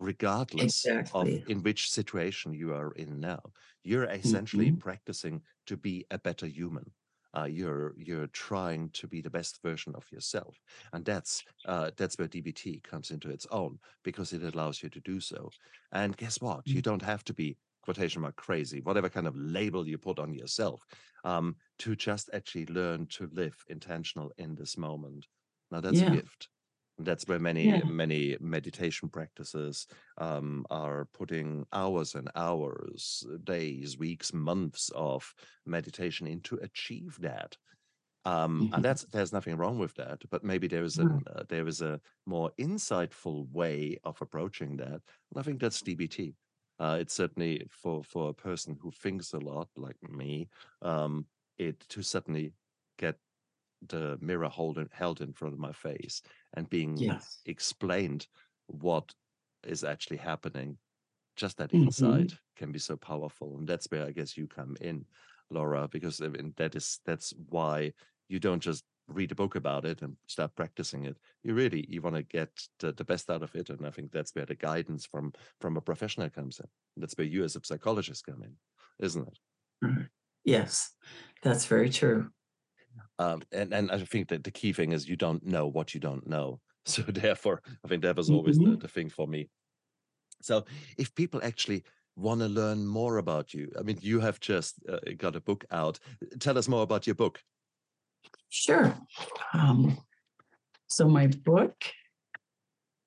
regardless 0.00 0.90
Exactly. 0.90 1.06
of 1.12 1.38
in 1.46 1.62
which 1.62 1.90
situation 1.90 2.52
you 2.54 2.74
are 2.74 2.92
in 2.92 3.20
now. 3.20 3.52
You're 3.84 4.04
essentially 4.04 4.70
Mhm. 4.70 4.80
practicing 4.80 5.42
to 5.66 5.76
be 5.76 6.06
a 6.10 6.18
better 6.18 6.46
human 6.46 6.92
uh, 7.36 7.44
you're 7.44 7.94
you're 7.98 8.28
trying 8.28 8.90
to 8.90 9.06
be 9.06 9.20
the 9.20 9.30
best 9.30 9.60
version 9.62 9.94
of 9.94 10.10
yourself 10.10 10.62
and 10.92 11.04
that's 11.04 11.44
uh, 11.66 11.90
that's 11.96 12.16
where 12.18 12.28
dbt 12.28 12.82
comes 12.82 13.10
into 13.10 13.30
its 13.30 13.46
own 13.50 13.78
because 14.04 14.32
it 14.32 14.42
allows 14.42 14.82
you 14.82 14.88
to 14.88 15.00
do 15.00 15.20
so 15.20 15.50
and 15.92 16.16
guess 16.16 16.40
what 16.40 16.72
you 16.72 16.80
Mm. 16.80 16.82
don't 16.82 17.02
have 17.02 17.24
to 17.24 17.34
be 17.34 17.58
quotation 17.82 18.22
mark 18.22 18.36
crazy 18.36 18.80
whatever 18.80 19.08
kind 19.08 19.26
of 19.26 19.36
label 19.36 19.86
you 19.86 19.98
put 19.98 20.18
on 20.18 20.32
yourself 20.34 20.84
um, 21.24 21.56
to 21.78 21.94
just 21.94 22.30
actually 22.32 22.66
learn 22.66 23.06
to 23.06 23.26
live 23.32 23.64
intentional 23.68 24.32
in 24.38 24.54
this 24.54 24.76
moment. 24.76 25.26
Now 25.70 25.80
that's 25.80 26.02
a 26.02 26.06
gift. 26.06 26.48
That's 26.98 27.26
where 27.28 27.38
many 27.38 27.72
Yeah. 27.72 27.82
many 27.84 28.36
meditation 28.40 29.10
practices 29.10 29.86
um, 30.16 30.64
are 30.70 31.04
putting 31.04 31.66
hours 31.72 32.14
and 32.14 32.30
hours, 32.34 33.22
uh, 33.30 33.36
days, 33.44 33.98
weeks, 33.98 34.32
months 34.32 34.90
of 34.94 35.34
meditation 35.66 36.26
in 36.26 36.40
to 36.42 36.56
achieve 36.56 37.18
that. 37.20 37.58
Um, 38.24 38.68
Mhm. 38.68 38.72
and 38.72 38.84
that's 38.84 39.04
there's 39.06 39.32
nothing 39.32 39.56
wrong 39.56 39.78
with 39.78 39.94
that, 39.96 40.22
but 40.30 40.44
maybe 40.44 40.68
there 40.68 40.84
is 40.84 40.98
an 40.98 41.12
uh, 41.26 41.44
there 41.48 41.66
is 41.68 41.82
a 41.82 42.00
more 42.26 42.52
insightful 42.58 43.50
way 43.50 43.98
of 44.04 44.20
approaching 44.22 44.76
that. 44.78 45.02
And 45.30 45.38
I 45.38 45.42
think 45.42 45.60
that's 45.60 45.82
DBT. 45.82 46.36
Uh, 46.78 46.98
it's 47.00 47.14
certainly 47.14 47.66
for 47.70 48.04
for 48.04 48.30
a 48.30 48.34
person 48.34 48.78
who 48.82 48.90
thinks 48.90 49.32
a 49.32 49.38
lot 49.38 49.70
like 49.76 50.02
me, 50.02 50.48
um, 50.82 51.26
it 51.58 51.80
to 51.90 52.02
suddenly 52.02 52.54
get 52.98 53.18
the 53.88 54.18
mirror 54.20 54.48
hold 54.48 54.78
in, 54.78 54.88
held 54.92 55.20
in 55.20 55.32
front 55.32 55.54
of 55.54 55.60
my 55.60 55.72
face 55.72 56.22
and 56.54 56.68
being 56.68 57.06
Yes. 57.06 57.42
explained 57.46 58.26
what 58.66 59.14
is 59.64 59.84
actually 59.84 60.18
happening. 60.18 60.78
Just 61.36 61.58
that 61.58 61.72
Mhm. 61.72 61.82
insight 61.82 62.34
can 62.56 62.72
be 62.72 62.78
so 62.78 62.96
powerful, 62.96 63.58
and 63.58 63.68
that's 63.68 63.86
where 63.90 64.06
I 64.06 64.12
guess 64.12 64.36
you 64.36 64.46
come 64.48 64.76
in, 64.80 65.06
Laura, 65.50 65.86
because 65.88 66.20
I 66.22 66.28
mean, 66.28 66.54
that 66.56 66.74
is 66.74 67.00
that's 67.04 67.32
why 67.50 67.92
you 68.28 68.38
don't 68.40 68.62
just 68.62 68.84
read 69.08 69.32
a 69.32 69.34
book 69.36 69.54
about 69.54 69.84
it 69.84 70.02
and 70.02 70.16
start 70.26 70.54
practicing 70.56 71.04
it. 71.04 71.18
You 71.42 71.54
really 71.54 71.84
you 71.88 72.02
want 72.02 72.16
to 72.16 72.22
get 72.22 72.50
the, 72.78 72.92
the 72.92 73.04
best 73.04 73.30
out 73.30 73.42
of 73.42 73.54
it, 73.54 73.70
and 73.70 73.86
I 73.86 73.90
think 73.90 74.12
that's 74.12 74.34
where 74.34 74.46
the 74.46 74.54
guidance 74.56 75.06
from 75.06 75.32
from 75.60 75.76
a 75.76 75.80
professional 75.82 76.30
comes 76.30 76.58
in. 76.60 76.66
That's 76.96 77.14
where 77.18 77.26
you 77.26 77.44
as 77.44 77.56
a 77.56 77.60
psychologist 77.64 78.24
come 78.26 78.42
in, 78.42 78.56
isn't 78.98 79.28
it? 79.28 79.38
Yes, 80.44 80.92
that's 81.42 81.66
very 81.66 81.90
true. 81.90 82.30
Um, 83.18 83.42
and 83.52 83.72
and 83.72 83.90
I 83.90 83.98
think 83.98 84.28
that 84.28 84.44
the 84.44 84.50
key 84.50 84.72
thing 84.72 84.92
is 84.92 85.08
you 85.08 85.16
don't 85.16 85.44
know 85.44 85.66
what 85.66 85.94
you 85.94 86.00
don't 86.00 86.26
know. 86.26 86.60
So 86.88 87.02
therefore, 87.02 87.62
I 87.84 87.88
think 87.88 88.02
that 88.02 88.16
was 88.16 88.30
always 88.30 88.58
the, 88.58 88.64
Mhm. 88.64 88.80
the 88.80 88.88
thing 88.88 89.10
for 89.10 89.26
me. 89.26 89.48
So 90.42 90.64
if 90.96 91.12
people 91.14 91.40
actually 91.42 91.82
want 92.14 92.40
to 92.40 92.46
learn 92.48 92.86
more 92.86 93.18
about 93.18 93.52
you, 93.52 93.72
I 93.76 93.82
mean, 93.82 93.98
you 94.00 94.20
have 94.20 94.38
just 94.38 94.74
uh, 94.88 95.00
got 95.16 95.34
a 95.34 95.40
book 95.40 95.64
out. 95.72 95.98
Tell 96.38 96.56
us 96.56 96.68
more 96.68 96.82
about 96.82 97.04
your 97.06 97.16
book. 97.16 97.42
Sure. 98.50 98.94
Um, 99.52 99.98
so 100.86 101.08
my 101.08 101.26
book 101.26 101.74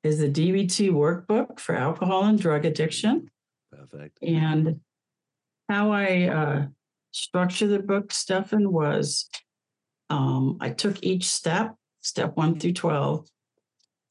is 0.03 0.19
the 0.19 0.29
DBT 0.29 0.91
workbook 0.91 1.59
for 1.59 1.75
alcohol 1.75 2.25
and 2.25 2.39
drug 2.39 2.65
addiction. 2.65 3.29
Perfect. 3.71 4.19
And 4.21 4.81
how 5.69 5.91
I 5.91 6.27
uh, 6.27 6.67
structured 7.11 7.69
the 7.69 7.79
book, 7.79 8.11
Stefan, 8.11 8.71
was 8.71 9.29
um, 10.09 10.57
I 10.59 10.69
took 10.71 11.03
each 11.03 11.25
step, 11.25 11.75
step 12.01 12.35
one 12.35 12.59
through 12.59 12.73
12, 12.73 13.27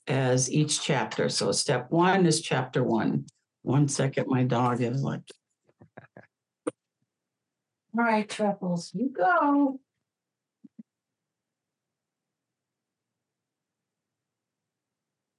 as 0.07 0.51
each 0.51 0.83
chapter. 0.83 1.29
So 1.29 1.53
step 1.53 1.91
one 1.91 2.27
is 2.27 2.41
chapter 2.41 2.83
one. 2.85 3.27
One 3.63 3.89
second, 3.89 4.27
my 4.29 4.45
dog 4.45 4.81
is 4.81 5.03
like, 5.03 5.21
all 6.67 8.05
right, 8.05 8.29
Truffles, 8.29 8.93
you 8.95 9.11
go. 9.11 9.81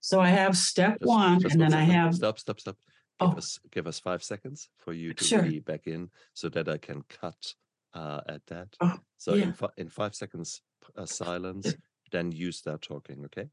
So 0.01 0.20
I 0.20 0.30
have 0.30 0.57
step 0.57 0.99
Just- 0.99 1.07
one, 1.07 1.39
just 1.39 1.53
and 1.53 1.62
one 1.62 1.72
then 1.72 1.80
I 1.80 1.84
have, 1.84 2.16
stop, 2.16 2.39
stop, 2.39 2.60
stop. 2.60 2.78
Give 3.20 3.30
Oh. 3.32 3.38
us 3.38 3.60
give 3.72 3.86
us 3.86 3.99
five 3.99 4.24
seconds 4.24 4.70
for 4.78 4.93
you 4.93 5.14
to 5.14 5.24
Sure. 5.24 5.41
be 5.43 5.60
back 5.60 5.88
in, 5.88 6.10
so 6.34 6.47
that 6.49 6.70
I 6.70 6.78
can 6.78 7.03
cut 7.03 7.53
uh, 7.93 8.21
at 8.27 8.45
that. 8.47 8.67
Oh, 8.81 8.97
so 9.17 9.33
yeah. 9.33 9.45
in 9.45 9.53
fi- 9.53 9.75
in 9.77 9.89
five 9.89 10.15
seconds 10.15 10.61
uh, 10.95 11.05
silence, 11.05 11.75
then 12.11 12.31
you 12.31 12.51
start 12.51 12.81
talking. 12.81 13.25
Okay. 13.25 13.49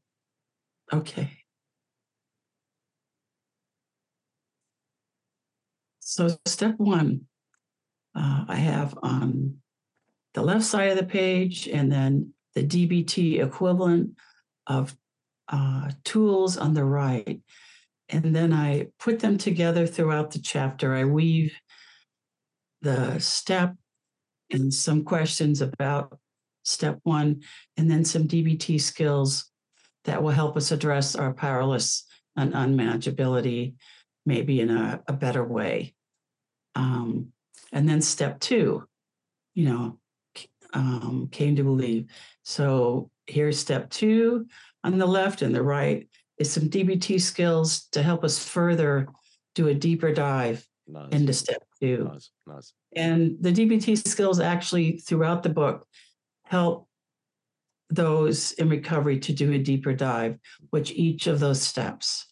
okay. 0.93 1.31
So 5.99 6.29
step 6.45 6.75
one, 6.77 7.27
uh, 8.15 8.45
I 8.47 8.55
have 8.55 8.97
on 9.03 9.57
the 10.33 10.41
left 10.41 10.63
side 10.63 10.91
of 10.91 10.97
the 10.97 11.05
page, 11.05 11.67
and 11.67 11.91
then 11.91 12.33
the 12.55 12.63
DBT 12.63 13.43
equivalent 13.43 14.17
of 14.67 14.95
uh, 15.49 15.91
tools 16.03 16.57
on 16.57 16.73
the 16.73 16.85
right. 16.85 17.41
And 18.09 18.35
then 18.35 18.53
I 18.53 18.87
put 18.99 19.19
them 19.19 19.37
together 19.37 19.85
throughout 19.85 20.31
the 20.31 20.39
chapter. 20.39 20.93
I 20.93 21.03
weave 21.03 21.53
the 22.81 23.19
step 23.19 23.75
and 24.51 24.73
some 24.73 25.03
questions 25.03 25.61
about 25.61 26.17
step 26.63 26.99
one, 27.03 27.41
and 27.77 27.89
then 27.89 28.03
some 28.03 28.27
DBT 28.27 28.79
skills 28.79 29.49
that 30.05 30.21
will 30.21 30.31
help 30.31 30.57
us 30.57 30.71
address 30.71 31.15
our 31.15 31.33
powerless 31.33 32.05
and 32.35 32.53
unmanageability 32.53 33.73
maybe 34.27 34.59
in 34.59 34.69
a, 34.69 35.01
a 35.07 35.13
better 35.13 35.43
way. 35.43 35.95
Um, 36.75 37.31
and 37.71 37.87
then 37.87 38.01
step 38.01 38.39
two, 38.39 38.83
you 39.55 39.69
know, 39.69 39.99
um, 40.73 41.29
came 41.31 41.55
to 41.55 41.63
believe. 41.63 42.07
So 42.43 43.09
here's 43.25 43.57
step 43.57 43.89
two 43.89 44.47
on 44.83 44.97
the 44.97 45.05
left 45.05 45.41
and 45.41 45.55
the 45.55 45.63
right 45.63 46.07
is 46.37 46.51
some 46.51 46.69
DBT 46.69 47.19
skills 47.19 47.87
to 47.93 48.03
help 48.03 48.23
us 48.23 48.37
further 48.37 49.07
do 49.55 49.69
a 49.69 49.73
deeper 49.73 50.13
dive 50.13 50.67
Nice. 50.87 51.11
into 51.11 51.33
step 51.33 51.63
two. 51.79 52.09
Nice. 52.11 52.31
Nice. 52.45 52.73
And 52.95 53.37
the 53.41 53.51
DBT 53.51 54.07
skills 54.07 54.39
actually 54.39 54.97
throughout 54.97 55.43
the 55.43 55.49
book 55.49 55.87
help 56.45 56.87
those 57.89 58.51
in 58.53 58.69
recovery 58.69 59.19
to 59.19 59.33
do 59.33 59.51
a 59.53 59.57
deeper 59.57 59.93
dive, 59.93 60.37
which 60.71 60.91
each 60.91 61.27
of 61.27 61.39
those 61.39 61.61
steps. 61.61 62.25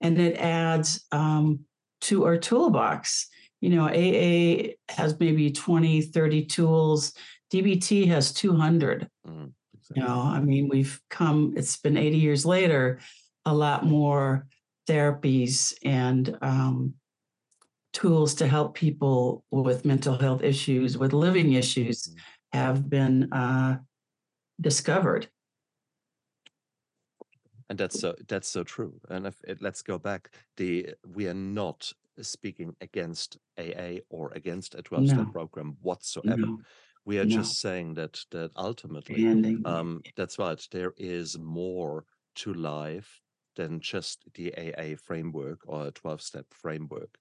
And 0.00 0.18
it 0.18 0.36
adds 0.38 1.04
um, 1.12 1.60
to 2.02 2.24
our 2.24 2.38
toolbox. 2.38 3.28
You 3.60 3.70
know, 3.70 3.86
AA 3.88 4.74
has 4.88 5.18
maybe 5.18 5.50
20, 5.50 6.02
30 6.02 6.44
tools. 6.46 7.12
DBT 7.52 8.06
has 8.08 8.32
200. 8.32 9.08
Mhm, 9.26 9.52
You 9.94 10.02
know, 10.02 10.22
I 10.22 10.40
mean, 10.40 10.68
we've 10.68 11.00
come, 11.10 11.54
it's 11.56 11.76
been 11.76 11.96
80 11.96 12.18
years 12.18 12.46
later, 12.46 13.00
a 13.44 13.54
lot 13.54 13.84
more 13.84 14.46
therapies 14.88 15.74
and 15.84 16.36
um, 16.40 16.94
tools 17.92 18.34
to 18.36 18.46
help 18.46 18.74
people 18.74 19.44
with 19.50 19.84
mental 19.84 20.18
health 20.18 20.42
issues, 20.42 20.98
with 20.98 21.12
living 21.12 21.52
issues, 21.52 22.08
Mhm. 22.08 22.18
have 22.52 22.88
been 22.90 23.32
uh, 23.32 23.78
discovered. 24.60 25.28
and 27.70 27.78
that's 27.78 27.98
so 27.98 28.14
that's 28.28 28.48
so 28.48 28.64
true 28.64 28.98
and 29.10 29.26
if 29.26 29.40
it, 29.44 29.60
let's 29.60 29.82
go 29.82 29.98
back 29.98 30.30
the 30.56 30.94
we 31.06 31.28
are 31.28 31.34
not 31.34 31.92
speaking 32.22 32.74
against 32.80 33.38
aa 33.58 33.98
or 34.08 34.32
against 34.32 34.74
a 34.74 34.82
12 34.82 35.06
step 35.06 35.16
No. 35.26 35.32
program 35.32 35.76
whatsoever 35.82 36.46
No, 36.46 36.62
we 37.04 37.18
are 37.18 37.26
no. 37.26 37.36
just 37.36 37.60
saying 37.60 37.94
that 37.94 38.24
that 38.30 38.50
ultimately 38.56 39.22
um 39.64 40.02
that's 40.16 40.38
right 40.38 40.66
there 40.72 40.94
is 40.96 41.38
more 41.38 42.04
to 42.36 42.54
life 42.54 43.20
than 43.56 43.80
just 43.80 44.24
the 44.34 44.52
aa 44.56 44.96
framework 44.96 45.60
or 45.66 45.86
a 45.88 45.90
12 45.90 46.22
step 46.22 46.46
framework 46.52 47.18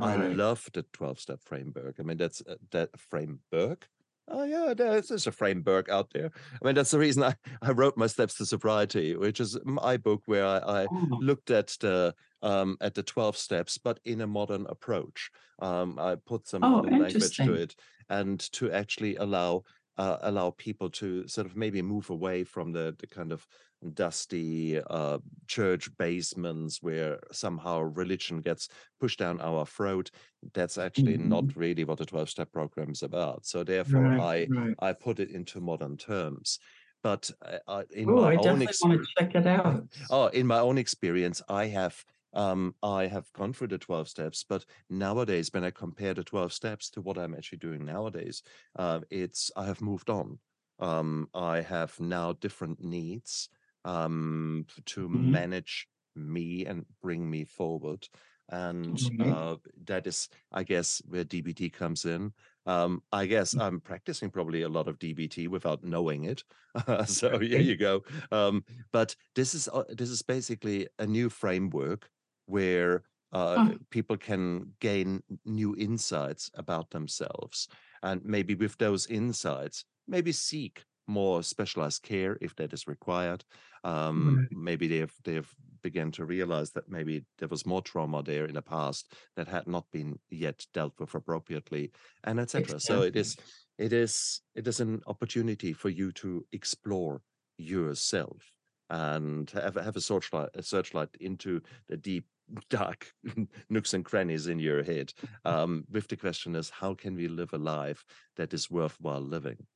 i 0.00 0.16
love 0.16 0.68
the 0.72 0.82
12 0.82 1.18
step 1.20 1.40
framework. 1.42 1.96
I 1.98 2.02
mean 2.02 2.16
that's 2.18 2.42
uh, 2.46 2.56
that 2.70 2.98
framework? 2.98 3.88
Oh 4.28 4.42
yeah, 4.42 4.74
there's, 4.74 5.08
there's 5.08 5.28
a 5.28 5.32
framework 5.32 5.88
out 5.88 6.10
there. 6.10 6.32
I 6.60 6.64
mean, 6.66 6.74
that's 6.74 6.90
the 6.90 6.98
reason 6.98 7.22
I, 7.22 7.36
I 7.62 7.70
wrote 7.70 7.96
my 7.96 8.08
steps 8.08 8.36
to 8.38 8.46
sobriety, 8.46 9.14
which 9.14 9.38
is 9.38 9.56
my 9.64 9.96
book 9.96 10.22
where 10.26 10.44
I, 10.44 10.58
I 10.84 10.90
Oh, 10.90 11.20
looked 11.20 11.50
at 11.52 11.76
the 11.80 12.12
um, 12.42 12.76
at 12.80 12.94
the 12.94 13.04
12 13.04 13.36
steps, 13.36 13.78
but 13.78 14.00
in 14.04 14.20
a 14.20 14.26
modern 14.26 14.66
approach. 14.66 15.30
Um, 15.60 15.96
I 16.00 16.16
put 16.16 16.48
some 16.48 16.62
Oh, 16.62 16.68
modern 16.68 16.96
language 16.98 17.40
to 17.42 17.54
it 17.54 17.76
and 18.08 18.40
to 18.52 18.70
actually 18.72 19.14
allow 19.16 19.62
uh, 19.98 20.18
allow 20.22 20.50
people 20.50 20.90
to 20.90 21.26
sort 21.28 21.46
of 21.46 21.56
maybe 21.56 21.82
move 21.82 22.10
away 22.10 22.44
from 22.44 22.72
the, 22.72 22.94
the 22.98 23.06
kind 23.06 23.32
of 23.32 23.46
dusty 23.94 24.80
uh, 24.80 25.18
church 25.46 25.94
basements 25.96 26.82
where 26.82 27.20
somehow 27.32 27.80
religion 27.80 28.40
gets 28.40 28.68
pushed 29.00 29.18
down 29.18 29.40
our 29.40 29.66
throat. 29.66 30.10
That's 30.54 30.78
actually 30.78 31.16
Mhm. 31.16 31.16
not 31.18 31.56
really 31.56 31.84
what 31.84 31.98
the 31.98 32.06
12 32.06 32.30
step 32.30 32.52
program 32.52 32.90
is 32.90 33.02
about. 33.02 33.46
So 33.46 33.64
therefore, 33.64 34.10
right, 34.10 34.20
I 34.20 34.48
right. 34.48 34.76
I 34.78 34.92
put 34.92 35.20
it 35.20 35.30
into 35.30 35.60
modern 35.60 35.96
terms. 35.96 36.58
But 37.02 37.30
uh, 37.66 37.84
in 37.90 38.10
Oh, 38.10 38.20
my 38.20 38.32
I 38.32 38.36
own 38.36 38.62
experience, 38.62 39.00
to 39.00 39.06
check 39.18 39.34
it 39.34 39.46
out. 39.46 39.86
Oh, 40.10 40.26
in 40.28 40.46
my 40.46 40.58
own 40.58 40.78
experience, 40.78 41.42
I 41.48 41.66
have 41.66 42.04
um 42.36 42.76
I 42.82 43.06
have 43.06 43.32
gone 43.32 43.52
through 43.52 43.68
the 43.68 43.78
12 43.78 44.08
steps, 44.08 44.44
but 44.44 44.64
nowadays 44.90 45.50
when 45.52 45.64
I 45.64 45.70
compare 45.72 46.14
the 46.14 46.24
12 46.24 46.52
steps 46.52 46.90
to 46.90 47.00
what 47.02 47.18
I'm 47.18 47.34
actually 47.34 47.58
doing 47.58 47.84
nowadays, 47.84 48.42
uh, 48.76 49.00
it's 49.10 49.50
I 49.56 49.66
have 49.66 49.80
moved 49.80 50.10
on. 50.10 50.40
Um, 50.78 51.30
I 51.34 51.60
have 51.62 51.98
now 52.00 52.32
different 52.34 52.80
needs 52.80 53.48
um 53.84 54.66
to 54.86 55.08
Mhm. 55.12 55.38
manage 55.38 55.88
me 56.14 56.64
and 56.66 56.86
bring 57.02 57.30
me 57.30 57.44
forward. 57.44 58.08
And 58.48 59.02
Right. 59.18 59.36
uh, 59.36 59.56
that 59.86 60.06
is, 60.06 60.28
I 60.52 60.62
guess, 60.62 61.02
where 61.08 61.24
DBT 61.24 61.68
comes 61.68 62.04
in. 62.04 62.32
Um, 62.64 63.02
I 63.10 63.26
guess 63.26 63.56
Mm. 63.56 63.60
I'm 63.60 63.80
practicing 63.80 64.30
probably 64.30 64.62
a 64.62 64.68
lot 64.68 64.86
of 64.86 64.98
DBT 65.00 65.48
without 65.48 65.82
knowing 65.82 66.24
it. 66.24 66.44
so 67.06 67.38
here 67.40 67.60
you 67.60 67.76
go. 67.76 68.02
Um, 68.30 68.64
but 68.92 69.16
this 69.34 69.52
is 69.54 69.68
uh, 69.68 69.84
this 69.88 70.10
is 70.10 70.22
basically 70.22 70.88
a 70.98 71.06
new 71.06 71.28
framework 71.28 72.10
where 72.46 73.04
uh, 73.32 73.58
Huh. 73.58 73.70
people 73.90 74.16
can 74.16 74.74
gain 74.80 75.22
new 75.44 75.76
insights 75.76 76.50
about 76.54 76.90
themselves 76.90 77.68
and 78.02 78.24
maybe 78.24 78.54
with 78.54 78.78
those 78.78 79.06
insights 79.08 79.84
maybe 80.06 80.32
seek 80.32 80.84
more 81.08 81.42
specialized 81.42 82.02
care 82.02 82.36
if 82.40 82.54
that 82.56 82.72
is 82.72 82.86
required. 82.88 83.44
Um, 83.84 84.42
maybe 84.50 84.88
they've 84.88 85.14
they've 85.24 85.54
begun 85.82 86.10
to 86.12 86.24
realize 86.24 86.72
that 86.72 86.88
maybe 86.88 87.24
there 87.38 87.48
was 87.48 87.64
more 87.66 87.82
trauma 87.82 88.22
there 88.22 88.44
in 88.46 88.54
the 88.54 88.62
past 88.62 89.12
that 89.36 89.46
had 89.46 89.68
not 89.68 89.90
been 89.92 90.18
yet 90.30 90.66
dealt 90.72 90.98
with 90.98 91.14
appropriately 91.14 91.92
and 92.24 92.40
etc 92.40 92.80
so 92.80 93.02
it 93.02 93.14
is 93.14 93.36
it 93.78 93.92
is 93.92 94.40
it 94.54 94.66
is 94.66 94.80
an 94.80 95.02
opportunity 95.06 95.72
for 95.72 95.88
you 95.88 96.10
to 96.12 96.44
explore 96.52 97.22
yourself 97.58 98.56
and 98.90 99.50
have, 99.50 99.74
have 99.76 99.96
a 99.96 100.00
searchlight 100.00 100.48
a 100.54 100.62
searchlight 100.62 101.10
into 101.20 101.60
the 101.88 101.96
deep 101.96 102.28
dark 102.70 103.12
nooks 103.70 103.94
and 103.94 104.04
crannies 104.04 104.46
in 104.46 104.58
your 104.58 104.82
head 104.82 105.12
um, 105.44 105.84
with 105.90 106.08
the 106.08 106.16
question 106.16 106.54
is 106.54 106.70
how 106.70 106.94
can 106.94 107.14
we 107.14 107.28
live 107.28 107.52
a 107.52 107.58
life 107.58 108.04
that 108.36 108.54
is 108.54 108.70
worthwhile 108.70 109.20
living 109.20 109.66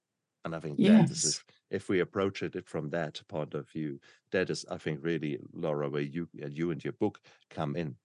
and 0.44 0.54
i 0.54 0.60
think 0.60 0.78
Yes. 0.78 1.24
if, 1.24 1.44
if 1.70 1.88
we 1.88 2.00
approach 2.00 2.42
it 2.42 2.68
from 2.68 2.88
that 2.90 3.20
point 3.28 3.54
of 3.54 3.68
view 3.68 3.98
that 4.32 4.50
is 4.50 4.64
i 4.70 4.76
think 4.76 5.00
really 5.02 5.38
laura 5.52 5.88
where 5.88 6.02
you 6.02 6.28
uh, 6.42 6.46
you 6.46 6.70
and 6.70 6.84
your 6.84 6.92
book 6.94 7.20
come 7.50 7.76
in 7.76 7.96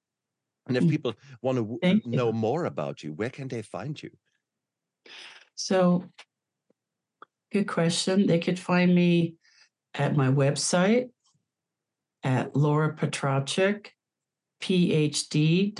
and 0.68 0.78
if 0.78 0.84
Mm, 0.84 0.90
people 0.90 1.14
want 1.42 1.58
to 1.58 1.80
Thank 1.82 2.04
know 2.06 2.28
you. 2.28 2.34
more 2.34 2.66
about 2.66 3.04
you 3.04 3.14
where 3.14 3.30
can 3.30 3.48
they 3.48 3.62
find 3.62 4.02
you 4.02 4.10
So, 5.56 6.04
good 7.52 7.68
question. 7.68 8.28
They 8.28 8.40
could 8.40 8.60
find 8.60 8.94
me 8.94 9.36
at 9.94 10.16
my 10.16 10.28
website 10.28 11.10
at 12.24 12.56
Laura 12.56 12.94
Petracek, 12.96 13.88
phd.com. 14.62 15.72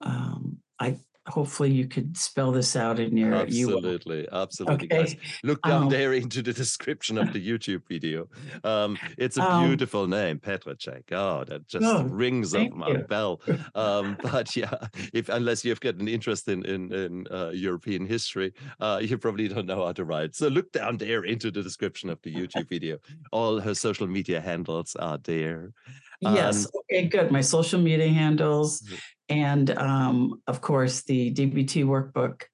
Um, 0.00 0.58
I 0.78 0.98
hopefully 1.28 1.70
you 1.70 1.86
could 1.86 2.16
spell 2.16 2.50
this 2.52 2.74
out 2.74 2.98
in 2.98 3.16
your 3.16 3.46
you. 3.46 3.76
Absolutely, 3.76 4.26
absolutely, 4.32 4.88
guys. 4.88 5.16
Look 5.44 5.62
down 5.62 5.84
Um, 5.84 5.88
there 5.88 6.14
into 6.14 6.42
the 6.42 6.52
description 6.52 7.18
of 7.18 7.32
the 7.32 7.46
YouTube 7.46 7.82
video. 7.88 8.28
Um, 8.64 8.98
it's 9.16 9.36
a 9.36 9.42
um, 9.42 9.66
beautiful 9.66 10.06
name, 10.06 10.38
Petracek. 10.38 11.12
Oh, 11.12 11.44
that 11.44 11.66
just 11.68 11.84
oh, 11.84 12.04
rings 12.04 12.54
up 12.54 12.72
my 12.72 12.88
you. 12.88 12.98
bell. 12.98 13.40
Um, 13.74 14.16
but 14.22 14.56
yeah, 14.56 14.74
if 15.12 15.28
unless 15.28 15.64
you've 15.64 15.80
got 15.80 15.96
an 15.96 16.08
interest 16.08 16.48
in 16.48 16.64
in, 16.64 16.92
in 16.92 17.26
uh, 17.30 17.50
European 17.50 18.06
history, 18.06 18.52
uh, 18.80 19.00
you 19.02 19.18
probably 19.18 19.48
don't 19.48 19.66
know 19.66 19.84
how 19.84 19.92
to 19.92 20.04
write. 20.04 20.34
So 20.34 20.48
look 20.48 20.72
down 20.72 20.96
there 20.96 21.24
into 21.24 21.50
the 21.50 21.62
description 21.62 22.10
of 22.10 22.20
the 22.22 22.34
YouTube 22.34 22.68
video. 22.68 22.98
All 23.32 23.60
her 23.60 23.74
social 23.74 24.06
media 24.06 24.40
handles 24.40 24.96
are 24.96 25.18
there. 25.18 25.72
Yes. 26.20 26.64
And 26.64 26.72
Okay, 26.90 27.08
good. 27.08 27.30
My 27.30 27.40
social 27.42 27.80
media 27.80 28.08
handles 28.08 28.80
Mhm. 28.82 29.00
and 29.28 29.70
um, 29.78 30.42
of 30.46 30.60
course 30.60 31.02
the 31.04 31.30
DBT 31.32 31.84
workbook 31.84 32.44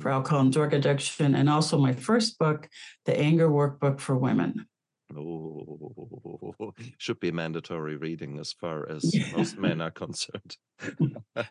for 0.00 0.10
alcohol 0.10 0.40
and 0.40 0.52
drug 0.52 0.72
addiction, 0.74 1.34
and 1.34 1.48
also 1.50 1.78
my 1.78 1.92
first 1.92 2.38
book, 2.38 2.68
the 3.04 3.16
anger 3.18 3.48
workbook 3.48 4.00
for 4.00 4.16
women. 4.16 4.66
oh, 5.14 6.72
should 6.98 7.20
be 7.20 7.30
mandatory 7.30 7.96
reading 7.96 8.38
as 8.38 8.52
far 8.54 8.88
as 8.88 9.04
Yeah. 9.14 9.26
most 9.36 9.58
men 9.58 9.80
are 9.82 9.90
concerned. 9.92 10.56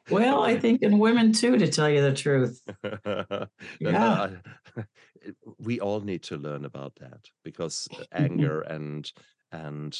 Well, 0.09 0.41
I 0.43 0.59
think 0.63 0.81
in 0.81 0.97
women 0.99 1.31
too, 1.31 1.57
to 1.57 1.67
tell 1.67 1.89
you 1.89 2.01
the 2.01 2.13
truth. 2.13 2.59
Yeah. 3.79 4.39
I- 4.77 4.85
we 5.59 5.79
all 5.79 6.01
need 6.01 6.23
to 6.23 6.37
learn 6.37 6.65
about 6.65 6.95
that 6.99 7.29
because 7.43 7.87
Mhm. 7.91 8.07
anger 8.11 8.61
and 8.61 9.11
and 9.51 9.93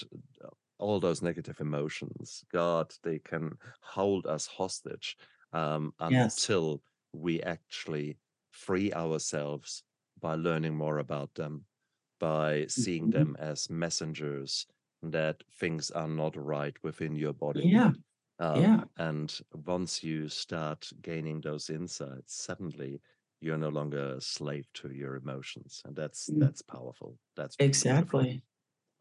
all 0.82 1.00
those 1.00 1.22
negative 1.22 1.60
emotions, 1.62 2.44
God, 2.52 2.94
they 3.04 3.20
can 3.20 3.58
hold 3.82 4.26
us 4.28 4.48
hostage 4.48 5.18
um, 5.54 5.94
Yes. 6.08 6.52
until 6.52 6.84
we 7.14 7.42
actually 7.42 8.20
free 8.52 8.92
ourselves 8.94 9.84
by 10.20 10.36
learning 10.36 10.76
more 10.76 10.98
about 11.00 11.36
them, 11.36 11.68
by 12.20 12.68
seeing 12.68 13.10
Mhm. 13.10 13.12
them 13.12 13.36
as 13.40 13.70
messengers 13.70 14.68
that 15.02 15.44
things 15.52 15.92
are 15.92 16.08
not 16.08 16.36
right 16.36 16.82
within 16.84 17.16
your 17.16 17.34
body. 17.34 17.72
Yeah. 17.72 17.94
Um, 18.40 18.82
Yeah. 18.82 18.86
and 18.98 19.40
once 19.54 20.04
you 20.04 20.30
start 20.30 20.92
gaining 21.02 21.42
those 21.42 21.70
insights, 21.70 22.36
suddenly 22.36 23.02
you're 23.42 23.58
no 23.58 23.70
longer 23.70 24.16
a 24.16 24.22
slave 24.22 24.72
to 24.74 24.92
your 24.92 25.16
emotions, 25.16 25.82
and 25.86 25.96
that's 25.96 26.30
Mm. 26.30 26.40
that's 26.40 26.62
powerful. 26.62 27.20
That's. 27.36 27.58
Exactly. 27.60 28.44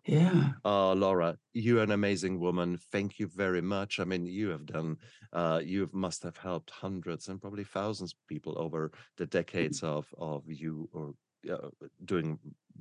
Yeah. 0.07 0.53
Oh, 0.65 0.93
Laura, 0.95 1.37
you're 1.53 1.83
an 1.83 1.91
amazing 1.91 2.41
woman. 2.41 2.79
Thank 2.91 3.19
you 3.19 3.27
very 3.27 3.61
much. 3.61 4.01
I 4.01 4.05
mean, 4.05 4.27
you 4.27 4.49
have 4.49 4.67
done, 4.67 4.97
uh, 5.33 5.61
you 5.63 5.89
must 5.93 6.23
have 6.23 6.37
helped 6.37 6.71
hundreds 6.71 7.29
and 7.29 7.41
probably 7.41 7.65
thousands 7.65 8.13
of 8.13 8.27
people 8.27 8.55
over 8.59 8.93
the 9.19 9.27
decades 9.27 9.83
of 9.83 10.07
of 10.19 10.45
you 10.47 10.89
or 10.93 11.15
uh, 11.51 11.69
doing 12.05 12.39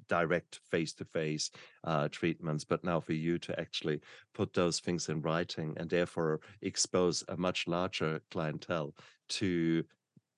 direct 0.07 0.59
face-to-face 0.71 1.51
uh, 1.83 2.07
treatments. 2.09 2.63
But 2.63 2.83
now 2.83 2.99
for 2.99 3.13
you 3.13 3.37
to 3.39 3.59
actually 3.59 4.01
put 4.33 4.53
those 4.53 4.79
things 4.79 5.09
in 5.09 5.21
writing 5.21 5.75
and 5.77 5.89
therefore 5.89 6.39
expose 6.61 7.23
a 7.27 7.37
much 7.37 7.67
larger 7.67 8.21
clientele 8.31 8.95
to 9.29 9.83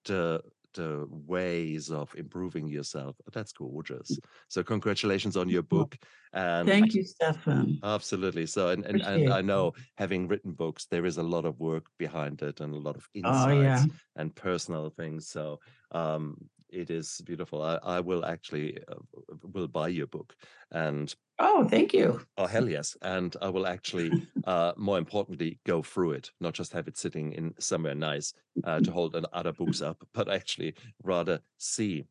the 0.05 0.41
the 0.73 1.01
uh, 1.01 1.05
ways 1.09 1.89
of 1.89 2.13
improving 2.15 2.67
yourself. 2.67 3.15
Uh, 3.27 3.31
that's 3.33 3.51
gorgeous. 3.53 4.11
Mm. 4.11 4.23
So 4.49 4.63
congratulations 4.63 5.37
on 5.37 5.49
your 5.49 5.63
book. 5.63 5.97
And 6.33 6.67
Thank 6.67 6.93
you, 6.93 7.03
Stefan. 7.03 7.79
Absolutely. 7.83 8.45
So, 8.45 8.69
and, 8.69 8.85
and 8.85 9.01
and 9.01 9.29
I 9.29 9.41
know 9.41 9.73
having 9.95 10.27
written 10.27 10.53
books, 10.53 10.85
there 10.85 11.05
is 11.05 11.17
a 11.17 11.23
lot 11.23 11.45
of 11.45 11.59
work 11.59 11.85
behind 11.97 12.41
it 12.41 12.61
and 12.61 12.73
a 12.73 12.77
lot 12.79 12.95
of 12.95 13.07
Oh 13.23 13.49
yeah. 13.49 13.75
insights 13.75 13.93
and 14.15 14.35
personal 14.35 14.89
things. 14.89 15.27
So, 15.27 15.59
um, 15.91 16.37
it 16.71 16.89
is 16.89 17.21
beautiful. 17.25 17.61
I, 17.61 17.75
I 17.83 17.99
will 17.99 18.25
actually 18.25 18.79
uh, 18.87 18.95
will 19.43 19.67
buy 19.67 19.89
your 19.89 20.07
book, 20.07 20.35
and 20.71 21.13
Oh, 21.39 21.67
thank 21.67 21.93
you. 21.93 22.25
oh 22.37 22.45
hell 22.45 22.69
yes, 22.69 22.97
and 23.01 23.35
I 23.41 23.49
will 23.49 23.67
actually, 23.67 24.15
uh, 24.43 24.73
more 24.77 24.97
importantly, 24.97 25.59
go 25.65 25.81
through 25.83 26.11
it, 26.13 26.31
not 26.39 26.53
just 26.53 26.73
have 26.73 26.87
it 26.87 26.97
sitting 26.97 27.33
in 27.33 27.53
somewhere 27.59 27.95
nice 27.95 28.33
uh, 28.63 28.79
to 28.81 28.91
hold 28.91 29.15
an- 29.15 29.25
other 29.33 29.53
books 29.53 29.81
up, 29.81 30.07
but 30.13 30.29
actually 30.29 30.75
rather 31.03 31.41
see 31.57 32.05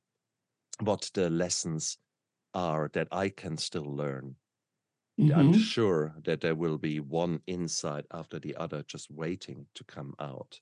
what 0.80 1.10
the 1.14 1.30
lessons 1.30 1.98
are 2.54 2.90
that 2.94 3.08
I 3.12 3.30
can 3.30 3.56
still 3.58 3.84
learn 3.84 4.36
I'm 5.34 5.50
Mhm. 5.50 5.52
sure 5.52 6.14
that 6.24 6.40
there 6.40 6.54
will 6.54 6.78
be 6.78 7.00
one 7.00 7.42
insight 7.46 8.06
after 8.12 8.38
the 8.38 8.56
other 8.56 8.82
just 8.82 9.10
waiting 9.10 9.66
to 9.74 9.84
come 9.84 10.14
out. 10.18 10.60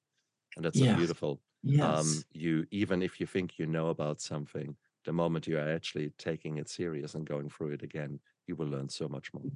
And 0.56 0.64
that's 0.64 0.78
so 0.78 0.86
Yes. 0.86 0.88
beautiful. 0.88 1.42
Um, 1.80 2.24
Yes. 2.24 2.26
you 2.32 2.66
even 2.70 3.02
if 3.02 3.20
you 3.20 3.26
think 3.26 3.58
you 3.58 3.66
know 3.66 3.88
about 3.88 4.20
something, 4.20 4.76
the 5.04 5.12
moment 5.12 5.46
you 5.46 5.58
are 5.58 5.68
actually 5.68 6.10
taking 6.12 6.58
it 6.58 6.68
serious 6.68 7.14
and 7.14 7.26
going 7.26 7.48
through 7.50 7.70
it 7.72 7.82
again, 7.82 8.20
you 8.46 8.56
will 8.56 8.68
learn 8.68 8.88
so 8.88 9.08
much 9.08 9.32
more. 9.34 9.52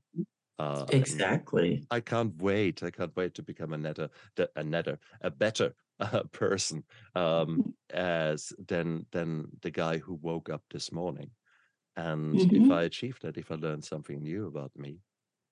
Uh, 0.59 0.93
Exactly. 0.93 1.89
I 1.91 2.01
can't 2.01 2.37
wait. 2.41 2.83
I 2.83 2.91
can't 2.91 3.15
wait 3.17 3.35
to 3.35 3.43
become 3.43 3.73
a 3.73 3.77
netter, 3.77 4.11
a 4.39 4.63
netter, 4.63 4.99
a 5.21 5.31
better 5.31 5.75
uh, 6.01 6.25
person 6.33 6.85
um, 7.15 7.63
as 7.91 8.53
than 8.59 9.07
than 9.13 9.53
the 9.63 9.71
guy 9.71 9.99
who 9.99 10.15
woke 10.15 10.49
up 10.51 10.65
this 10.71 10.91
morning. 10.93 11.33
And 11.97 12.47
if 12.53 12.71
Mhm. 12.71 12.73
I 12.73 12.85
achieve 12.85 13.21
that, 13.21 13.39
if 13.39 13.51
I 13.53 13.57
learn 13.57 13.83
something 13.83 14.23
new 14.23 14.47
about 14.47 14.77
me, 14.77 15.03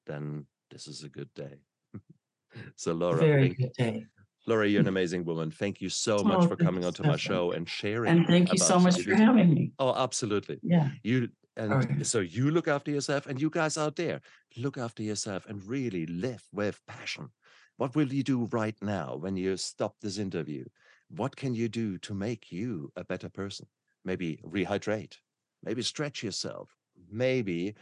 then 0.07 0.49
this 0.71 0.89
is 0.89 1.05
a 1.05 1.11
good 1.11 1.35
day. 1.35 1.65
so 2.77 2.93
Laura, 2.95 3.29
Very 3.29 3.41
thank, 3.41 3.59
good 3.59 3.73
day. 3.73 4.07
Laura, 4.51 4.67
you're 4.67 4.81
an 4.81 4.89
amazing 4.97 5.25
woman. 5.25 5.51
Thank 5.51 5.81
you 5.81 5.89
so 5.89 6.19
much 6.19 6.41
Oh, 6.41 6.49
for 6.49 6.57
coming 6.57 6.85
onto 6.85 7.03
my 7.03 7.17
show 7.17 7.53
and 7.53 7.69
sharing. 7.69 8.11
And 8.11 8.27
thank 8.27 8.53
you 8.53 8.59
so 8.59 8.79
much 8.79 8.99
you. 8.99 9.05
for 9.05 9.15
having 9.15 9.55
me. 9.55 9.73
Oh, 9.79 9.95
absolutely. 9.95 10.59
Yeah. 10.63 10.89
You 11.03 11.29
and 11.57 11.73
oh, 11.73 11.77
right. 11.77 12.07
so 12.07 12.21
you 12.21 12.51
look 12.51 12.69
after 12.69 12.91
yourself, 12.91 13.27
and 13.27 13.41
you 13.41 13.51
guys 13.51 13.77
out 13.77 13.97
there 13.97 14.21
look 14.57 14.79
after 14.79 15.03
yourself 15.03 15.47
and 15.47 15.63
really 15.67 16.07
live 16.07 16.43
with 16.53 16.81
passion. 16.87 17.29
What 17.77 17.95
will 17.97 18.13
you 18.13 18.23
do 18.23 18.49
right 18.53 18.77
now 18.83 19.17
when 19.17 19.37
you 19.37 19.57
stop 19.57 19.95
this 20.01 20.19
interview? 20.19 20.65
What 21.09 21.35
can 21.37 21.55
you 21.55 21.69
do 21.69 21.99
to 21.99 22.15
make 22.15 22.53
you 22.53 22.93
a 22.97 23.05
better 23.05 23.29
person? 23.29 23.67
Maybe 24.05 24.41
rehydrate, 24.47 25.15
maybe 25.63 25.83
stretch 25.83 26.23
yourself, 26.23 26.69
maybe 27.11 27.75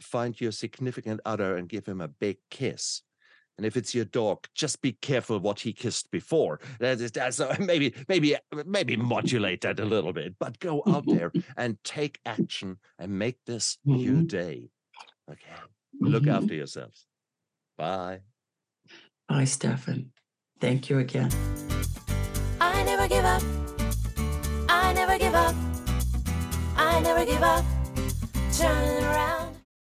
find 0.00 0.38
your 0.40 0.52
significant 0.52 1.20
other 1.24 1.56
and 1.56 1.68
give 1.68 1.86
him 1.86 2.00
a 2.00 2.08
big 2.08 2.38
kiss. 2.50 3.02
And 3.56 3.64
if 3.64 3.76
it's 3.76 3.94
your 3.94 4.04
dog, 4.06 4.46
just 4.54 4.82
be 4.82 4.92
careful 4.92 5.38
what 5.38 5.60
he 5.60 5.72
kissed 5.72 6.10
before. 6.10 6.58
That 6.80 7.00
is, 7.00 7.12
that's 7.12 7.38
uh, 7.38 7.54
maybe, 7.60 7.94
maybe, 8.08 8.36
maybe 8.66 8.96
modulate 8.96 9.60
that 9.60 9.78
a 9.78 9.84
little 9.84 10.12
bit. 10.12 10.34
But 10.40 10.58
go 10.58 10.82
out 10.86 11.06
there 11.06 11.30
and 11.56 11.78
take 11.84 12.18
action 12.26 12.78
and 12.98 13.16
make 13.18 13.36
this 13.46 13.78
your 13.84 14.14
Mhm. 14.22 14.28
day. 14.28 14.70
Okay. 15.30 15.54
Look 16.00 16.24
Mhm. 16.24 16.36
after 16.36 16.54
yourselves. 16.54 17.06
Bye. 17.78 18.20
Bye, 19.28 19.44
Stefan. 19.44 20.10
Thank 20.60 20.90
you 20.90 20.98
again. 20.98 21.30
I 22.60 22.82
never 22.84 23.06
give 23.08 23.24
up. 23.24 23.42
I 24.68 24.92
never 24.94 25.16
give 25.18 25.34
up. 25.34 25.54
I 26.76 27.00
never 27.00 27.24
give 27.24 27.42
up. 27.42 27.64
Turn 28.56 29.02
around. 29.04 29.43